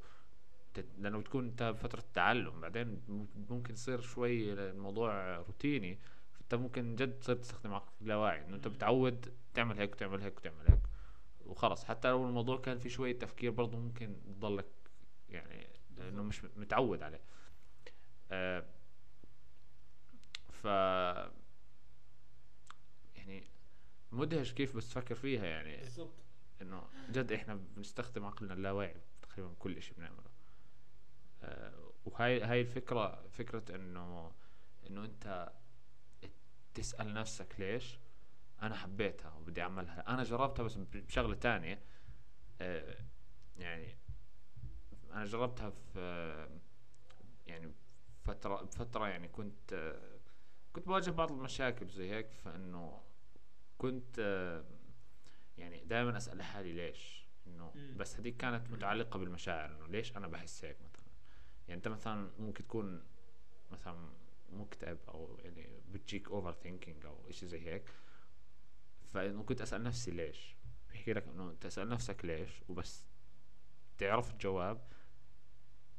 لأنه 0.97 1.17
بتكون 1.19 1.45
أنت 1.45 1.63
بفتره 1.63 2.03
تعلم 2.13 2.61
بعدين 2.61 3.01
ممكن 3.49 3.73
يصير 3.73 4.01
شوي 4.01 4.53
الموضوع 4.53 5.37
روتيني 5.37 5.99
فأنت 6.33 6.55
ممكن 6.55 6.95
جد 6.95 7.19
تصير 7.19 7.35
تستخدم 7.35 7.73
عقلك 7.73 7.93
اللاواعي 8.01 8.45
إنه 8.45 8.55
أنت 8.55 8.67
بتعود 8.67 9.33
تعمل 9.53 9.79
هيك 9.79 9.93
وتعمل 9.93 10.21
هيك 10.21 10.37
وتعمل 10.37 10.67
هيك. 10.67 10.79
وخلص 11.45 11.83
حتى 11.83 12.09
لو 12.09 12.27
الموضوع 12.27 12.57
كان 12.57 12.79
في 12.79 12.89
شوية 12.89 13.19
تفكير 13.19 13.51
برضه 13.51 13.77
ممكن 13.77 14.15
تضلك 14.39 14.65
يعني 15.29 15.72
انه 16.09 16.23
مش 16.23 16.43
متعود 16.43 17.03
عليه. 17.03 17.21
آه 18.31 18.65
ف 20.51 20.65
يعني 23.15 23.47
مدهش 24.11 24.53
كيف 24.53 24.77
بس 24.77 24.89
تفكر 24.89 25.15
فيها 25.15 25.45
يعني. 25.45 25.77
بالضبط. 25.77 26.13
إنه 26.61 26.83
جد 27.09 27.31
إحنا 27.31 27.55
بنستخدم 27.55 28.25
عقلنا 28.25 28.53
اللاواعي 28.53 29.01
تقريبا 29.21 29.53
كل 29.59 29.81
شيء 29.81 29.97
بنعمله. 29.97 30.31
آه 31.43 31.91
وهاي 32.05 32.41
هاي 32.41 32.61
الفكرة 32.61 33.27
فكرة 33.27 33.75
إنه 33.75 34.31
إنه 34.87 35.05
أنت 35.05 35.51
تسأل 36.73 37.13
نفسك 37.13 37.55
ليش 37.59 37.99
أنا 38.61 38.75
حبيتها 38.75 39.33
وبدي 39.33 39.61
أعملها. 39.61 40.13
أنا 40.13 40.23
جربتها 40.23 40.63
بس 40.63 40.75
بشغلة 40.75 41.35
تانية. 41.35 41.81
آه، 42.61 42.97
يعني 43.57 43.97
أنا 45.13 45.25
جربتها 45.25 45.69
في 45.69 46.47
يعني 47.47 47.71
فترة 48.23 48.61
بفترة 48.61 49.07
يعني 49.07 49.27
كنت 49.27 49.95
كنت 50.73 50.87
بواجه 50.87 51.11
بعض 51.11 51.31
المشاكل 51.31 51.87
زي 51.87 52.09
هيك 52.11 52.31
فإنه 52.31 53.01
كنت 53.77 54.19
يعني 55.57 55.83
دائما 55.85 56.17
أسأل 56.17 56.41
حالي 56.41 56.73
ليش؟ 56.73 57.27
إنه 57.47 57.73
بس 57.95 58.19
هذيك 58.19 58.37
كانت 58.37 58.71
متعلقة 58.71 59.19
بالمشاعر 59.19 59.75
إنه 59.75 59.87
ليش 59.87 60.17
أنا 60.17 60.27
بحس 60.27 60.65
هيك 60.65 60.77
مثلا؟ 60.81 61.03
يعني 61.67 61.77
أنت 61.77 61.87
مثلا 61.87 62.31
ممكن 62.39 62.63
تكون 62.63 63.03
مثلا 63.71 64.09
مكتئب 64.51 64.97
أو 65.07 65.37
يعني 65.43 65.81
بتجيك 65.91 66.29
overthinking 66.29 67.05
أو 67.05 67.29
إشي 67.29 67.47
زي 67.47 67.59
هيك 67.59 67.89
فإنه 69.13 69.43
كنت 69.43 69.61
أسأل 69.61 69.83
نفسي 69.83 70.11
ليش؟ 70.11 70.55
بحكي 70.89 71.13
لك 71.13 71.27
إنه 71.27 71.53
تسأل 71.53 71.89
نفسك 71.89 72.25
ليش 72.25 72.61
وبس 72.69 73.05
تعرف 73.97 74.31
الجواب 74.31 74.81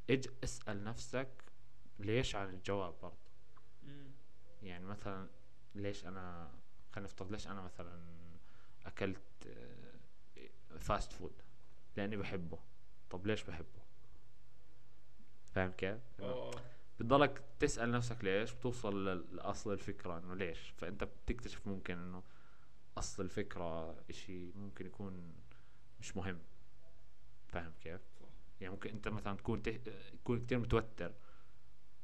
اج 0.09 0.27
اسأل 0.43 0.83
نفسك 0.83 1.29
ليش 1.99 2.35
عن 2.35 2.49
الجواب 2.49 2.93
برضه. 3.01 3.17
يعني 4.61 4.85
مثلا 4.85 5.29
ليش 5.75 6.05
انا 6.05 6.51
خلينا 6.91 7.07
نفترض 7.09 7.31
ليش 7.31 7.47
أنا 7.47 7.61
مثلا 7.61 7.99
أكلت 8.85 9.21
fast 10.79 11.13
آه، 11.13 11.17
food 11.17 11.41
لأني 11.97 12.17
بحبه. 12.17 12.59
طب 13.09 13.27
ليش 13.27 13.43
بحبه؟ 13.43 13.85
فاهم 15.53 15.71
كيف؟ 15.71 15.99
بتضلك 16.99 17.43
تسأل 17.59 17.91
نفسك 17.91 18.23
ليش 18.23 18.53
بتوصل 18.53 19.05
لأصل 19.35 19.73
الفكرة 19.73 20.17
إنه 20.17 20.35
ليش. 20.35 20.69
فأنت 20.77 21.03
بتكتشف 21.03 21.67
ممكن 21.67 21.97
إنه 21.97 22.23
أصل 22.97 23.23
الفكرة 23.23 23.99
إشي 24.09 24.51
ممكن 24.51 24.85
يكون 24.85 25.35
مش 25.99 26.17
مهم. 26.17 26.39
فاهم 27.47 27.73
كيف؟ 27.81 28.01
يعني 28.61 28.73
ممكن 28.73 28.89
أنت 28.89 29.07
مثلا 29.07 29.37
تكون 29.37 29.61
ته... 29.61 29.79
تكون 30.23 30.45
كثير 30.45 30.59
متوتر 30.59 31.13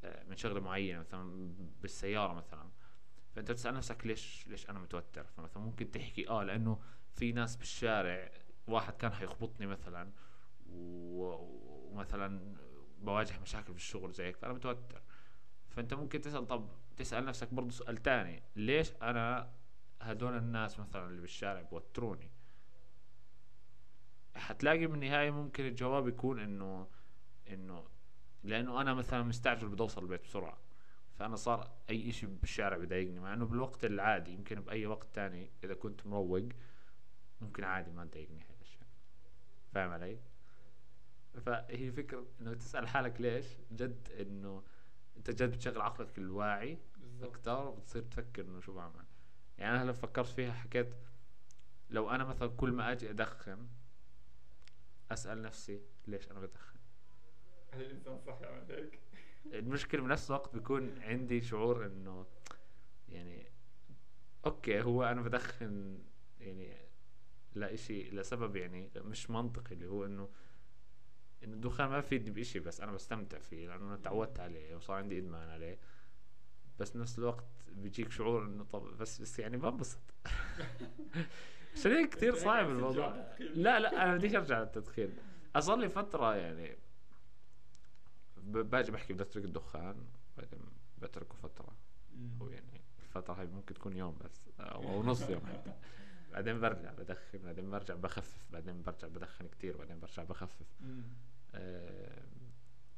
آه، 0.04 0.24
من 0.24 0.38
شغلة 0.38 0.60
معينة 0.60 0.99
مثلا 0.99 1.54
بالسيارة 1.82 2.34
مثلا. 2.34 2.70
فأنت 3.36 3.52
بتسأل 3.52 3.74
نفسك 3.76 4.06
ليش 4.08 4.47
ليش 4.47 4.70
أنا 4.70 4.80
متوتر؟ 4.80 5.24
فمثلا 5.24 5.64
ممكن 5.64 5.91
تحكي 5.91 6.30
آه 6.30 6.43
لأنه 6.43 6.82
في 7.14 7.32
ناس 7.32 7.56
بالشارع 7.56 8.32
واحد 8.68 8.93
كان 8.93 9.14
حيخبطني 9.14 9.68
مثلا 9.68 10.12
و... 10.70 11.24
ومثلا 11.91 12.56
بواجه 12.99 13.39
مشاكل 13.41 13.74
في 13.74 13.80
الشغل 13.80 14.12
زي 14.12 14.24
هيك 14.24 14.38
فأنا 14.38 14.54
متوتر. 14.54 15.02
فأنت 15.70 15.93
ممكن 15.93 16.22
تسأل 16.22 16.47
طب 16.47 16.70
تسأل 16.97 17.26
نفسك 17.26 17.54
برضه 17.54 17.70
سؤال 17.72 17.97
تاني 17.97 18.43
ليش 18.56 18.91
أنا 19.02 19.52
هدول 20.02 20.38
الناس 20.38 20.80
مثلا 20.80 21.08
اللي 21.08 21.22
بالشارع 21.22 21.62
بوتروني 21.62 22.32
حتلاقي 24.36 24.88
بالنهاية 24.88 25.32
ممكن 25.32 25.66
الجواب 25.66 26.08
يكون 26.08 26.40
إنه 26.40 26.88
إنه 27.50 27.84
لأنه 28.44 28.82
أنا 28.82 28.94
مثلا 28.94 29.24
مستعجل 29.24 29.68
بدي 29.68 29.82
اوصل 29.82 30.04
البيت 30.04 30.24
بسرعة 30.24 30.58
فأنا 31.20 31.36
صار 31.36 31.72
أي 31.90 32.10
إشي 32.10 32.26
بالشارع 32.26 32.78
بضايقني 32.78 33.20
مع 33.20 33.34
إنه 33.34 33.46
بالوقت 33.46 33.86
العادي 33.86 34.34
يمكن 34.34 34.62
بأي 34.62 34.86
وقت 34.86 35.08
تاني 35.14 35.52
إذا 35.64 35.74
كنت 35.74 36.08
مروق 36.08 36.50
ممكن 37.42 37.64
عادي 37.64 37.92
ما 37.92 38.06
تضايقني 38.06 38.40
هاي 38.42 38.56
الأشياء. 38.56 38.88
فاهم 39.74 39.92
علي؟ 39.92 40.20
فهي 41.46 41.92
فكرة 41.92 42.26
إنه 42.42 42.54
تسأل 42.54 42.88
حالك 42.88 43.22
ليش؟ 43.22 43.46
جد 43.72 44.10
إنه 44.20 44.64
أنت 45.18 45.30
جد 45.30 45.52
بتشغل 45.52 45.82
عقلك 45.82 46.18
الواعي 46.18 46.78
أكثر 47.22 47.68
وبتصير 47.68 48.02
تفكر 48.02 48.42
إنه 48.46 48.60
شو 48.60 48.74
بعمل. 48.74 49.06
يعني 49.58 49.76
أنا 49.76 49.84
هلأ 49.84 49.92
فكرت 49.92 50.28
فيها 50.28 50.52
حكيت 50.52 50.96
لو 51.90 52.10
أنا 52.10 52.24
مثلا 52.24 52.48
كل 52.48 52.72
ما 52.72 52.92
أجي 52.92 53.10
أدخن 53.10 53.68
أسأل 55.14 55.41
نفسي 55.41 55.82
ليش 56.07 56.32
أنا 56.32 56.39
بدخن؟ 56.39 56.80
هل 57.74 57.82
الإنسان 57.82 58.20
صح 58.20 58.41
يعمل 58.41 58.72
هيك 58.72 58.99
المشكلة 59.45 60.01
بنفس 60.01 60.32
الوقت 60.32 60.55
بيكون 60.55 61.01
عندي 61.01 61.41
شعور 61.41 61.86
إنه 61.86 62.26
يعني 63.09 63.51
أوكي 64.45 64.82
هو 64.82 65.03
أنا 65.03 65.22
بدخن 65.22 65.99
يعني 66.39 66.78
لا 67.55 67.74
إشي 67.74 68.09
لسبب 68.09 68.55
يعني 68.55 68.91
مش 68.95 69.30
منطقي 69.30 69.76
اللي 69.76 69.88
هو 69.88 70.05
إنه 70.05 70.30
إنه 71.43 71.53
الدخان 71.53 71.89
ما 71.89 71.99
بفيدني 71.99 72.32
بإشي 72.32 72.59
بس 72.59 72.82
أنا 72.82 72.91
بستمتع 72.91 73.39
فيه 73.39 73.68
لأنه 73.68 73.88
أنا 73.88 73.97
تعودت 73.97 74.39
عليه 74.39 74.76
وصار 74.76 74.95
عندي 74.95 75.18
إدمان 75.20 75.49
عليه. 75.49 75.80
بس 76.80 76.95
نفس 76.95 77.20
الوقت 77.20 77.45
بيجيك 77.70 78.12
شعور 78.12 78.45
إنه 78.45 78.64
طب 78.64 78.97
بس 78.97 79.22
بس 79.22 79.39
يعني 79.39 79.57
بنبسط. 79.57 79.99
هيك 81.86 82.10
كثير 82.10 82.36
صعب 82.36 82.70
الموضوع. 82.70 83.16
لا 83.40 83.80
لا 83.80 84.04
أنا 84.04 84.16
بديش 84.18 84.36
أرجع 84.36 84.60
للتدخين. 84.60 85.18
أصلا 85.56 85.82
لي 85.82 85.90
فترة 85.90 86.36
يعني 86.36 86.78
باجي 88.44 88.92
بحكي 88.92 89.14
بدي 89.14 89.24
اترك 89.24 89.46
الدخان 89.46 90.06
بعدين 90.38 90.60
بتركه 91.02 91.36
فترة. 91.36 91.76
أو 92.42 92.50
يعني 92.50 92.82
الفترة 93.04 93.34
هاي 93.34 93.48
ممكن 93.48 93.74
تكون 93.74 93.98
يوم 93.98 94.18
بس 94.26 94.50
أو 94.60 95.04
نص 95.04 95.30
يوم. 95.30 95.42
حتى 95.46 95.74
بعدين 96.32 96.60
برجع 96.60 96.92
بدخن 96.92 97.40
بعدين 97.40 97.70
برجع 97.70 97.96
بخفف 97.96 98.46
بعدين 98.52 98.82
برجع 98.82 99.08
بدخن 99.08 99.48
كتير 99.48 99.78
بعدين 99.78 100.00
برجع 100.00 100.24
بخفف. 100.24 100.66
آه 101.56 102.22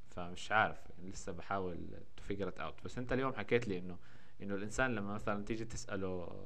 فمش 0.09 0.51
عارف 0.51 0.89
يعني 0.89 1.09
لسه 1.09 1.31
بحاول 1.31 1.87
to 2.17 2.23
figure 2.23 2.53
out 2.63 2.83
بس 2.85 2.97
أنت 2.97 3.13
اليوم 3.13 3.33
حكيت 3.33 3.67
لي 3.67 3.77
إنه 3.77 3.97
إنه 4.41 4.55
الإنسان 4.55 4.95
لما 4.95 5.13
مثلا 5.13 5.45
تيجي 5.45 5.65
تسأله 5.65 6.45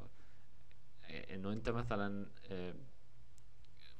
إنه 1.09 1.51
أنت 1.53 1.69
مثلا 1.69 2.27
آه، 2.51 2.75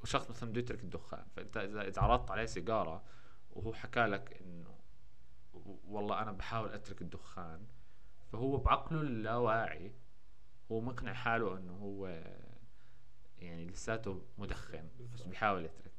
وشخص 0.02 0.30
مثلا 0.30 0.50
بده 0.50 0.60
يترك 0.60 0.82
الدخان 0.82 1.24
فأنت 1.36 1.56
إذا 1.56 2.02
عرضت 2.02 2.30
عليه 2.30 2.46
سيجارة 2.46 3.04
وهو 3.50 3.72
حكى 3.72 4.06
لك 4.06 4.40
إنه 4.42 4.78
والله 5.84 6.22
أنا 6.22 6.32
بحاول 6.32 6.72
أترك 6.72 7.02
الدخان 7.02 7.66
فهو 8.32 8.56
بعقله 8.56 9.00
اللاواعي 9.00 9.92
هو 10.72 10.80
مقنع 10.80 11.12
حاله 11.12 11.58
إنه 11.58 11.72
هو 11.72 12.06
يعني 13.38 13.66
لساته 13.66 14.22
مدخن 14.38 14.88
بس 15.14 15.22
بيحاول 15.22 15.64
يترك. 15.64 15.92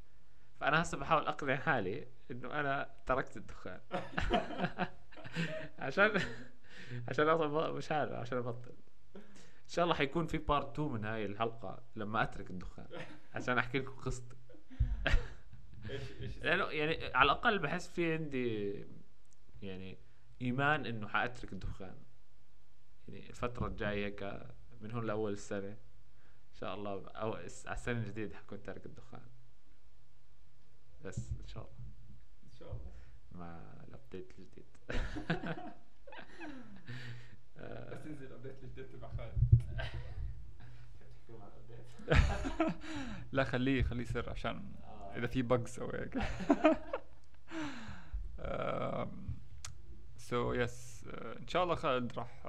فأنا 0.59 0.81
هسه 0.81 0.97
بحاول 0.97 1.27
أقنع 1.27 1.55
حالي 1.55 2.07
إنه 2.31 2.59
أنا 2.59 2.89
تركت 3.05 3.37
الدخان. 3.37 3.81
عشان 5.79 6.21
عشان 7.07 7.25
مش 7.73 7.91
عارف 7.91 8.11
عشان 8.11 8.37
أبطل. 8.37 8.73
إن 9.69 9.73
شاء 9.73 9.85
الله 9.85 9.95
حيكون 9.95 10.27
في 10.27 10.37
بارت 10.37 10.79
2 10.79 10.91
من 10.91 11.05
هاي 11.05 11.25
الحلقة 11.25 11.83
لما 11.95 12.23
أترك 12.23 12.49
الدخان 12.49 12.87
عشان 13.33 13.57
أحكي 13.57 13.79
لكم 13.79 13.91
قصتي. 13.91 14.35
لأنه 16.41 16.63
يعني 16.63 17.13
على 17.15 17.31
الأقل 17.31 17.59
بحس 17.59 17.87
في 17.87 18.13
عندي 18.13 18.85
يعني 19.61 19.97
إيمان 20.41 20.85
إنه 20.85 21.07
حأترك 21.07 21.53
الدخان. 21.53 21.97
يعني 23.07 23.29
الفترة 23.29 23.67
الجاية 23.67 24.05
هيك 24.05 24.47
من 24.81 24.91
هون 24.91 25.05
لأول 25.05 25.33
السنة 25.33 25.71
إن 26.49 26.55
شاء 26.59 26.75
الله 26.75 27.07
أو 27.09 27.33
على 27.33 27.45
السنة 27.45 27.99
الجديدة 27.99 28.37
حكون 28.37 28.63
تارك 28.63 28.85
الدخان. 28.85 29.27
بس 31.01 31.31
إن 31.41 31.47
شاء 31.47 31.63
الله. 31.63 31.91
إن 32.43 32.51
شاء 32.51 32.71
الله. 32.71 32.93
مع 33.31 33.83
ال 33.87 33.95
update 33.95 34.39
الجديد. 34.39 34.77
بس 37.91 38.03
تنزل 38.03 38.25
ال 38.25 38.31
update 38.31 38.63
الجديد 38.63 38.89
تبع 38.89 39.07
خالد. 39.07 39.48
لا 43.31 43.43
خليه 43.43 43.83
خليه 43.83 44.03
سر 44.03 44.29
عشان 44.29 44.63
آه. 44.83 45.17
إذا 45.17 45.27
في 45.27 45.41
bugs 45.41 45.79
أو 45.79 45.91
هيك. 45.91 46.17
so 50.17 50.53
yes 50.53 51.05
إن 51.13 51.47
شاء 51.47 51.63
الله 51.63 51.75
خالد 51.75 52.13
راح 52.13 52.47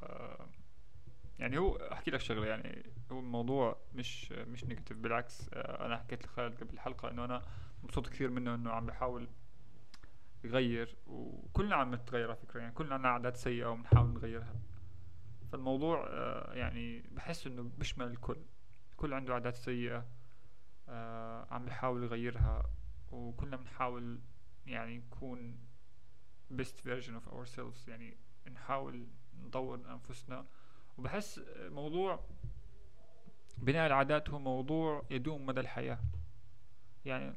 يعني 1.38 1.58
هو 1.58 1.76
أحكي 1.76 2.11
لك 2.11 2.20
شغلة 2.20 2.46
يعني 2.46 2.86
هو 3.12 3.18
الموضوع 3.18 3.76
مش 3.94 4.32
مش 4.32 4.64
negative 4.64 4.96
بالعكس 4.96 5.48
آه، 5.54 5.86
أنا 5.86 5.96
حكيت 5.96 6.24
لخالد 6.24 6.61
قبل 6.61 6.74
الحلقة 6.74 7.11
إنه 7.11 7.24
أنا 7.24 7.42
مبسوط 7.82 8.08
كثير 8.08 8.30
منه 8.30 8.54
إنه 8.54 8.70
عم 8.70 8.86
بحاول 8.86 9.28
يغير 10.44 10.96
وكلنا 11.06 11.76
عم 11.76 11.94
نتغير 11.94 12.26
على 12.26 12.36
فكرة 12.36 12.61
يعني 12.61 12.72
كلنا 12.72 12.94
عندنا 12.94 13.08
عادات 13.08 13.36
سيئة 13.36 13.66
وبنحاول 13.66 14.08
نغيرها. 14.08 14.54
فالموضوع 15.52 16.06
آه، 16.08 16.54
يعني 16.54 17.04
بحس 17.11 17.46
إنه 17.46 17.70
بيشمل 17.78 18.06
الكل. 18.06 18.36
الكل 19.01 19.14
عنده 19.14 19.34
عادات 19.34 19.57
سيئة 19.57 20.07
آه، 20.88 21.46
عم 21.51 21.64
بحاول 21.64 22.03
يغيرها 22.03 22.70
وكلنا 23.11 23.57
بنحاول 23.57 24.20
يعني 24.66 24.98
نكون 24.98 25.59
best 26.53 26.84
version 26.84 27.12
of 27.12 27.32
ourselves 27.32 27.88
يعني 27.88 28.16
نحاول 28.53 29.07
نطور 29.42 29.92
أنفسنا. 29.92 30.46
وبحس 30.98 31.40
موضوع 31.59 32.24
بناء 33.59 33.86
العادات 33.86 34.30
هو 34.30 34.38
موضوع 34.38 35.07
يدوم 35.11 35.46
مدى 35.46 35.61
الحياة. 35.61 35.98
يعني 37.05 37.36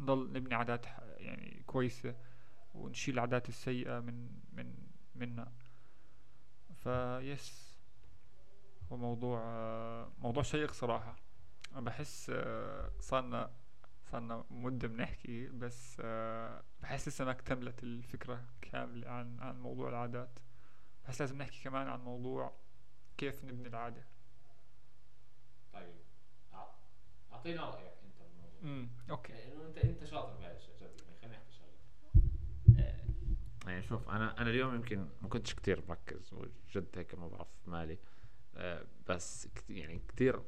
نضل 0.00 0.32
نبني 0.32 0.54
عادات 0.54 0.86
يعني 1.16 1.62
كويسة 1.66 2.14
ونشيل 2.74 3.14
العادات 3.14 3.48
السيئة 3.48 4.00
من 4.00 4.30
من 4.52 4.74
منا. 5.14 5.52
ف 6.74 6.98
yes 6.98 7.69
هو 8.92 8.96
موضوع 8.96 9.40
موضوع 10.18 10.42
شيق 10.42 10.72
صراحة. 10.72 11.16
أنا 11.72 11.80
بحس 11.80 12.32
صارنا 13.00 13.50
صارنا 14.04 14.44
مدة 14.50 14.88
بنحكي 14.88 15.46
بس 15.46 15.96
آه 16.04 16.62
بحس 16.82 17.08
لسه 17.08 17.24
ما 17.24 17.30
اكتملت 17.30 17.82
الفكرة 17.82 18.44
كاملة 18.60 19.08
عن 19.10 19.40
عن 19.40 19.60
موضوع 19.60 19.88
العادات. 19.88 20.38
بحس 21.04 21.20
لازم 21.20 21.38
نحكي 21.38 21.62
كمان 21.64 21.88
عن 21.88 22.00
موضوع 22.00 22.52
كيف 23.18 23.44
نبني 23.44 23.68
العادة. 23.68 24.04
طيب 25.72 25.94
أعطينا 27.32 27.64
رأيك 27.64 27.92
أنت 28.04 28.22
بالموضوع 28.22 28.60
امم 28.62 28.88
أوكي. 29.10 29.32
لأنه 29.32 29.66
أنت 29.66 29.78
أنت 29.78 30.04
شاطر 30.04 30.36
بهذا 30.36 30.56
الشيء 30.56 30.74
جد 30.74 31.00
يعني 31.00 31.16
خلينا 31.22 31.36
نحكي 31.36 31.52
شغلة. 31.52 31.70
يعني 33.66 33.82
شوف 33.82 34.08
أنا 34.08 34.40
أنا 34.40 34.50
اليوم 34.50 34.74
يمكن 34.74 35.08
ما 35.22 35.28
كنتش 35.28 35.54
كتير 35.54 35.82
مركز 35.88 36.34
وجد 36.34 36.86
هيك 36.98 37.14
ما 37.14 37.28
بعرف 37.28 37.48
مالي. 37.66 37.92
آه، 37.92 37.98
بس 39.08 39.46
كت- 39.46 39.70
يعني 39.70 39.98
كتير 40.08 40.42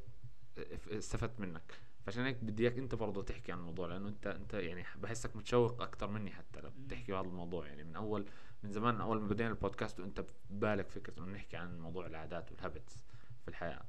استفدت 0.88 1.40
منك. 1.40 1.62
فعشان 2.07 2.24
هيك 2.24 2.44
بدي 2.44 2.62
إياك 2.62 2.78
أنت 2.78 2.94
برضه 2.94 3.22
تحكي 3.22 3.53
عن 3.53 3.59
الموضوع 3.59 3.88
لأنه 3.88 4.09
أنت 4.09 4.26
أنت 4.26 4.55
يعني 4.55 4.84
بحسك 4.96 5.36
متشوق 5.36 5.82
أكثر 5.82 6.09
مني 6.09 6.30
حتى 6.30 6.61
لو 6.61 6.70
مم. 6.70 6.86
تحكي 6.88 7.12
بهذا 7.12 7.26
الموضوع. 7.26 7.66
يعني 7.66 7.84
من 7.84 7.96
أول 7.96 8.26
من 8.62 8.72
زمان 8.72 9.00
أول 9.00 9.20
ما 9.20 9.28
بدينا 9.28 9.48
البودكاست 9.50 10.00
وأنت 10.00 10.24
ببالك 10.50 10.90
فكرة 10.90 11.18
إنه 11.18 11.32
نحكي 11.32 11.57
عن 11.57 11.80
موضوع 11.80 12.07
العادات 12.07 12.53
والهابتس 12.53 13.05
في 13.42 13.48
الحياة 13.48 13.82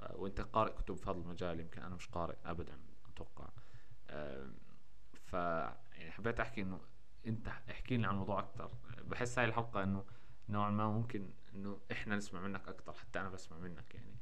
آه، 0.00 0.16
وأنت 0.16 0.40
قارئ 0.40 0.72
كتب 0.72 0.94
في 0.94 1.10
هذا 1.10 1.18
المجال 1.18 1.60
يمكن 1.60 1.82
أنا 1.82 1.94
مش 1.94 2.08
قارئ 2.08 2.36
ابدا 2.44 2.78
أتوقع. 3.08 3.48
آه، 4.10 4.50
ف 5.24 5.32
يعني 5.32 6.10
حبيت 6.10 6.40
أحكي 6.40 6.62
إنه 6.62 6.80
أنت 7.26 7.48
احكي 7.48 7.96
لنا 7.96 8.08
عن 8.08 8.14
الموضوع 8.14 8.38
أكثر 8.40 8.70
بحس 9.04 9.38
هاي 9.38 9.48
الحلقة 9.48 9.82
إنه 9.82 10.04
نوعا 10.48 10.70
ما 10.70 10.88
ممكن 10.90 11.30
إنه 11.54 11.78
إحنا 11.92 12.16
نسمع 12.16 12.40
منك 12.40 12.68
أكثر 12.68 12.92
حتى 12.92 13.20
أنا 13.20 13.28
بسمع 13.30 13.58
منك 13.58 13.94
يعني. 13.94 14.16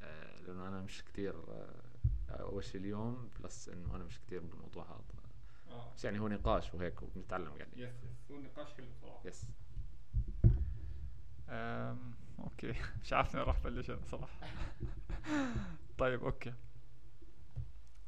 آه، 0.00 0.40
لأنه 0.40 0.68
أنا 0.68 0.80
مش 0.82 1.04
كتير 1.04 1.34
آه، 1.48 1.82
أول 2.30 2.64
شيء 2.64 2.80
اليوم 2.80 3.30
plus 3.40 3.68
إنه 3.68 3.96
أنا 3.96 4.04
مش 4.04 4.18
كتير 4.20 4.40
بالموضوع 4.40 4.84
هذا. 4.84 5.22
آه. 5.70 5.92
بس 5.94 6.04
يعني 6.04 6.18
هو 6.20 6.28
نقاش 6.28 6.74
وهيك 6.74 7.02
وبنتعلم 7.02 7.44
قاعدين 7.46 7.66
yes 7.76 7.94
yes 8.04 8.30
هو 8.30 8.40
نقاش 8.40 8.74
حلو 8.74 8.86
صراحة. 9.02 9.20
yes 9.28 9.46
أم، 11.48 12.14
أوكي. 12.38 12.74
مش 13.02 13.12
عارف 13.12 13.34
وين 13.34 13.44
راح 13.44 13.58
بلش 13.60 13.90
أنا 13.90 14.04
صراحة. 14.04 14.46
طيب 15.98 16.24
okay. 16.24 16.54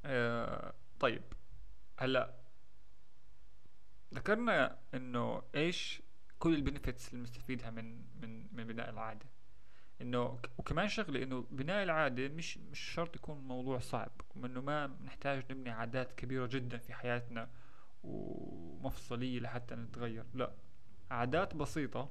أه 0.05 0.75
طيب. 1.01 1.23
هلأ 1.99 2.35
ذكرنا 4.15 4.79
إنه 4.95 5.43
إيش 5.55 6.03
كل 6.45 6.55
ال 6.55 6.61
benefits 6.61 7.09
اللي 7.09 7.21
بنستفيدها 7.21 7.71
من 7.71 8.05
من 8.23 8.57
من 8.57 8.65
بناء 8.65 8.91
العادة. 8.91 9.27
إنه 10.01 10.39
وكمان 10.59 10.89
شغلة 10.89 11.23
إنه 11.23 11.47
بناء 11.51 11.83
العادة 11.83 12.29
مش 12.29 12.59
مش 12.59 12.79
شرط 12.81 13.17
يكون 13.17 13.39
موضوع 13.39 13.79
صعب 13.79 14.13
وإنه 14.37 14.61
ما 14.61 14.87
نحتاج 14.87 15.53
نبني 15.53 15.71
عادات 15.71 16.13
كبيرة 16.13 16.47
جدا 16.47 16.79
في 16.79 16.95
حياتنا 16.95 17.51
ومفصلية 18.03 19.41
لحتى 19.41 19.75
نتغير. 19.75 20.25
لا 20.35 20.53
عادات 21.11 21.55
بسيطة. 21.55 22.11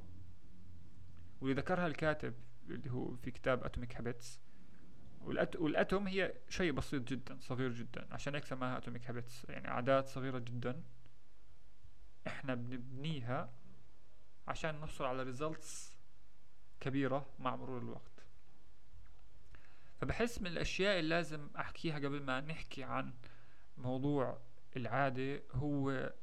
واللي 1.41 1.55
ذكرها 1.55 1.87
الكاتب 1.87 2.33
اللي 2.69 2.91
هو 2.91 3.15
في 3.15 3.31
كتاب 3.31 3.63
Atomic 3.63 3.95
Habits. 3.95 4.39
وال 5.21 5.50
atom 5.50 6.07
هي 6.07 6.33
شيء 6.49 6.71
بسيط 6.71 7.07
جدا 7.07 7.37
صغير 7.39 7.71
جدا. 7.71 8.07
عشان 8.11 8.35
هيك 8.35 8.45
سماها 8.45 8.77
Atomic 8.77 9.07
Habits 9.07 9.45
يعني 9.49 9.67
عادات 9.67 10.07
صغيرة 10.07 10.39
جدا. 10.39 10.83
إحنا 12.27 12.55
بنبنيها 12.55 13.62
عشان 14.47 14.81
نحصل 14.81 15.05
على 15.05 15.23
results 15.23 15.97
كبيرة 16.79 17.25
مع 17.39 17.55
مرور 17.55 17.81
الوقت. 17.81 18.25
فبحس 20.01 20.41
من 20.41 20.47
الأشياء 20.47 20.99
اللي 20.99 21.09
لازم 21.09 21.49
أحكيها 21.59 21.95
قبل 21.95 22.21
ما 22.21 22.41
نحكي 22.41 22.83
عن 22.83 23.13
موضوع 23.77 24.41
العادة 24.77 25.41
هو 25.51 26.13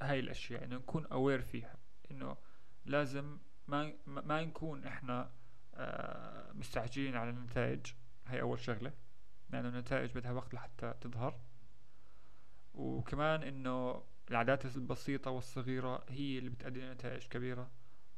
هاي 0.00 0.20
الأشياء 0.20 0.64
إنه 0.64 0.76
نكون 0.76 1.06
اوير 1.06 1.42
فيها 1.42 1.76
إنه 2.10 2.36
لازم 2.84 3.38
ما 3.68 3.92
ما 4.06 4.44
نكون 4.44 4.84
إحنا 4.84 5.30
آه، 5.74 6.52
مستعجلين 6.52 7.16
على 7.16 7.30
النتائج. 7.30 7.86
هي 8.26 8.40
أول 8.40 8.60
شغلة 8.60 8.92
لأنه 9.50 9.68
النتائج 9.68 10.12
بدها 10.12 10.32
وقت 10.32 10.54
لحتى 10.54 10.94
تظهر. 11.00 11.40
وكمان 12.74 13.42
إنه 13.42 14.04
العادات 14.30 14.64
البسيطة 14.76 15.30
والصغيرة 15.30 16.04
هي 16.08 16.38
اللي 16.38 16.50
بتؤدي 16.50 16.80
لنتائج 16.80 17.28
كبيرة 17.28 17.70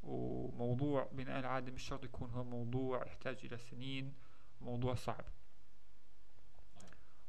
وموضوع 0.02 1.08
بناء 1.12 1.38
العادة 1.40 1.72
مش 1.72 1.82
شرط 1.82 2.04
يكون 2.04 2.30
هو 2.30 2.44
موضوع 2.44 3.06
يحتاج 3.06 3.38
إلى 3.44 3.58
سنين 3.58 4.14
موضوع 4.60 4.94
صعب. 4.94 5.24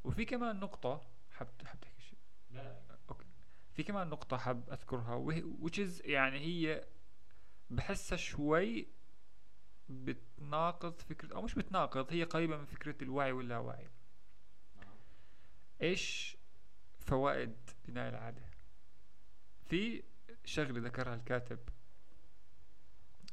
وفي 0.03 0.25
كمان 0.25 0.59
نقطة 0.59 1.01
حب 1.31 1.47
حب 1.65 1.79
تحكي 1.81 2.01
شيء؟ 2.01 2.17
لا 2.51 2.81
أوكي. 3.09 3.25
في 3.73 3.83
كمان 3.83 4.09
نقطة 4.09 4.37
حاب 4.37 4.69
أذكرها 4.69 5.13
وهي 5.15 5.41
which 5.41 5.75
is 5.77 6.05
يعني 6.05 6.39
هي 6.39 6.85
بحسها 7.69 8.15
شوي 8.17 8.87
بتناقض 9.89 11.01
فكرة 11.01 11.35
أو 11.35 11.41
مش 11.41 11.55
بتناقض 11.55 12.13
هي 12.13 12.23
قريبة 12.23 12.57
من 12.57 12.65
فكرة 12.65 13.03
الوعي 13.03 13.31
واللاوعي. 13.31 13.89
إيش 15.81 16.37
فوائد 16.99 17.55
بناء 17.87 18.09
العادة؟ 18.09 18.52
في 19.73 20.03
شغلة 20.45 20.79
ذكرها 20.79 21.15
الكاتب 21.15 21.59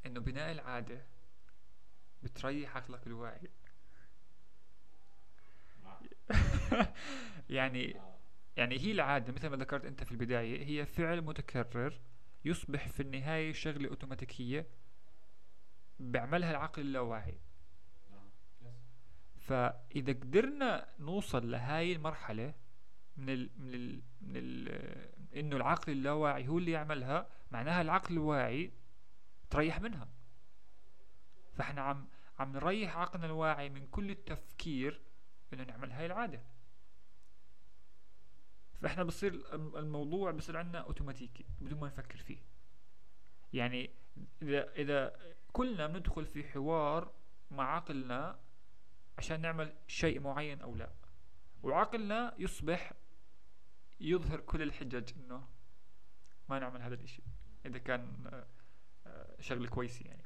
إنه 0.06 0.20
بناء 0.20 0.52
العادة 0.52 1.02
بتريح 2.22 2.76
عقلك 2.76 3.06
الواعي. 3.06 3.50
يعني 7.50 8.00
يعني 8.56 8.78
هي 8.78 8.92
العادة 8.92 9.32
مثل 9.32 9.48
ما 9.48 9.56
ذكرت 9.56 9.84
أنت 9.84 10.04
في 10.04 10.12
البداية 10.12 10.64
هي 10.64 10.86
فعل 10.86 11.22
متكرر 11.22 12.00
يصبح 12.44 12.88
في 12.88 13.00
النهاية 13.00 13.52
شغلة 13.52 13.88
أوتوماتيكية 13.88 14.66
بيعملها 15.98 16.50
العقل 16.50 16.82
اللاواعي. 16.82 17.38
فإذا 19.38 20.12
قدرنا 20.12 20.88
نوصل 20.98 21.50
لهاي 21.50 21.92
المرحلة 21.92 22.54
من 23.16 23.28
ال 23.30 23.50
من 23.58 23.74
ال 23.74 24.02
من 24.20 24.32
ال 24.36 24.68
إنه 25.36 25.56
العقل 25.56 25.92
اللاواعي 25.92 26.48
هو 26.48 26.58
اللي 26.58 26.70
يعملها 26.70 27.26
معناها 27.50 27.80
العقل 27.82 28.14
الواعي 28.14 28.72
تريح 29.50 29.80
منها. 29.80 30.08
فإحنا 31.52 31.80
عم 31.82 32.08
عم 32.38 32.52
نريح 32.52 32.96
عقلنا 32.96 33.26
الواعي 33.26 33.68
من 33.68 33.86
كل 33.86 34.10
التفكير 34.10 35.00
إنه 35.52 35.64
نعمل 35.64 35.92
هاي 35.92 36.06
العادة. 36.06 36.42
فإحنا 38.82 39.02
بصير 39.04 39.54
الم- 39.54 39.76
الموضوع 39.76 40.30
بصير 40.30 40.56
عندنا 40.56 40.78
أوتوماتيكي 40.78 41.44
بدون 41.60 41.80
ما 41.80 41.86
نفكر 41.86 42.18
فيه. 42.18 42.38
يعني 43.52 43.90
إذا 44.42 44.72
إذا 44.72 45.16
كلنا 45.52 45.86
بندخل 45.86 46.26
في 46.26 46.44
حوار 46.44 47.12
مع 47.50 47.76
عقلنا 47.76 48.38
عشان 49.18 49.40
نعمل 49.40 49.74
شيء 49.86 50.20
معين 50.20 50.60
أو 50.60 50.74
لا 50.76 50.90
وعقلنا 51.62 52.34
يصبح 52.38 52.92
يظهر 54.00 54.40
كل 54.40 54.62
الحجج 54.62 55.12
إنه 55.16 55.48
ما 56.48 56.58
نعمل 56.58 56.82
هذا 56.82 56.94
الإشي 56.94 57.22
إذا 57.66 57.78
كان 57.78 58.30
آه، 59.06 59.40
شغله 59.40 59.68
كويسه 59.68 60.06
يعني. 60.06 60.22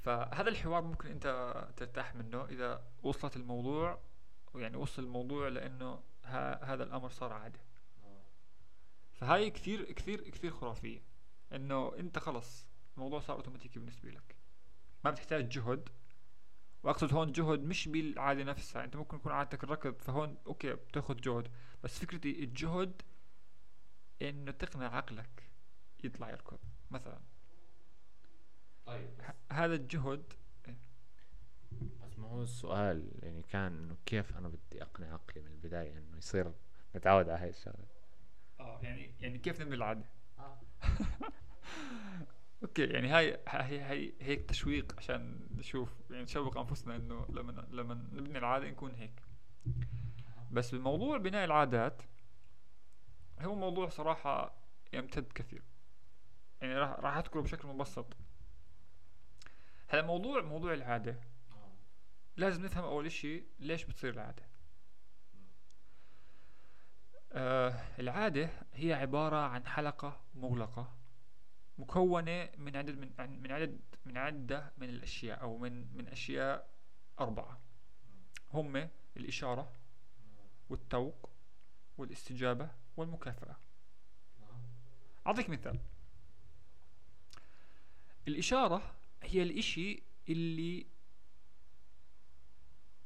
فهذا 0.00 0.48
الحوار 0.48 0.82
ممكن 0.82 1.08
أنت 1.08 1.54
ترتاح 1.76 2.14
منه 2.14 2.44
إذا 2.44 2.84
وصلت 3.02 3.36
الموضوع 3.36 4.00
يعني 4.54 4.76
وصل 4.76 5.02
الموضوع 5.02 5.48
لأنه 5.48 6.02
هذا 6.62 6.84
الأمر 6.84 7.08
صار 7.10 7.32
عاده 7.32 7.60
فهاي 9.12 9.50
كثير 9.50 9.92
كثير 9.92 10.30
كثير 10.30 10.50
خرافية 10.50 11.02
إنه 11.52 11.96
أنت 11.98 12.18
خلص 12.18 12.66
الموضوع 12.96 13.20
صار 13.20 13.36
اوتوماتيكي 13.36 13.78
بالنسبة 13.78 14.10
لك. 14.10 14.36
ما 15.04 15.10
بتحتاج 15.10 15.48
جهد. 15.48 15.88
واقصد 16.82 17.14
هون 17.14 17.32
جهد 17.32 17.60
مش 17.60 17.88
بالعادة 17.88 18.44
نفسها. 18.44 18.84
انت 18.84 18.96
ممكن 18.96 19.16
يكون 19.16 19.32
عادتك 19.32 19.64
الركض 19.64 19.94
فهون 20.02 20.36
أوكي 20.46 20.72
بتاخذ 20.72 21.16
جهد. 21.16 21.48
بس 21.84 21.98
فكرتي 21.98 22.44
الجهد 22.44 23.02
إنه 24.22 24.50
تقنع 24.50 24.96
عقلك 24.96 25.50
يطلع 26.04 26.30
يركض 26.30 26.58
مثلا. 26.90 27.20
طيب 28.86 29.10
هذا 29.52 29.74
الجهد 29.74 30.32
بس 32.02 32.18
ما 32.18 32.28
هو 32.28 32.42
السؤال 32.42 33.10
يعني 33.22 33.42
كان 33.42 33.72
إنه 33.78 33.96
كيف 34.06 34.36
أنا 34.36 34.48
بدي 34.48 34.82
أقنع 34.82 35.12
عقلي 35.12 35.42
من 35.42 35.50
البداية 35.50 35.98
إنه 35.98 36.16
يصير 36.16 36.52
متعود 36.94 37.28
على 37.28 37.42
هاي 37.42 37.50
الشغلة؟ 37.50 37.86
آه 38.60 38.80
يعني 38.82 39.14
يعني 39.20 39.38
كيف 39.38 39.60
نبني 39.60 39.74
العادة؟ 39.74 40.04
آه. 40.38 40.60
أوكي 42.62 42.84
يعني 42.84 43.08
هاي 43.08 43.40
هاي 43.48 43.80
هاي 43.80 44.14
هيك 44.20 44.48
تشويق 44.48 44.94
عشان 44.98 45.48
نشوف 45.50 46.00
يعني 46.10 46.22
نشوق 46.22 46.58
أنفسنا 46.58 46.96
إنه 46.96 47.26
لما 47.28 47.66
لما 47.70 47.94
نبني 47.94 48.38
العادة 48.38 48.70
نكون 48.70 48.94
هيك. 48.94 49.22
بس 50.50 50.74
بموضوع 50.74 51.16
بناء 51.16 51.44
العادات 51.44 52.02
هو 53.40 53.54
موضوع 53.54 53.88
صراحة 53.88 54.54
يمتد 54.92 55.32
كثير. 55.32 55.62
يعني 56.60 56.74
راح 56.74 56.90
راح 56.90 57.16
أذكره 57.16 57.40
بشكل 57.40 57.68
مبسط. 57.68 58.16
هلا 59.88 60.02
موضوع 60.02 60.42
موضوع 60.42 60.72
العادة. 60.72 61.20
لازم 62.36 62.64
نفهم 62.64 62.84
أول 62.84 63.06
إشي 63.06 63.44
ليش 63.58 63.84
بتصير 63.84 64.12
العادة. 64.14 64.42
آه 67.32 67.84
العادة 67.98 68.50
هي 68.72 68.92
عبارة 68.92 69.36
عن 69.36 69.66
حلقة 69.66 70.20
مغلقة. 70.34 71.01
مكونة 71.78 72.48
من 72.58 72.76
عدد 72.76 72.98
من 72.98 73.40
من 73.42 73.52
عدد 73.52 73.80
من 74.06 74.16
عدة 74.16 74.72
من 74.78 74.88
الأشياء 74.88 75.40
أو 75.40 75.58
من 75.58 75.96
من 75.96 76.08
أشياء 76.08 76.70
أربعة. 77.20 77.60
هم 78.52 78.88
الإشارة 79.16 79.72
والتوق 80.70 81.30
والاستجابة 81.98 82.70
والمكافأة. 82.96 83.56
أعطيك 85.26 85.50
مثال. 85.50 85.78
الإشارة 88.28 88.94
هي 89.22 89.42
الإشي 89.42 90.02
اللي 90.28 90.86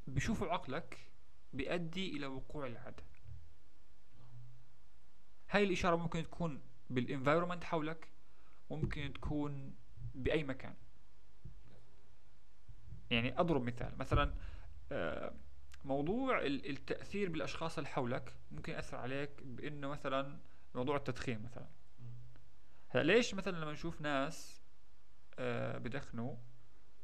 بشوفه 0.07 0.51
عقلك 0.51 0.97
بيؤدي 1.53 2.17
إلى 2.17 2.25
وقوع 2.25 2.67
العادة. 2.67 3.03
هاي 5.49 5.63
الإشارة 5.63 5.95
ممكن 5.95 6.23
تكون 6.23 6.61
بالانفايرومنت 6.89 7.63
حولك 7.63 8.07
ممكن 8.69 9.13
تكون 9.13 9.75
بأي 10.15 10.43
مكان. 10.43 10.73
يعني 13.11 13.39
أضرب 13.39 13.63
مثال 13.63 13.97
مثلا 13.97 14.33
آه، 14.91 15.33
موضوع 15.85 16.39
ال- 16.41 16.69
التأثير 16.69 17.29
بالأشخاص 17.29 17.77
اللي 17.77 17.89
حولك 17.89 18.33
ممكن 18.51 18.73
يأثر 18.73 18.97
عليك 18.97 19.29
بأنه 19.43 19.87
مثلا 19.87 20.37
موضوع 20.75 20.95
التدخين 20.95 21.43
مثلا. 21.43 21.67
هلأ 22.89 23.03
ليش 23.03 23.33
مثلا 23.33 23.57
لما 23.57 23.71
نشوف 23.71 24.01
ناس 24.01 24.61
آه، 25.39 25.77
بدخنوا 25.77 26.35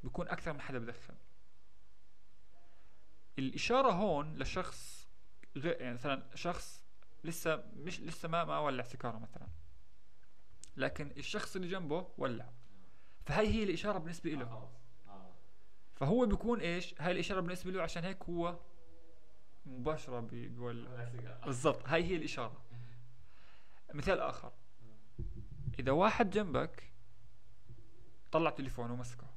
بيكون 0.03 0.27
أكثر 0.27 0.53
من 0.53 0.61
حدا 0.61 0.79
بدخن 0.79 1.13
الإشارة 3.39 3.91
هون 3.91 4.37
لشخص 4.37 5.07
غير 5.57 5.81
يعني 5.81 5.93
مثلا 5.93 6.23
شخص 6.35 6.83
لسه 7.23 7.63
مش 7.75 7.99
لسه 8.01 8.29
ما 8.29 8.43
ما 8.45 8.59
ولع 8.59 8.83
سيجارة 8.83 9.17
مثلا. 9.17 9.47
لكن 10.77 11.11
الشخص 11.17 11.55
اللي 11.55 11.67
جنبه 11.67 12.07
ولع. 12.17 12.49
فهي 13.25 13.47
هي 13.47 13.63
الإشارة 13.63 13.97
بالنسبة 13.97 14.29
له 14.29 14.69
فهو 15.95 16.25
بيكون 16.25 16.59
إيش؟ 16.59 16.95
هاي 17.01 17.11
الإشارة 17.11 17.39
بالنسبة 17.39 17.71
له 17.71 17.81
عشان 17.83 18.03
هيك 18.03 18.23
هو 18.23 18.59
مباشرة 19.65 20.19
بي- 20.19 20.47
بيولع. 20.47 20.89
بالضبط. 21.45 21.87
هاي 21.87 22.03
هي 22.03 22.15
الإشارة. 22.15 22.61
مثال 23.93 24.19
آخر. 24.19 24.51
إذا 25.79 25.91
واحد 25.91 26.29
جنبك 26.29 26.91
طلع 28.31 28.49
تليفونه 28.49 28.93
ومسكه 28.93 29.27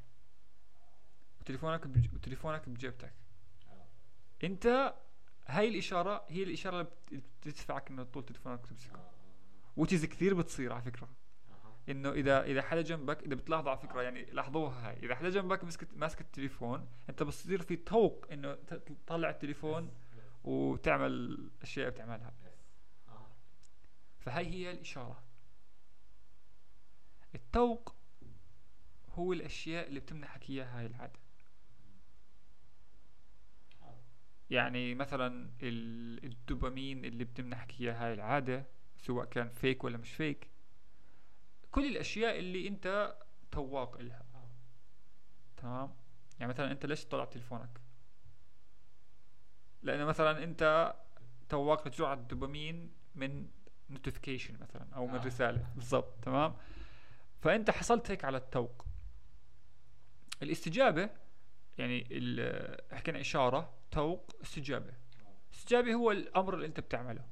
وتليفونك 1.41 1.87
بج... 1.87 2.15
وتليفونك 2.15 2.69
بجيبتك. 2.69 3.13
أنت 4.45 4.95
هاي 5.47 5.69
الإشارة 5.69 6.25
هي 6.29 6.43
الإشارة 6.43 6.81
اللي 6.81 6.91
بت- 7.21 7.23
بتدفعك 7.49 7.91
إنه 7.91 8.05
تطول 8.05 8.25
تليفونك 8.25 8.65
وتمسكه 8.65 9.11
وتيز 9.77 10.05
كثير 10.05 10.35
بتصير 10.35 10.73
على 10.73 10.83
فكرة. 10.83 11.09
إنه 11.89 12.13
إذا 12.13 12.43
إذا 12.43 12.63
حدا 12.63 12.83
جنبك 12.83 13.23
إذا 13.23 13.35
بتلاحظوا 13.35 13.71
على 13.71 13.79
فكرة 13.81 14.03
يعني 14.03 14.25
لاحظوها 14.25 14.89
هاي. 14.89 14.97
إذا 15.03 15.15
حدا 15.15 15.29
جنبك 15.31 15.65
مسك 15.65 15.89
ماسك 15.95 16.21
التليفون 16.21 16.89
أنت 17.09 17.23
بصير 17.23 17.63
في 17.63 17.77
طوق 17.77 18.27
إنه 18.33 18.55
تطلع 19.07 19.31
التليفون 19.31 19.91
وتعمل 20.45 21.39
اشياء 21.63 21.91
بتعملها. 21.91 22.35
فهي 24.19 24.47
هي 24.47 24.71
الإشارة. 24.71 25.23
التوق 27.35 27.95
هو 29.11 29.33
الأشياء 29.33 29.89
اللي 29.89 30.01
بتمنحك 30.01 30.51
إياها 30.51 30.79
هاي 30.81 30.87
العادة. 30.87 31.19
يعني 34.51 34.95
مثلا 34.95 35.51
ال- 35.63 36.25
الدوبامين 36.25 37.05
اللي 37.05 37.25
بتمنحك 37.25 37.81
إياها 37.81 38.07
هاي 38.07 38.15
العادة 38.15 38.67
سواء 38.99 39.27
كان 39.27 39.49
فيك 39.49 39.85
ولا 39.85 39.99
مش 39.99 40.13
فيك 40.13 40.51
كل 41.77 41.87
الأشياء 41.87 42.39
اللي 42.39 42.69
أنت 42.69 43.17
تواق 43.51 43.97
إلها. 43.97 44.23
تمام؟ 45.57 45.95
يعني 46.41 46.53
مثلا 46.53 46.73
أنت 46.73 46.87
ليش 46.87 47.05
تطلع 47.05 47.25
تليفونك؟ 47.25 47.81
لأنه 49.83 50.05
مثلا 50.05 50.45
أنت 50.45 50.95
تواق 51.49 51.89
لجرعه 51.89 52.15
الدوبامين 52.15 52.93
من 53.15 53.49
نوتيفيكيشن 53.91 54.59
مثلا 54.61 54.87
أو 54.95 55.07
من 55.07 55.15
آه. 55.19 55.25
رسالة. 55.27 55.67
بالضبط. 55.75 56.25
تمام؟ 56.25 56.57
فأنت 57.41 57.71
حصلت 57.71 58.11
هيك 58.11 58.25
على 58.25 58.37
التوق. 58.37 58.87
الاستجابة 60.43 61.11
يعني 61.79 62.09
ال- 62.11 62.97
حكينا 62.97 63.21
إشارة 63.21 63.75
توق 63.91 64.37
استجابة. 64.43 64.93
استجابة 65.55 65.95
هو 65.95 66.11
الأمر 66.11 66.55
اللي 66.55 66.67
أنت 66.67 66.81
بتعمله. 66.81 67.25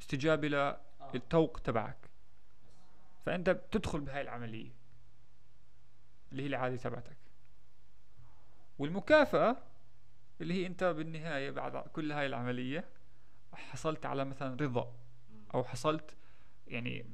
استجابة 0.00 0.76
للتوق 1.14 1.58
تبعك. 1.58 2.11
فأنت 3.26 3.50
بتدخل 3.50 4.00
بهاي 4.00 4.20
العملية 4.20 4.72
اللي 6.32 6.42
هي 6.42 6.46
العاده 6.46 6.76
تبعتك. 6.76 7.16
والمكافأة 8.78 9.56
اللي 10.40 10.54
هي 10.54 10.66
أنت 10.66 10.84
بالنهاية 10.84 11.50
بعد 11.50 11.76
كل 11.76 12.12
هاي 12.12 12.26
العملية 12.26 12.88
حصلت 13.52 14.06
على 14.06 14.24
مثلا 14.24 14.54
رضا 14.64 14.94
أو 15.54 15.64
حصلت 15.64 16.16
يعني 16.66 17.06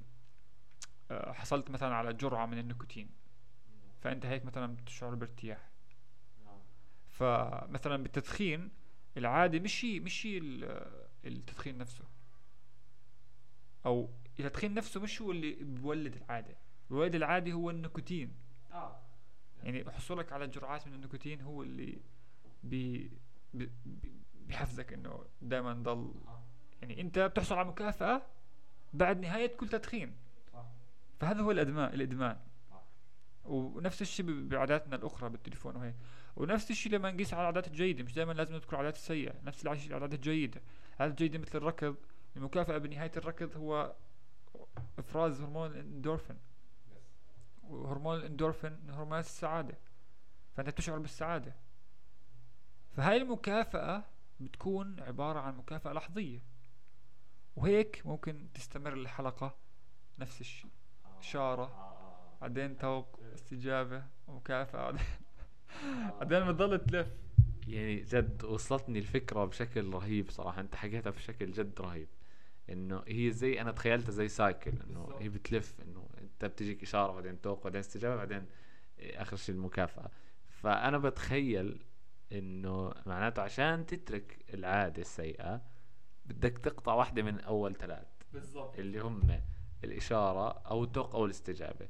آه، 1.11 1.33
حصلت 1.33 1.71
مثلا 1.71 1.95
على 1.95 2.13
جرعة 2.13 2.47
من 2.47 2.59
النيكوتين. 2.59 3.11
فأنت 4.01 4.27
هيك 4.27 4.45
مثلا 4.45 4.77
بتشعر 4.77 5.15
بارتياح. 5.15 5.69
فمثلا 7.09 8.03
بالتدخين 8.03 8.71
العادة 9.17 9.59
مش 9.59 9.85
هي 9.85 10.01
مش 10.01 10.27
هي 10.27 10.39
ال- 10.39 11.09
التدخين 11.25 11.79
نفسه. 11.79 12.05
أو 13.87 14.11
التدخين 14.41 14.74
نفسه 14.74 15.01
مش 15.01 15.22
هو 15.22 15.30
اللي 15.30 15.53
بيولد 15.53 16.16
العادة 16.16 16.57
بيولد 16.91 17.14
العادة 17.14 17.53
هو 17.53 17.70
النيكوتين. 17.70 18.34
يعني 19.62 19.91
حصولك 19.91 20.32
على 20.32 20.47
جرعات 20.47 20.86
من 20.86 20.95
النيكوتين 20.95 21.41
هو 21.41 21.62
اللي 21.62 21.99
بي 22.62 23.11
بي 23.55 23.70
بي- 23.84 24.12
بيحفزك 24.47 24.93
إنه 24.93 25.24
دائما 25.43 25.72
ضل. 25.72 26.14
يعني 26.82 27.01
أنت 27.01 27.18
بتحصل 27.18 27.55
على 27.55 27.68
مكافأة 27.68 28.22
بعد 28.93 29.20
نهاية 29.20 29.57
كل 29.57 29.68
تدخين. 29.68 30.16
فهذا 31.20 31.41
هو 31.41 31.51
الإدمان. 31.51 31.95
الادمان 31.95 32.36
ونفس 33.45 34.03
الشيء 34.03 34.49
بعاداتنا 34.49 34.97
الأخرى 34.97 35.28
بالتليفون 35.30 35.76
وهيك 35.76 35.95
ونفس 36.36 36.70
الشيء 36.70 36.93
لما 36.93 37.11
نقيس 37.11 37.34
على 37.34 37.41
العادات 37.43 37.66
الجيدة 37.68 38.05
مش 38.05 38.12
دائما 38.14 38.32
لازم 38.32 38.55
نذكر 38.55 38.72
العادات 38.72 38.95
السيئة 38.97 39.34
نفس 39.45 39.62
العادات 39.66 40.14
الجيدة. 40.14 40.61
العادات 40.97 41.20
الجيدة 41.20 41.39
مثل 41.39 41.59
الركض 41.59 41.97
المكافأة 42.36 42.78
بنهاية 42.78 43.12
الركض 43.16 43.57
هو 43.57 43.95
إفراز 44.99 45.41
هرمون 45.41 45.71
الاندورفين 45.71 46.39
وهرمون 47.63 48.17
الاندورفين 48.17 48.73
من 48.87 48.95
هرمونات 48.95 49.25
السعادة. 49.25 49.79
فأنت 50.57 50.69
بتشعر 50.69 50.99
بالسعادة. 50.99 51.55
فهاي 52.97 53.17
المكافأة 53.17 54.05
بتكون 54.41 55.01
عبارة 55.01 55.41
عن 55.41 55.57
مكافأة 55.57 55.93
لحظية. 55.93 56.41
وهيك 57.57 58.03
ممكن 58.07 58.49
تستمر 58.55 58.93
الحلقة 58.93 59.55
نفس 60.19 60.41
الشيء. 60.41 60.71
إشارة 61.21 61.95
بعدين 62.41 62.79
توق 62.79 63.21
استجابة 63.35 64.05
ومكافأة 64.27 64.95
بعدين 66.21 66.53
بتضل 66.53 66.79
تلف. 66.79 67.09
يعني 67.67 67.97
جد 67.97 68.45
وصلتني 68.45 68.99
الفكرة 68.99 69.45
بشكل 69.45 69.95
رهيب 69.95 70.31
صراحة. 70.31 70.61
أنت 70.61 70.75
حكيتها 70.75 71.11
بشكل 71.11 71.53
جد 71.53 71.81
رهيب. 71.81 72.09
إنه 72.71 73.03
هي 73.07 73.31
زي 73.31 73.61
أنا 73.61 73.73
تخيلتها 73.73 74.11
زي 74.11 74.29
سايكل 74.29 74.73
إنه. 74.87 75.09
هي 75.21 75.29
بتلف 75.29 75.75
إنه 75.83 76.09
أنت 76.21 76.45
بتجيك 76.45 76.83
إشارة 76.83 77.12
بعدين 77.12 77.41
توقع 77.41 77.62
بعدين 77.62 77.79
استجابة 77.79 78.16
بعدين 78.16 78.47
آخر 79.01 79.37
شيء 79.37 79.55
المكافأة. 79.55 80.11
فأنا 80.51 80.99
بتخيل 80.99 81.85
إنه 82.33 82.95
معناته 83.07 83.43
عشان 83.43 83.87
تترك 83.87 84.45
العادة 84.55 85.03
السيئة 85.03 85.62
بدك 86.27 86.59
تقطع 86.59 86.95
واحدة 86.95 87.23
من 87.23 87.41
أول 87.41 87.75
ثلاث 87.75 88.07
بالضبط. 88.33 88.79
اللي 88.79 88.99
هم 89.01 89.41
الإشارة 89.85 90.49
أو 90.51 90.85
التوق 90.85 91.14
أو 91.14 91.25
الاستجابة. 91.25 91.89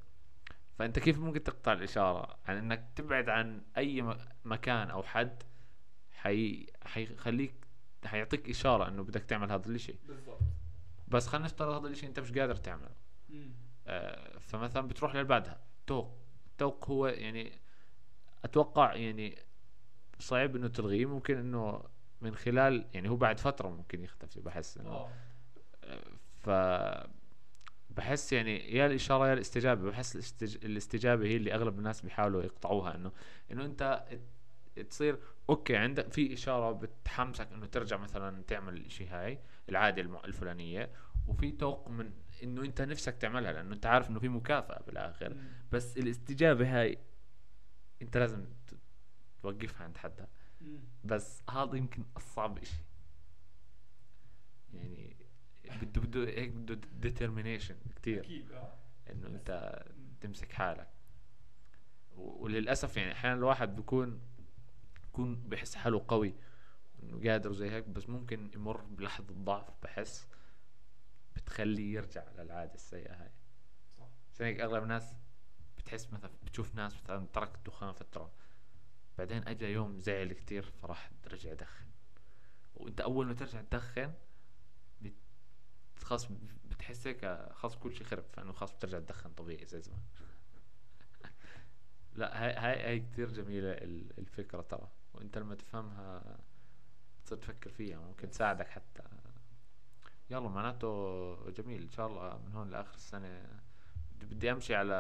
فأنت 0.79 0.99
كيف 0.99 1.19
ممكن 1.19 1.43
تقطع 1.45 1.73
الإشارة؟ 1.73 2.39
عن 2.47 2.57
إنك 2.57 2.89
تبعد 2.97 3.29
عن 3.29 3.63
م- 3.79 4.17
مكان 4.45 4.91
أو 4.91 5.03
حد 5.03 5.43
حي... 6.13 6.67
حيخليك 6.85 7.55
حيعطيك 8.05 8.49
إشارة 8.51 8.89
إنه 8.89 9.03
بدك 9.03 9.23
تعمل 9.25 9.53
هذا 9.53 9.67
الإشي 9.69 9.95
بالضبط. 10.09 10.41
بس 11.11 11.27
خلينا 11.27 11.45
نفترض 11.47 11.69
هذا 11.69 11.87
الإشي 11.87 12.07
أنت 12.07 12.21
مش 12.21 12.33
قادر 12.33 12.57
تعمله. 12.57 12.91
آه 13.87 14.39
فمثلا 14.39 14.89
بتروح 14.89 15.15
للي 15.15 15.25
بعدها 15.25 15.61
توق. 15.87 16.19
توق 16.59 16.91
هو 16.91 17.07
يعني 17.07 17.53
أتوقع 18.45 18.95
يعني 18.95 19.39
صعب 20.19 20.57
إنه 20.57 20.69
تلغيه. 20.69 21.07
ممكن 21.07 21.39
إنه 21.39 21.85
من 22.21 22.35
خلال 22.37 22.87
يعني 22.95 23.09
هو 23.09 23.17
بعد 23.17 23.41
فترة 23.41 23.69
ممكن 23.69 24.05
يختفي. 24.05 24.41
بحس 24.41 24.79
إنه 24.79 25.09
ف 26.35 26.51
بحس 27.91 28.33
يعني 28.33 28.75
يا 28.77 28.87
الإشارة 28.87 29.29
يا 29.29 29.33
الاستجابة. 29.33 29.91
بحس 29.91 30.15
الاستج... 30.15 30.65
الاستجابة 30.65 31.27
هي 31.27 31.37
اللي 31.37 31.55
أغلب 31.55 31.79
الناس 31.79 32.01
بيحاولوا 32.01 32.43
يقطعوها. 32.43 32.95
إنه 32.95 33.13
إنه 33.53 33.65
أنت 33.65 34.05
تصير 34.91 35.19
أوكي 35.51 35.77
عندك 35.77 36.13
في 36.13 36.33
إشارة 36.33 36.73
بتحمسك 36.73 37.53
إنه 37.53 37.67
ترجع 37.67 37.97
مثلا 37.97 38.43
تعمل 38.43 38.77
الشيء 38.77 39.09
هاي. 39.11 39.39
العادة 39.69 40.03
الفلانية 40.25 40.91
وفي 41.27 41.53
توق 41.53 41.89
من 41.89 42.13
إنه 42.43 42.63
أنت 42.63 42.83
نفسك 42.83 43.17
تعملها 43.17 43.53
لأنه 43.53 43.75
أنت 43.75 43.87
عارف 43.87 44.11
إنه 44.11 44.21
في 44.21 44.29
مكافأة 44.29 44.83
بالآخر. 44.83 45.37
بس 45.73 45.99
الاستجابة 45.99 46.81
هاي 46.81 46.99
أنت 48.03 48.17
لازم 48.17 48.45
توقفها 49.43 49.85
عند 49.85 49.97
حدها. 49.97 50.29
بس 51.05 51.43
هذا 51.51 51.77
يمكن 51.77 52.05
أصعب 52.17 52.59
إشي. 52.59 52.83
يعني 54.75 55.17
بده 55.83 56.01
بده 56.01 56.21
هيك 56.25 56.51
بده 56.51 56.81
ديترمينيشن 56.93 57.77
كثير 57.97 58.21
أكيد 58.21 58.53
آه. 58.53 58.75
إنه 59.11 59.27
أنت 59.27 59.83
تمسك 60.21 60.53
حالك. 60.53 60.89
وللأسف 62.17 62.97
يعني 62.97 63.13
أحيانا 63.13 63.37
الواحد 63.37 63.77
بيكون 63.77 64.21
بيكون 65.03 65.49
بحس 65.49 65.75
حاله 65.75 66.05
قوي. 66.09 66.35
إنه 67.03 67.31
قادر 67.31 67.51
وزي 67.51 67.71
هيك 67.71 67.89
بس 67.89 68.09
ممكن 68.09 68.51
يمر 68.55 68.81
بلحظة 68.81 69.35
ضعف 69.35 69.71
بحس 69.83 70.27
بتخليه 71.37 71.95
يرجع 71.95 72.25
للعادة 72.39 72.75
السيئة 72.75 73.13
هاي. 73.23 73.31
صح. 73.99 74.09
عشان 74.35 74.47
هيك 74.47 74.61
أغلب 74.61 74.83
الناس 74.83 75.17
بتحس 75.79 76.13
مثلا 76.13 76.31
بتشوف 76.45 76.75
ناس 76.75 76.95
مثلا 77.05 77.27
ترك 77.33 77.55
الدخان 77.55 77.93
فترة 77.93 78.33
بعدين 79.19 79.49
اجى 79.49 79.67
يوم 79.67 80.01
زعل 80.01 80.33
كتير 80.33 80.63
فراح 80.63 81.11
رجع 81.33 81.51
يدخن 81.53 81.87
وأنت 82.75 83.01
أول 83.01 83.27
ما 83.27 83.35
ترجع 83.35 83.63
تدخن 83.63 84.13
خلاص 86.03 86.29
بتحس 86.65 87.07
هيك 87.07 87.27
خلاص 87.53 87.77
كل 87.77 87.95
شيء 87.95 88.07
خرب 88.07 88.25
فإنه 88.33 88.53
خلاص 88.53 88.73
بترجع 88.73 88.99
تدخن 88.99 89.31
طبيعي 89.33 89.67
زي 89.67 89.81
زمان. 89.81 90.01
لا 92.17 92.45
هاي 92.45 92.53
هاي 92.55 92.83
هاي 92.87 93.01
كثير 93.01 93.33
جميلة 93.33 93.73
ال- 93.73 94.19
الفكرة 94.19 94.61
ترى. 94.63 94.89
وأنت 95.15 95.39
لما 95.39 95.55
تفهمها 95.55 96.39
تصير 97.29 97.39
تفكر 97.39 97.71
فيها 97.71 97.99
ممكن 98.01 98.31
تساعدك 98.31 98.69
حتى. 98.69 99.03
يلا 100.31 100.49
معناته 100.49 101.51
جميل. 101.51 101.83
إن 101.83 101.91
شاء 101.91 102.07
الله 102.07 102.39
من 102.47 102.53
هون 102.53 102.71
لآخر 102.71 102.95
السنة 102.95 103.43
بدي- 104.21 104.53
أمشي 104.53 104.75
على 104.75 104.95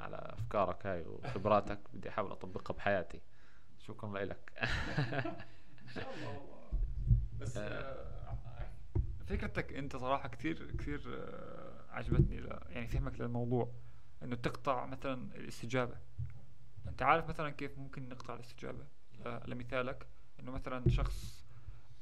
على 0.00 0.16
أفكارك 0.16 0.86
هاي 0.86 1.06
وخبراتك. 1.06 1.80
بدي 1.94 2.08
أحاول 2.08 2.32
أطبقها 2.32 2.74
بحياتي. 2.74 3.20
شكرا 3.78 4.24
لك. 4.24 4.52
إن 5.82 5.88
شاء 5.94 6.14
الله 6.14 6.28
والله. 6.28 6.70
بس 7.40 7.56
آه، 7.56 8.36
فكرتك 9.26 9.72
أنت 9.72 9.96
صراحة 9.96 10.28
كثير 10.28 10.70
كثير 10.76 11.02
آه، 11.18 11.84
عجبتني 11.90 12.36
يعني 12.70 12.86
فهمك 12.86 13.20
للموضوع. 13.20 13.72
إنه 14.22 14.36
تقطع 14.36 14.86
مثلا 14.86 15.34
الاستجابة. 15.34 15.96
أنت 16.88 17.02
عارف 17.02 17.28
مثلا 17.28 17.50
كيف 17.50 17.78
ممكن 17.78 18.08
نقطع 18.08 18.34
الاستجابة؟ 18.34 18.86
لمثالك 19.46 20.06
إنه 20.40 20.50
مثلا 20.52 20.88
شخص 20.90 21.44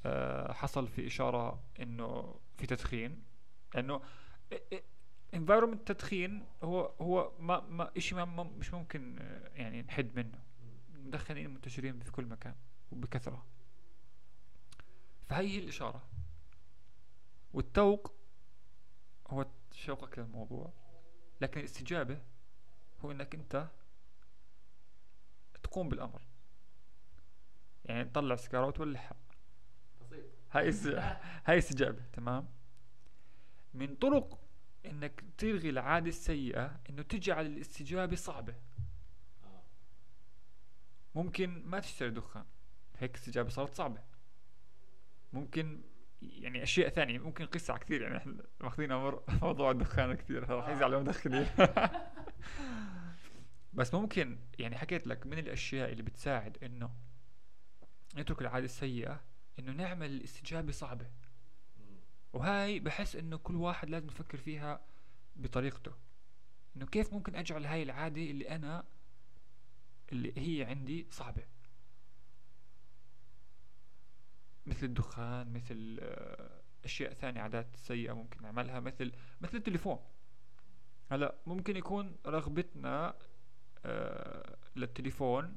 آه، 0.07 0.53
حصل 0.53 0.89
في 0.89 1.07
إشارة 1.07 1.62
إنه 1.80 2.41
في 2.59 2.66
تدخين 2.66 3.22
انه 3.76 4.01
انفايرمنت 5.34 5.93
تدخين 5.93 6.47
هو 6.62 6.80
هو 7.01 7.32
ما 7.41 7.61
ما 7.61 7.91
شيء 7.99 8.18
ما 8.18 8.43
مش 8.43 8.74
ممكن 8.74 9.18
آه، 9.18 9.49
يعني 9.55 9.82
نحد 9.82 10.16
منه. 10.16 10.39
المدخنين 10.95 11.51
منتشرين 11.51 12.01
في 12.01 12.11
كل 12.11 12.26
مكان 12.26 12.55
وبكثرة. 12.93 13.47
فهي 15.26 15.49
هي 15.49 15.59
الإشارة. 15.59 16.03
والتوق 17.53 18.14
هو 19.28 19.47
شوقك 19.72 20.18
للموضوع 20.18 20.72
لكن 21.41 21.61
الاستجابة 21.61 22.20
هو 23.01 23.11
إنك 23.11 23.34
أنت 23.34 23.68
تقوم 25.62 25.89
بالأمر. 25.89 26.22
يعني 27.87 28.05
تطلع 28.05 28.37
سيجارة 28.37 28.66
وتولعها 28.66 29.16
هاي 30.53 30.68
است... 30.68 30.87
هاي 31.45 31.59
استجابة 31.59 32.03
تمام؟ 32.12 32.49
من 33.74 33.95
طرق 33.95 34.41
إنك 34.87 35.24
تلغي 35.39 35.70
العادة 35.70 36.09
السيئة 36.09 36.80
إنه 36.91 37.03
تجعل 37.03 37.47
الاستجابة 37.47 38.16
صعبة. 38.16 38.55
ممكن 41.14 41.62
ما 41.66 41.80
تشتري 41.80 42.11
دخان 42.11 42.45
هيك 42.99 43.11
الاستجابة 43.11 43.49
صارت 43.49 43.74
صعبة. 43.74 44.03
ممكن 45.32 45.82
يعني 46.22 46.62
أشياء 46.62 46.89
ثانية 46.89 47.18
ممكن 47.18 47.45
نقيسها 47.45 47.74
على 47.74 47.84
كثير 47.84 48.03
يعني 48.03 48.16
إحنا 48.16 48.45
ماخذين 48.61 48.93
أمر 48.93 49.22
موضوع 49.43 49.70
الدخان 49.70 50.14
كثير 50.14 50.51
راح 50.51 50.68
يزعلوا 50.68 51.01
المدخنين 51.01 51.47
بس 53.72 53.95
ممكن 53.95 54.39
يعني 54.59 54.76
حكيت 54.76 55.07
لك 55.07 55.26
من 55.26 55.39
الأشياء 55.39 55.93
اللي 55.93 56.03
بتساعد 56.03 56.59
إنه 56.62 56.91
نترك 58.16 58.40
العاده 58.40 58.64
السيئة 58.64 59.20
إنه 59.58 59.72
نعمل 59.72 60.10
الاستجابه 60.10 60.72
صعبة. 60.72 61.06
وهاي 62.32 62.80
بحس 62.80 63.16
إنه 63.16 63.36
كل 63.36 63.56
واحد 63.56 63.90
لازم 63.90 64.08
يفكر 64.08 64.38
فيها 64.38 64.80
بطريقته. 65.36 65.92
إنه 66.76 66.86
كيف 66.86 67.12
ممكن 67.12 67.36
أجعل 67.36 67.66
هاي 67.66 67.82
العادة 67.82 68.22
اللي 68.22 68.48
أنا 68.48 68.84
اللي 70.12 70.32
هي 70.36 70.64
عندي 70.64 71.06
صعبة؟ 71.10 71.42
مثل 74.66 74.86
الدخان 74.86 75.52
مثل 75.52 75.98
آه، 76.02 76.60
أشياء 76.84 77.14
ثانية 77.14 77.40
عادات 77.40 77.76
سيئة 77.76 78.12
ممكن 78.12 78.42
نعملها 78.42 78.80
مثل 78.80 79.12
مثل 79.40 79.56
التليفون. 79.56 79.98
هلأ 81.10 81.34
ممكن 81.46 81.76
يكون 81.76 82.16
رغبتنا 82.26 83.14
آه، 83.84 84.56
للتليفون 84.76 85.56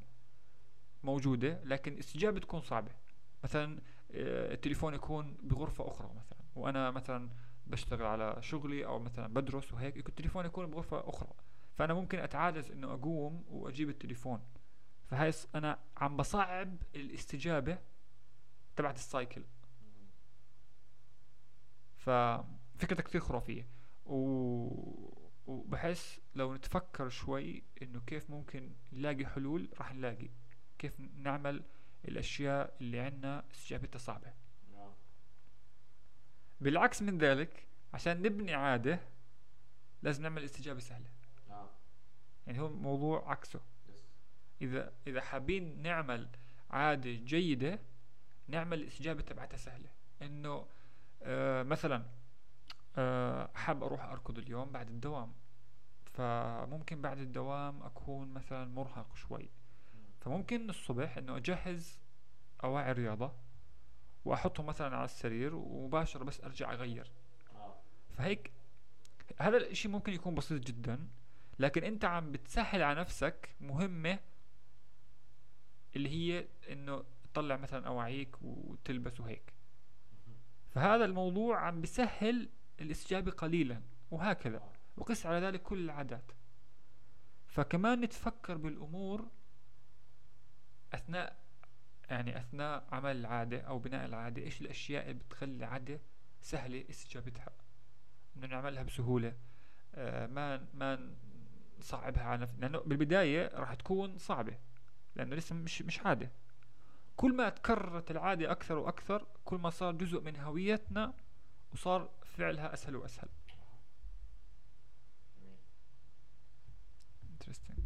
موجودة 1.03 1.61
لكن 1.63 1.93
الاستجابه 1.93 2.39
تكون 2.39 2.61
صعبة. 2.61 2.91
مثلا 3.43 3.79
آه، 4.11 4.53
التليفون 4.53 4.93
يكون 4.93 5.37
بغرفة 5.41 5.87
أخرى 5.87 6.09
مثلا 6.15 6.39
وأنا 6.55 6.91
مثلا 6.91 7.29
بشتغل 7.67 8.05
على 8.05 8.37
شغلي 8.41 8.85
أو 8.85 8.99
مثلا 8.99 9.27
بدرس 9.33 9.73
وهيك 9.73 10.09
التليفون 10.09 10.45
يكون 10.45 10.65
بغرفة 10.65 11.09
أخرى. 11.09 11.33
فأنا 11.75 11.93
ممكن 11.93 12.19
اتعاجز 12.19 12.71
إنه 12.71 12.93
أقوم 12.93 13.43
وأجيب 13.47 13.89
التليفون. 13.89 14.41
فهاي 15.05 15.31
ص- 15.31 15.47
أنا 15.55 15.79
عم 15.97 16.17
بصعب 16.17 16.75
الاستجابة 16.95 17.77
تبعت 18.75 18.95
السايكل. 18.95 19.43
ففكرتها 21.97 23.03
كتير 23.03 23.21
خرافية. 23.21 23.67
و... 24.05 24.15
وبحس 25.47 26.19
لو 26.35 26.55
نتفكر 26.55 27.09
شوي 27.09 27.63
إنه 27.81 28.01
كيف 28.07 28.29
ممكن 28.29 28.71
نلاقي 28.93 29.25
حلول 29.25 29.69
راح 29.77 29.93
نلاقي. 29.95 30.29
كيف 30.79 30.99
نعمل 30.99 31.63
الأشياء 32.07 32.75
اللي 32.81 32.99
عنا 32.99 33.43
استجابتها 33.51 33.99
صعبة 33.99 34.33
بالعكس 36.61 37.01
من 37.01 37.17
ذلك 37.17 37.67
عشان 37.93 38.21
نبني 38.21 38.53
عادة 38.53 38.99
لازم 40.01 40.23
نعمل 40.23 40.43
استجابة 40.43 40.79
سهلة. 40.79 41.09
يعني 42.47 42.59
هو 42.59 42.69
موضوع 42.69 43.31
عكسه. 43.31 43.61
إذا 44.61 44.93
إذا 45.07 45.21
حابين 45.21 45.81
نعمل 45.81 46.29
عادة 46.69 47.11
جيدة 47.11 47.79
نعمل 48.47 48.81
الاستجابة 48.81 49.21
تبعتها 49.21 49.57
سهلة. 49.57 49.89
إنه 50.21 50.67
آه 51.23 51.63
مثلا 51.63 52.05
آه 52.97 53.49
حاب 53.55 53.83
أروح 53.83 54.03
أركض 54.03 54.37
اليوم 54.37 54.71
بعد 54.71 54.89
الدوام. 54.89 55.33
فممكن 56.05 57.01
بعد 57.01 57.17
الدوام 57.17 57.83
أكون 57.83 58.33
مثلا 58.33 58.65
مرهق 58.65 59.15
شوي. 59.15 59.49
فممكن 60.19 60.69
الصبح 60.69 61.17
إنه 61.17 61.37
أجهز 61.37 61.99
أواعي 62.63 62.91
الرياضة 62.91 63.33
وأحطهم 64.25 64.65
مثلا 64.65 64.95
على 64.95 65.05
السرير 65.05 65.55
ومباشرة 65.55 66.23
بس 66.23 66.41
أرجع 66.41 66.73
أغير. 66.73 67.11
فهيك 68.09 68.51
هذا 69.39 69.57
الإشي 69.57 69.87
ممكن 69.87 70.13
يكون 70.13 70.35
بسيط 70.35 70.63
جدا 70.63 71.07
لكن 71.59 71.83
أنت 71.83 72.05
عم 72.05 72.31
بتسهل 72.31 72.83
على 72.83 72.99
نفسك 72.99 73.55
مهمة 73.61 74.19
اللي 75.95 76.09
هي 76.09 76.47
إنه 76.69 77.03
تطلع 77.23 77.57
مثلا 77.57 77.87
أواعيك 77.87 78.41
وتلبس 78.41 79.19
وهيك. 79.19 79.53
فهذا 80.69 81.05
الموضوع 81.05 81.59
عم 81.59 81.81
بسهل 81.81 82.49
الاستجابة 82.81 83.31
قليلا 83.31 83.81
وهكذا 84.11 84.71
وقس 84.97 85.25
على 85.25 85.45
ذلك 85.45 85.61
كل 85.61 85.79
العادات. 85.79 86.31
فكمان 87.47 88.01
نتفكر 88.01 88.57
بالأمور 88.57 89.27
أثناء 90.93 91.37
يعني 92.09 92.37
أثناء 92.37 92.87
عمل 92.91 93.15
العادة 93.15 93.61
أو 93.61 93.79
بناء 93.79 94.05
العادة 94.05 94.41
إيش 94.41 94.61
الأشياء 94.61 95.09
اللي 95.09 95.23
بتخلي 95.23 95.55
العادة 95.55 95.99
سهلة 96.41 96.85
استجابتها 96.89 97.49
إنه 98.37 98.47
نعملها 98.47 98.83
بسهولة. 98.83 99.33
آه 99.95 100.27
ما 100.27 100.65
ما 100.73 101.15
نصعبها 101.79 102.23
على 102.23 102.41
نفسنا 102.41 102.59
لأنه 102.59 102.79
بالبداية 102.79 103.51
راح 103.53 103.73
تكون 103.73 104.17
صعبة 104.17 104.57
لأنه 105.15 105.35
لسه 105.35 105.55
مش 105.55 105.81
مش 105.81 105.99
عادة. 105.99 106.31
كل 107.15 107.35
ما 107.35 107.49
تكررت 107.49 108.11
العادة 108.11 108.51
أكثر 108.51 108.77
وأكثر 108.77 109.27
كل 109.45 109.57
ما 109.57 109.69
صار 109.69 109.91
جزء 109.91 110.21
من 110.21 110.35
هويتنا 110.35 111.13
وصار 111.73 112.09
فعلها 112.25 112.73
أسهل 112.73 112.95
وأسهل 112.95 113.29
interesting 117.33 117.81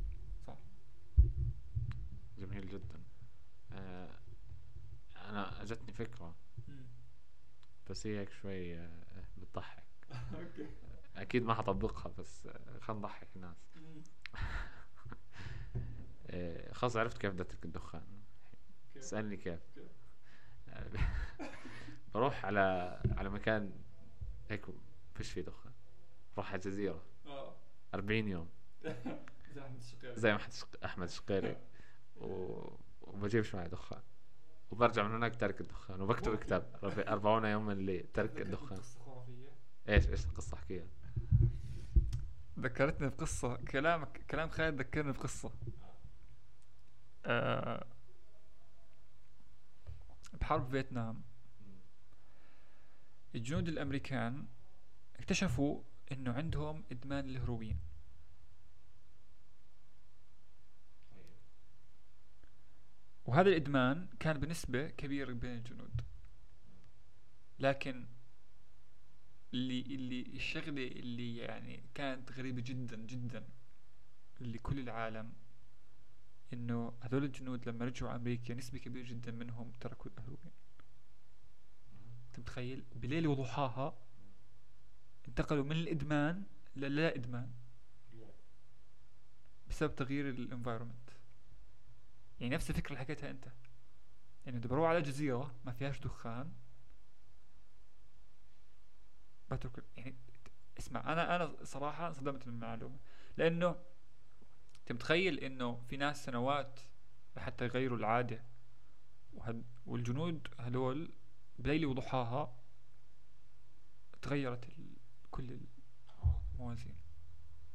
جميل 2.37 2.69
جدا 2.69 3.03
اجتني 5.33 5.93
فكرة. 5.93 6.35
بس 7.89 8.07
هي 8.07 8.19
هيك 8.19 8.29
شوي 8.29 8.75
آه، 8.77 8.89
بتضحك. 9.37 9.83
أوكي. 10.35 10.67
أكيد 11.15 11.43
ما 11.43 11.53
حطبقها 11.53 12.11
بس 12.19 12.47
آه، 12.47 12.79
خلينا 12.79 12.99
نضحك 12.99 13.27
الناس. 13.35 13.57
آه، 16.27 16.73
خلاص 16.73 16.95
عرفت 16.97 17.17
كيف 17.17 17.33
بدي 17.33 17.41
أترك 17.41 17.65
الدخان؟ 17.65 18.03
اسألني 18.97 19.37
كيف. 19.37 19.59
بروح 22.13 22.45
على 22.45 22.61
على 23.17 23.29
مكان 23.29 23.71
هيك 24.49 24.65
فيش 25.15 25.31
فيه 25.31 25.41
دخان. 25.41 25.73
بروح 26.35 26.51
على 26.51 26.59
جزيرة 26.59 27.03
آه. 27.25 27.55
40 27.93 28.27
يوم. 28.27 28.49
زي 28.83 29.61
أحمد 29.61 29.77
الشقيري. 29.77 30.15
زي 30.15 30.37
أحمد 30.85 31.09
شقيري 31.09 31.57
و... 32.15 32.67
وبجيبش 33.01 33.55
معي 33.55 33.67
دخان. 33.69 34.01
وبرجع 34.73 35.03
من 35.07 35.15
هناك 35.15 35.35
تارك 35.35 35.61
الدخان 35.61 36.01
وبكتب. 36.01 36.35
كتاب 36.39 36.75
رب- 36.83 36.99
40 36.99 37.45
يوم 37.45 37.69
اللي 37.69 37.99
ترك 38.13 38.41
الدخان. 38.41 38.79
إيش 39.89 40.07
إيش 40.09 40.25
القصة؟ 40.25 40.55
أحكيها. 40.57 40.85
ذكرتني 42.59 43.07
بقصة. 43.09 43.55
كلامك 43.55 44.21
كلام 44.29 44.49
خالد 44.49 44.79
ذكرني 44.79 45.11
بقصة. 45.11 45.51
آه 47.25 47.85
بحرب 50.41 50.69
فيتنام. 50.71 51.21
الجنود 53.35 53.67
الأمريكان 53.67 54.45
اكتشفوا 55.19 55.81
إنه 56.11 56.33
عندهم 56.33 56.83
إدمان 56.91 57.25
الهيروين 57.29 57.79
وهذا 63.25 63.49
الإدمان 63.49 64.07
كان 64.19 64.39
بنسبة 64.39 64.87
كبيرة 64.89 65.33
بين 65.33 65.51
الجنود. 65.55 66.01
لكن 67.59 68.07
اللي 69.53 69.81
اللي 69.81 70.21
الشغلة 70.21 70.87
اللي 70.87 71.37
يعني 71.37 71.83
كانت 71.93 72.31
غريبة 72.31 72.61
جدا 72.61 72.95
جدا 72.97 73.45
لكل 74.41 74.79
العالم 74.79 75.33
إنه 76.53 76.93
هذول 77.01 77.23
الجنود 77.23 77.69
لما 77.69 77.85
رجعوا 77.85 78.15
أمريكا 78.15 78.53
نسبة 78.53 78.79
كبيرة 78.79 79.05
جدا 79.05 79.31
منهم 79.31 79.71
تركوا 79.71 80.11
الهيروين 80.11 80.51
أنت 82.27 82.39
متخيل؟ 82.39 82.83
بليلة 82.95 83.29
وضحاها 83.29 83.97
انتقلوا 85.27 85.63
من 85.63 85.71
الإدمان 85.71 86.43
للا 86.75 87.15
إدمان. 87.15 87.51
بسبب 89.69 89.95
تغيير 89.95 90.29
ال 90.29 90.35
environment 90.35 91.02
يعني 92.43 92.55
نفس 92.55 92.69
الفكرة 92.69 92.87
اللي 92.87 92.99
حكيتها 92.99 93.29
أنت. 93.29 93.47
انه 94.47 94.57
بدي 94.57 94.67
بروح 94.67 94.89
على 94.89 95.01
جزيرة 95.01 95.55
ما 95.65 95.71
فيهاش 95.71 95.99
دخان. 95.99 96.53
بترك 99.51 99.83
يعني 99.97 100.15
اسمع 100.79 101.13
أنا 101.13 101.35
أنا 101.35 101.63
صراحة 101.63 102.07
انصدمت 102.07 102.47
من 102.47 102.53
المعلومة. 102.53 102.97
لأنه 103.37 103.69
أنت 104.79 104.91
متخيل 104.91 105.39
إنه 105.39 105.81
في 105.89 105.97
ناس 105.97 106.25
سنوات 106.25 106.79
لحتى 107.37 107.65
يغيروا 107.65 107.97
العادة؟ 107.97 108.43
وهد 109.33 109.63
والجنود 109.85 110.47
هدول 110.59 111.13
بليلة 111.59 111.87
وضحاها 111.87 112.55
تغيرت 114.21 114.69
ال... 114.69 114.93
كل 115.31 115.59
الموازين. 116.53 116.95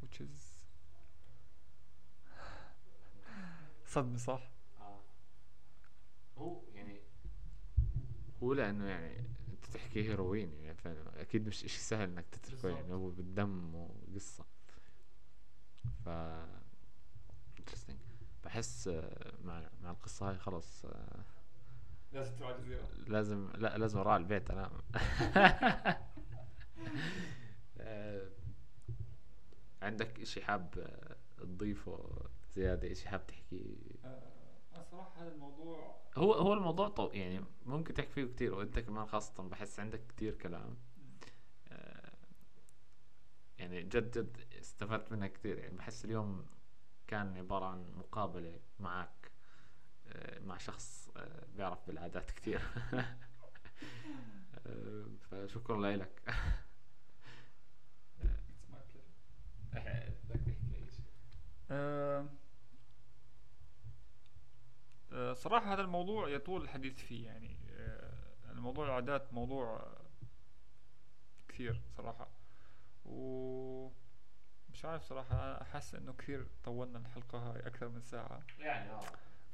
Which 0.02 0.20
is 0.20 0.64
صدمة 3.86 4.16
صح؟ 4.16 4.57
هو 6.38 6.60
يعني 6.74 7.00
هو 8.42 8.52
لأنه 8.52 8.86
يعني 8.86 9.18
أنت 9.52 9.64
تحكي 9.74 10.08
هيروين 10.08 10.52
يعني 10.62 10.76
فاهم 10.76 10.96
أكيد 11.16 11.46
مش 11.46 11.64
إشي 11.64 11.78
سهل 11.78 12.08
إنك 12.08 12.26
تتركه 12.32 12.68
يعني 12.68 12.92
هو 12.92 13.10
بالدم 13.10 13.74
وقصة. 13.74 14.44
ف 16.04 16.08
بحس 18.44 18.88
آه، 18.88 19.32
مع 19.44 19.70
مع 19.82 19.90
القصة 19.90 20.30
هاي 20.30 20.38
خلص 20.38 20.84
آه، 20.84 21.24
لازم 22.12 22.36
تروح 22.36 22.50
على 22.50 22.80
لازم 23.06 23.48
لا 23.54 23.78
لازم 23.78 23.98
أروح 23.98 24.12
على 24.12 24.22
البيت 24.22 24.50
انام 24.50 24.70
آه، 27.78 28.28
عندك 29.82 30.20
إشي 30.20 30.44
حاب 30.44 30.88
تضيفه 31.38 32.10
زيادة؟ 32.54 32.92
إشي 32.92 33.08
حاب 33.08 33.26
تحكي؟ 33.26 33.76
أنا 34.92 35.02
صراحة 35.02 35.22
هذا 35.22 35.32
الموضوع 35.32 35.96
هو 36.16 36.32
هو 36.32 36.52
الموضوع 36.52 36.88
طو 36.88 37.10
يعني 37.12 37.44
ممكن 37.66 37.94
تحكي 37.94 38.10
فيه 38.10 38.24
كتير 38.24 38.54
وأنت 38.54 38.78
كمان 38.78 39.06
خاصة 39.06 39.42
بحس 39.42 39.80
عندك 39.80 40.06
كتير 40.06 40.34
كلام. 40.34 40.76
آه، 41.68 42.12
يعني 43.58 43.82
جد 43.82 44.10
جد 44.18 44.36
استفدت 44.60 45.12
منها 45.12 45.28
كتير. 45.28 45.58
يعني 45.58 45.76
بحس 45.76 46.04
اليوم 46.04 46.46
كان 47.06 47.36
عبارة 47.36 47.64
عن 47.64 47.86
مقابلة 47.96 48.60
معك 48.80 49.30
آه، 50.08 50.38
مع 50.40 50.58
شخص 50.58 51.10
آه، 51.16 51.46
بيعرف 51.56 51.86
بالعادات 51.86 52.30
كتير. 52.30 52.60
آه، 54.66 55.06
فشكرا 55.30 55.96
لك. 55.96 56.22
بدك 59.74 60.40
تحكي 60.46 60.74
اي 60.74 60.90
شيء 60.90 62.38
صراحة 65.32 65.72
هذا 65.72 65.82
الموضوع 65.82 66.28
يطول 66.28 66.62
الحديث 66.62 66.98
فيه 66.98 67.26
يعني. 67.26 67.56
آه، 67.70 68.12
الموضوع 68.50 68.86
العادات 68.86 69.32
موضوع 69.32 69.76
آه، 69.76 70.00
كثير 71.48 71.80
صراحة. 71.96 72.28
و 73.04 73.90
مش 74.72 74.84
عارف 74.84 75.02
صراحة 75.02 75.62
أحس 75.62 75.94
إنه 75.94 76.12
كثير 76.12 76.46
طولنا 76.64 76.98
الحلقة 76.98 77.38
هاي 77.38 77.66
أكثر 77.66 77.88
من 77.88 78.02
ساعة. 78.02 78.42
يعني 78.58 78.90
آه. 78.90 79.02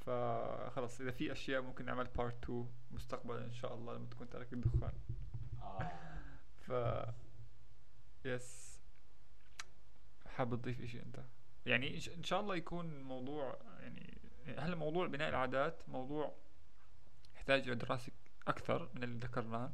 فخلص 0.00 1.00
إذا 1.00 1.10
في 1.10 1.32
أشياء 1.32 1.62
ممكن 1.62 1.84
نعمل 1.84 2.04
part 2.04 2.44
2 2.44 2.68
مستقبلا 2.90 3.44
إن 3.44 3.52
شاء 3.52 3.74
الله 3.74 3.94
لما 3.94 4.06
تكون 4.10 4.30
تارك 4.30 4.52
الدخان. 4.52 4.92
آه. 5.62 5.92
ف 6.66 6.72
yes 8.24 8.80
حابب 10.26 10.62
تضيف 10.62 10.80
إشي 10.80 11.02
أنت؟ 11.02 11.20
يعني 11.66 12.00
إن 12.16 12.22
شاء 12.24 12.40
الله 12.40 12.56
يكون 12.56 12.90
الموضوع 12.90 13.58
يعني 13.80 14.13
هل 14.58 14.76
موضوع 14.76 15.06
بناء 15.06 15.28
العادات 15.28 15.88
موضوع 15.88 16.34
يحتاج 17.36 17.62
إلى 17.68 17.74
دراسة 17.74 18.12
أكثر 18.48 18.88
من 18.94 19.02
اللي 19.04 19.18
ذكرناه؟ 19.18 19.72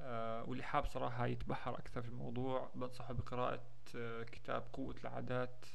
آه 0.00 0.44
واللي 0.44 0.62
حاب 0.64 0.86
صراحة 0.86 1.26
يتبحر 1.26 1.78
أكثر 1.78 2.02
في 2.02 2.08
الموضوع 2.08 2.70
بنصحه 2.74 3.12
بقراءة 3.14 3.62
آه 3.96 4.22
كتاب 4.22 4.62
قوة 4.72 4.94
العادات 5.04 5.66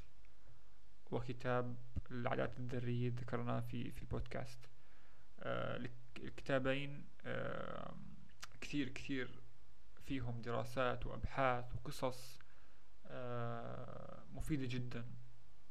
وكتاب 1.11 1.75
العادات 2.11 2.57
الذرية 2.59 3.09
ذكرناه 3.09 3.59
في 3.59 3.91
في 3.91 4.01
البودكاست. 4.01 4.59
آه 5.39 5.77
الك- 5.77 5.91
الكتابين 6.17 7.05
كثير 8.61 8.89
كثير 8.89 9.39
فيهم 10.05 10.41
دراسات 10.41 11.05
وأبحاث 11.05 11.65
وقصص 11.75 12.39
مفيدة 14.33 14.65
جدا. 14.65 15.05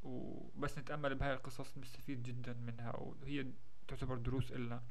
وبس 0.02 0.78
نتأمل 0.78 1.14
بهاي 1.14 1.32
القصص 1.32 1.78
نستفيد 1.78 2.22
جدا 2.22 2.52
منها 2.52 2.96
وهي 2.96 3.46
تعتبر 3.88 4.16
دروس 4.16 4.52
إلنا. 4.52 4.82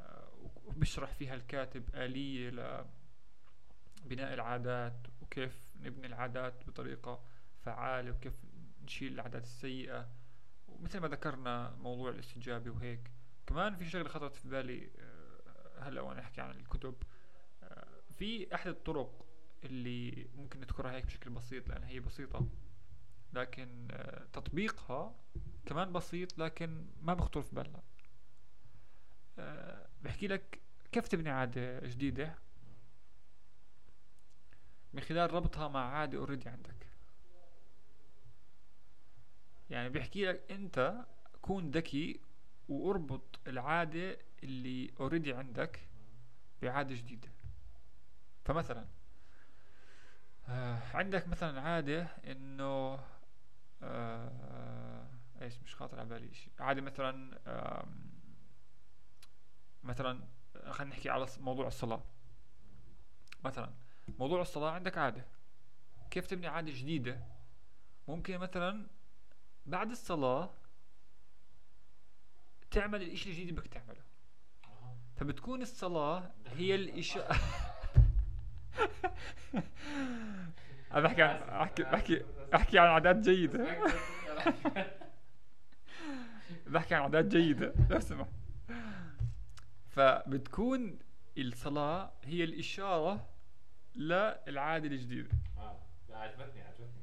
آه، 0.00 0.50
وبشرح 0.64 1.12
فيها 1.12 1.34
الكاتب 1.34 1.94
آلية 1.94 2.50
لبناء 4.04 4.34
العادات 4.34 5.06
وكيف 5.20 5.68
نبني 5.80 6.06
العادات 6.06 6.66
بطريقة 6.66 7.24
فعالة 7.60 8.10
وكيف 8.10 8.34
نشيل 8.82 9.12
العادات 9.12 9.42
السيئة. 9.42 10.08
ومثل 10.68 10.98
ما 10.98 11.08
ذكرنا 11.08 11.76
موضوع 11.76 12.10
الاستجابة 12.10 12.70
وهيك. 12.70 13.10
كمان 13.46 13.76
في 13.76 13.90
شغلة 13.90 14.08
خطرت 14.08 14.34
في 14.34 14.48
بالي 14.48 14.90
آه، 14.98 15.88
هلأ 15.88 16.00
وأنا 16.00 16.20
أحكي 16.20 16.40
عن 16.40 16.50
الكتب. 16.50 16.94
آه، 17.62 18.00
في 18.10 18.54
أحد 18.54 18.68
الطرق 18.68 19.26
اللي 19.64 20.26
ممكن 20.36 20.60
نذكرها 20.60 20.92
هيك 20.92 21.06
بشكل 21.06 21.30
بسيط 21.30 21.68
لأن 21.68 21.82
هي 21.84 22.00
بسيطة. 22.00 22.46
لكن 23.32 23.88
آه، 23.90 24.24
تطبيقها 24.32 25.14
كمان 25.66 25.92
بسيط 25.92 26.38
لكن 26.38 26.86
ما 27.02 27.14
بخطر 27.14 27.42
في 27.42 27.54
بالنا. 27.54 27.82
آه، 29.38 29.86
بحكي 30.02 30.26
لك 30.26 30.60
كيف 30.92 31.08
تبني 31.08 31.30
عادة 31.30 31.80
جديدة؟ 31.80 32.34
من 34.92 35.00
خلال 35.00 35.34
ربطها 35.34 35.68
مع 35.68 35.92
عادة 35.92 36.18
already 36.18 36.48
عندك. 36.48 36.86
يعني 39.70 39.88
بيحكي 39.88 40.26
لك 40.26 40.50
أنت 40.50 41.04
كون 41.42 41.70
ذكي 41.70 42.20
وأربط 42.68 43.40
العادة 43.46 44.18
اللي 44.42 44.90
already 45.00 45.32
عندك 45.32 45.80
بعادة 46.62 46.94
جديدة. 46.94 47.28
فمثلا 48.44 48.86
آه 50.48 50.78
عندك 50.94 51.28
مثلا 51.28 51.60
عادة 51.60 52.02
إنه 52.02 52.98
إيش 55.42 55.62
مش 55.62 55.74
خاطر 55.74 56.00
على 56.00 56.08
بالي 56.08 56.34
شيء. 56.34 56.52
عادة 56.58 56.80
مثلا 56.80 57.38
مثلا 59.82 60.20
خلينا 60.70 60.94
نحكي 60.94 61.10
على 61.10 61.26
موضوع 61.40 61.66
الصلاة. 61.66 62.02
مثلا 63.44 63.72
موضوع 64.18 64.40
الصلاة 64.40 64.70
عندك 64.70 64.98
عادة. 64.98 65.26
كيف 66.10 66.26
تبني 66.26 66.46
عادة 66.46 66.72
جديدة؟ 66.72 67.20
ممكن 68.08 68.38
مثلا 68.38 68.86
بعد 69.66 69.90
الصلاة 69.90 70.50
تعمل 72.70 73.02
الإشي 73.02 73.30
الجديد 73.30 73.48
اللي 73.48 73.60
بدك 73.60 73.72
تعمله. 73.72 74.02
فبتكون 75.16 75.62
الصلاة 75.62 76.30
هي 76.46 76.74
الإشارة 76.74 77.36
أنا 80.92 81.00
بحكي 81.00 81.22
عن 81.22 81.36
أحكي 81.36 81.82
بحكي 81.82 82.22
أحكي 82.54 82.78
عن 82.78 82.88
عادات 82.88 83.16
جيدة. 83.16 83.66
بحكي 86.66 86.94
عن 86.94 87.02
عادات 87.02 87.24
جيدة. 87.24 87.74
لو 87.90 88.00
سمحت 88.00 88.30
فبتكون 89.88 90.98
الصلاة 91.38 92.12
هي 92.24 92.44
الإشارة 92.44 93.28
للعادة 93.96 94.86
الجديدة. 94.86 95.28
آه. 95.58 95.78
عجبتني 96.10 96.62
عجبتني 96.62 97.02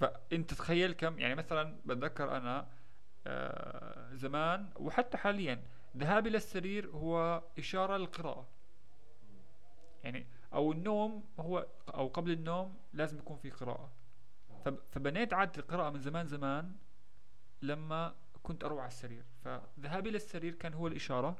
فأنت 0.00 0.54
تخيل 0.54 0.92
كم 0.92 1.18
يعني 1.18 1.34
مثلا 1.34 1.76
بتذكر 1.86 2.36
أنا 2.36 2.66
آه، 3.26 4.14
زمان 4.14 4.68
وحتى 4.76 5.16
حاليا 5.18 5.62
ذهابي 5.96 6.30
للسرير 6.30 6.86
هو 6.90 7.42
إشارة 7.58 7.96
للقراءة. 7.96 8.48
يعني 10.04 10.26
أو 10.54 10.72
النوم 10.72 11.24
هو 11.40 11.66
أو 11.94 12.08
قبل 12.08 12.30
النوم 12.30 12.76
لازم 12.92 13.18
يكون 13.18 13.36
في 13.36 13.50
قراءة. 13.50 13.90
فب- 13.90 14.01
فبنيت 14.92 15.32
عادة 15.32 15.52
القراءة 15.58 15.90
من 15.90 16.00
زمان 16.00 16.26
زمان 16.26 16.76
لما 17.62 18.14
كنت 18.42 18.64
أروح 18.64 18.78
على 18.80 18.88
السرير. 18.88 19.24
فذهابي 19.44 20.10
للسرير 20.10 20.54
كان 20.54 20.74
هو 20.74 20.86
الإشارة 20.86 21.38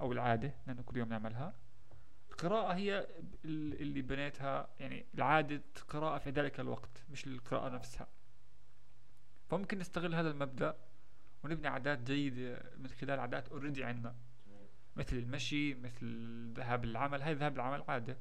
أو 0.00 0.12
العادة 0.12 0.54
لأنه 0.66 0.82
كل 0.82 0.96
يوم 0.96 1.08
نعملها. 1.08 1.54
القراءة 2.30 2.74
هي 2.74 2.98
ال- 3.44 3.80
اللي 3.80 4.02
بنيتها 4.02 4.68
يعني 4.80 5.06
العادة 5.14 5.62
قراءة 5.88 6.18
في 6.18 6.30
ذلك 6.30 6.60
الوقت 6.60 7.04
مش 7.10 7.26
القراءة 7.26 7.68
نفسها. 7.68 8.08
فممكن 9.50 9.78
نستغل 9.78 10.14
هذا 10.14 10.30
المبدأ 10.30 10.76
ونبني 11.44 11.68
عادات 11.68 11.98
جيدة 12.02 12.62
من 12.76 12.88
خلال 12.88 13.20
عادات 13.20 13.48
already 13.48 13.84
عندنا. 13.84 14.14
مثل 14.96 15.16
المشي 15.16 15.74
مثل 15.74 15.98
الذهاب 16.02 16.84
للعمل 16.84 17.22
هاي 17.22 17.34
ذهاب 17.34 17.54
للعمل 17.54 17.84
عادة. 17.88 18.16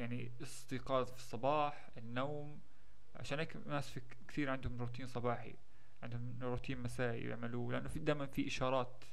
يعني 0.00 0.32
الاستيقاظ 0.38 1.10
في 1.10 1.16
الصباح 1.16 1.90
النوم 1.96 2.60
عشان 3.16 3.38
هيك 3.38 3.56
ناس 3.66 3.90
في 3.90 4.02
كثير 4.28 4.50
عندهم 4.50 4.80
روتين 4.80 5.06
صباحي 5.06 5.54
عندهم 6.02 6.38
روتين 6.42 6.82
مسائي 6.82 7.24
يعملوه 7.24 7.72
لأنه 7.72 7.88
في 7.88 7.98
دائما 7.98 8.26
في 8.26 8.46
إشارات 8.46 9.04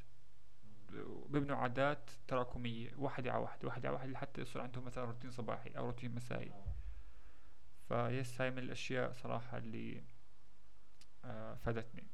بيبنوا 1.30 1.58
عادات 1.58 2.10
تراكمية 2.28 2.96
واحدة 2.98 3.32
على 3.32 3.42
واحدة 3.42 3.68
واحدة 3.68 3.88
على 3.88 3.96
واحدة 3.96 4.12
لحتى 4.12 4.42
يصير 4.42 4.62
عندهم 4.62 4.86
مثلا 4.86 5.04
روتين 5.04 5.32
صباحي 5.32 5.70
أو 5.70 5.86
روتين 5.86 6.16
مسائي. 6.16 6.52
فيس 7.88 8.42
هاي 8.42 8.52
من 8.52 8.60
الأشياء 8.60 9.12
صراحة 9.12 9.58
اللي 9.58 10.04
آه 11.26 11.56
فادتني 11.56 12.08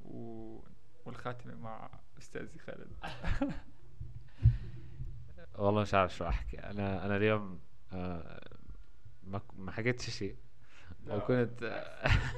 و... 0.00 0.60
والخاتمة 1.04 1.54
مع 1.54 1.90
أستاذي 2.18 2.58
خالد. 2.58 2.96
والله 5.58 5.82
مش 5.82 5.94
عارف 5.94 6.16
شو 6.16 6.26
أحكي. 6.26 6.58
أنا 6.58 7.06
أنا 7.06 7.16
اليوم 7.16 7.60
ما 7.92 9.38
ك- 9.38 9.54
ما 9.58 9.72
حكيتش 9.72 10.10
شيء. 10.10 10.36
وكنت 11.08 11.84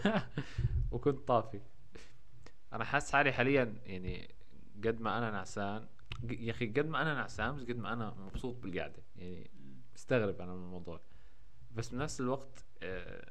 وكنت 0.93 1.29
طافي. 1.29 1.61
أنا 2.73 2.85
حاسس 2.85 3.13
حالي 3.13 3.33
حاليا 3.33 3.75
يعني 3.85 4.35
قد 4.85 5.01
ما 5.01 5.19
أنا 5.19 5.31
نعسان 5.31 5.87
يا 6.31 6.51
أخي 6.51 6.67
قد 6.67 6.87
ما 6.87 7.03
أنا 7.03 7.15
نعسان 7.15 7.55
بس 7.57 7.63
قد 7.63 7.77
ما 7.77 7.93
أنا 7.93 8.15
مبسوط 8.19 8.57
بالقعدة. 8.57 9.03
يعني 9.17 9.51
مستغرب 9.95 10.41
أنا 10.41 10.55
من 10.55 10.63
الموضوع. 10.63 11.01
بس 11.77 11.89
بنفس 11.89 12.21
الوقت 12.21 12.65
آه، 12.83 13.31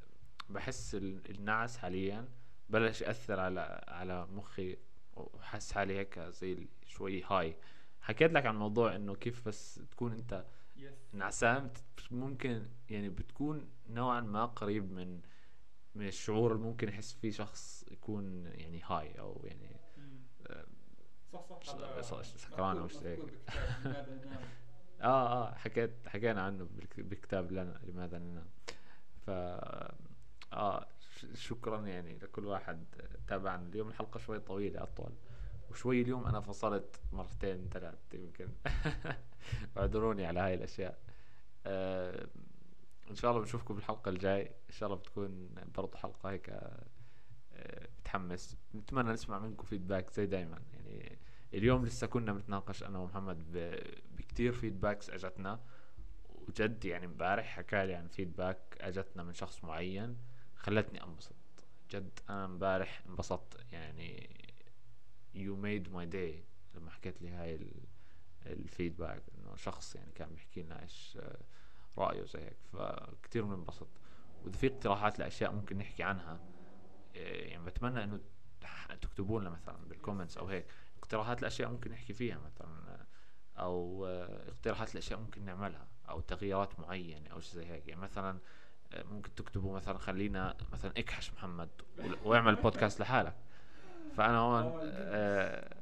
بحس 0.49 0.95
ال- 0.95 1.29
النعس 1.29 1.77
حاليا 1.77 2.27
بلش 2.69 3.01
يأثر 3.01 3.39
على 3.39 3.83
على 3.87 4.25
مخي 4.27 4.77
وحاسس 5.15 5.71
حالي 5.71 5.97
هيك 5.97 6.19
زي 6.19 6.67
شوي 6.87 7.23
هاي 7.23 7.55
حكيت 8.01 8.31
لك 8.33 8.45
عن 8.45 8.55
موضوع 8.55 8.95
إنه 8.95 9.15
كيف 9.15 9.47
بس 9.47 9.81
تكون 9.91 10.11
أنت 10.13 10.45
بت- 11.59 12.11
ممكن 12.11 12.65
يعني 12.89 13.09
بتكون 13.09 13.69
نوعا 13.89 14.21
ما 14.21 14.45
قريب 14.45 14.91
من 14.91 15.21
من 15.95 16.07
الشعور 16.07 16.51
اللي 16.51 16.63
ممكن 16.63 16.87
يحس 16.89 17.13
فيه 17.13 17.31
شخص 17.31 17.85
يكون 17.91 18.45
يعني 18.45 18.81
هاي 18.85 19.19
أو 19.19 19.41
يعني 19.45 19.75
صح 21.33 22.01
صح 22.01 22.21
سكران 22.21 22.77
أو 22.77 22.87
شيء 22.87 23.07
هيك. 23.07 23.19
آه 25.01 25.47
آه 25.49 25.53
حكيت 25.55 25.91
حكينا 26.07 26.41
عنه 26.41 26.67
بكتاب 26.97 27.51
لنا 27.51 27.79
لماذا 27.83 28.19
ننام 28.19 28.47
ف 29.25 29.29
آه 30.53 30.87
شكرا 31.33 31.87
يعني 31.87 32.17
لكل 32.17 32.45
واحد 32.45 32.85
تابعنا. 33.27 33.67
اليوم 33.67 33.87
الحلقة 33.89 34.17
شوي 34.17 34.39
طويلة 34.39 34.83
أطول. 34.83 35.11
وشوي 35.71 36.01
اليوم 36.01 36.25
أنا 36.27 36.41
فصلت 36.41 37.01
مرتين 37.11 37.69
ثلاث 37.71 37.99
يمكن. 38.13 38.49
اعذروني 39.77 40.25
على 40.25 40.39
هاي 40.39 40.53
الأشياء. 40.53 40.99
آه 41.65 42.27
إن 43.09 43.15
شاء 43.15 43.31
الله 43.31 43.41
بنشوفكم 43.41 43.75
بالحلقة 43.75 44.09
الجاي. 44.09 44.41
إن 44.45 44.73
شاء 44.73 44.87
الله 44.87 44.99
بتكون 44.99 45.49
برضو 45.77 45.97
حلقة 45.97 46.29
هيك 46.31 46.49
آه 46.49 47.87
بتحمس. 48.01 48.57
نتمنى 48.75 49.11
نسمع 49.11 49.39
منكم 49.39 49.63
feedback 49.63 50.13
زي 50.13 50.25
دايما. 50.25 50.61
يعني 50.73 51.17
اليوم 51.53 51.85
لسه 51.85 52.07
كنا 52.07 52.33
بنتناقش 52.33 52.83
أنا 52.83 52.99
ومحمد 52.99 53.51
بكتير 54.17 54.53
feedbacks 54.53 55.09
أجتنا. 55.09 55.59
وجد 56.29 56.85
يعني 56.85 57.05
امبارح 57.05 57.45
حكى 57.45 57.85
لي 57.85 57.95
عن 57.95 58.07
feedback 58.07 58.77
أجتنا 58.81 59.23
من 59.23 59.33
شخص 59.33 59.63
معين 59.63 60.17
خلتني 60.55 61.03
انبسط. 61.03 61.35
جد 61.91 62.19
أنا 62.29 62.45
امبارح 62.45 63.03
انبسطت. 63.09 63.65
يعني 63.71 64.38
you 65.35 65.55
made 65.63 65.87
my 65.93 66.05
day. 66.15 66.43
لما 66.75 66.89
حكيت 66.91 67.21
لي 67.21 67.29
هاي 67.29 67.55
ال- 67.55 67.83
ال 68.45 68.54
feedback 68.54 69.23
إنه 69.37 69.55
شخص 69.55 69.95
يعني 69.95 70.11
كان 70.11 70.29
بيحكي 70.29 70.61
لنا 70.61 70.81
إيش 70.83 71.17
آه، 71.21 71.39
رأيه 71.97 72.23
زي 72.25 72.39
هيك. 72.39 72.57
فكتير 72.73 73.43
بننبسط 73.45 73.87
وإذا 74.43 74.57
في 74.57 74.67
اقتراحات 74.67 75.19
لأشياء 75.19 75.51
ممكن 75.51 75.77
نحكي 75.77 76.03
عنها 76.03 76.39
آه، 77.15 77.19
يعني 77.45 77.65
بتمنى 77.65 78.03
إنه 78.03 78.19
تكتبوا 79.01 79.39
لنا 79.41 79.49
مثلا 79.49 79.77
بال 79.87 79.97
comments 79.97 80.37
أو 80.37 80.45
هيك 80.47 80.65
اقتراحات 80.97 81.41
لأشياء 81.41 81.69
ممكن 81.69 81.91
نحكي 81.91 82.13
فيها 82.13 82.37
مثلا 82.37 82.67
آه، 82.89 83.05
أو 83.61 84.05
اقتراحات 84.47 84.95
لأشياء 84.95 85.19
ممكن 85.19 85.45
نعملها 85.45 85.87
أو 86.09 86.19
تغييرات 86.21 86.79
معينة 86.79 87.29
أو 87.29 87.39
شيء 87.39 87.55
زي 87.55 87.65
هيك. 87.65 87.87
يعني 87.87 88.01
مثلا 88.01 88.39
ممكن 88.95 89.35
تكتبوا 89.35 89.75
مثلا 89.75 89.97
خلينا 89.97 90.57
مثلا 90.73 90.91
اكحش 90.97 91.33
محمد 91.33 91.69
واعمل 92.23 92.55
بودكاست 92.55 92.99
لحالك. 92.99 93.35
فأنا 94.17 94.37
هون 94.37 94.79
آه، 94.83 95.75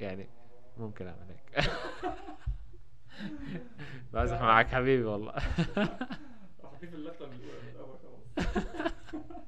يعني 0.00 0.28
ممكن 0.76 1.06
أعمل 1.06 1.26
هيك. 1.28 1.64
بمزح 4.12 4.40
معك 4.40 4.66
حبيبي 4.66 5.04
والله. 5.04 5.32
راح 5.32 6.72
اضيف 6.74 6.90
بالاولى 6.90 7.26
من 7.26 7.40
الأول 7.74 7.96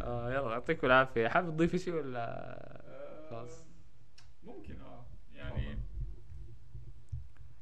آه 0.00 0.32
يلا 0.32 0.50
يعطيكم 0.50 0.86
العافية. 0.86 1.28
حابب 1.28 1.50
تضيفي 1.50 1.78
شيء 1.78 1.94
ولا؟ 1.94 2.80
خلاص. 3.30 3.64
ممكن 4.44 4.80
آه. 4.80 5.04
يعني 5.34 5.78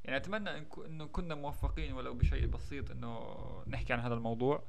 يعني 0.04 0.16
أتمنى 0.16 0.50
إنه 0.86 1.06
كنا 1.06 1.34
موفقين 1.34 1.92
ولو 1.92 2.14
بشيء 2.14 2.46
بسيط 2.46 2.90
إنه 2.90 3.36
نحكي 3.66 3.92
عن 3.92 4.00
هذا 4.00 4.14
الموضوع. 4.14 4.62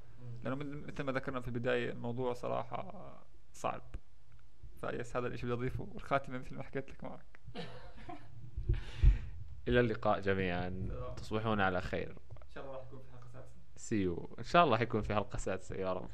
لأنه 0.43 0.55
مثل 0.87 1.03
ما 1.03 1.11
ذكرنا 1.11 1.41
في 1.41 1.47
البداية 1.47 1.91
الموضوع 1.91 2.33
صراحة 2.33 2.93
صعب. 3.59 3.81
فيس 4.81 5.15
هذا 5.15 5.27
الشيء 5.27 5.45
بدي 5.45 5.53
أضيفه. 5.53 5.87
والخاتمة 5.93 6.37
مثل 6.37 6.55
ما 6.55 6.63
حكيت 6.63 6.89
لك 6.89 7.03
معك. 7.03 7.39
إلى 9.67 9.79
اللقاء 9.79 10.19
جميعا. 10.19 10.89
تصبحون 11.17 11.61
على 11.61 11.81
خير. 11.81 12.15
إن 12.43 12.51
شاء 12.53 12.63
الله 12.63 12.73
راح 12.77 12.81
يكون 12.81 13.01
في 13.01 13.13
حلقة 13.13 13.27
سادسة. 13.27 13.59
سيو 13.75 14.35
إن 14.39 14.43
شاء 14.43 14.63
الله 14.63 14.77
حيكون 14.77 15.01
في 15.01 15.13
حلقة 15.13 15.37
سادسة. 15.37 15.75
يا 15.75 15.93
رب. 15.93 16.09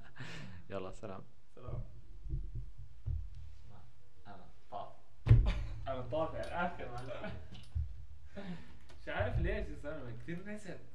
يلا 0.70 0.92
سلام. 0.92 1.22
سلام. 1.54 1.84
أنا 4.26 4.46
طاف 4.70 4.92
أنا 5.88 6.00
طافي 6.00 6.36
على 6.36 6.46
الآخر 6.46 7.30
مش 9.02 9.08
عارف 9.08 9.38
ليش. 9.38 9.66
يا 9.68 9.74
زلمه 9.74 10.12
كثير 10.22 10.48
نسيت. 10.48 10.91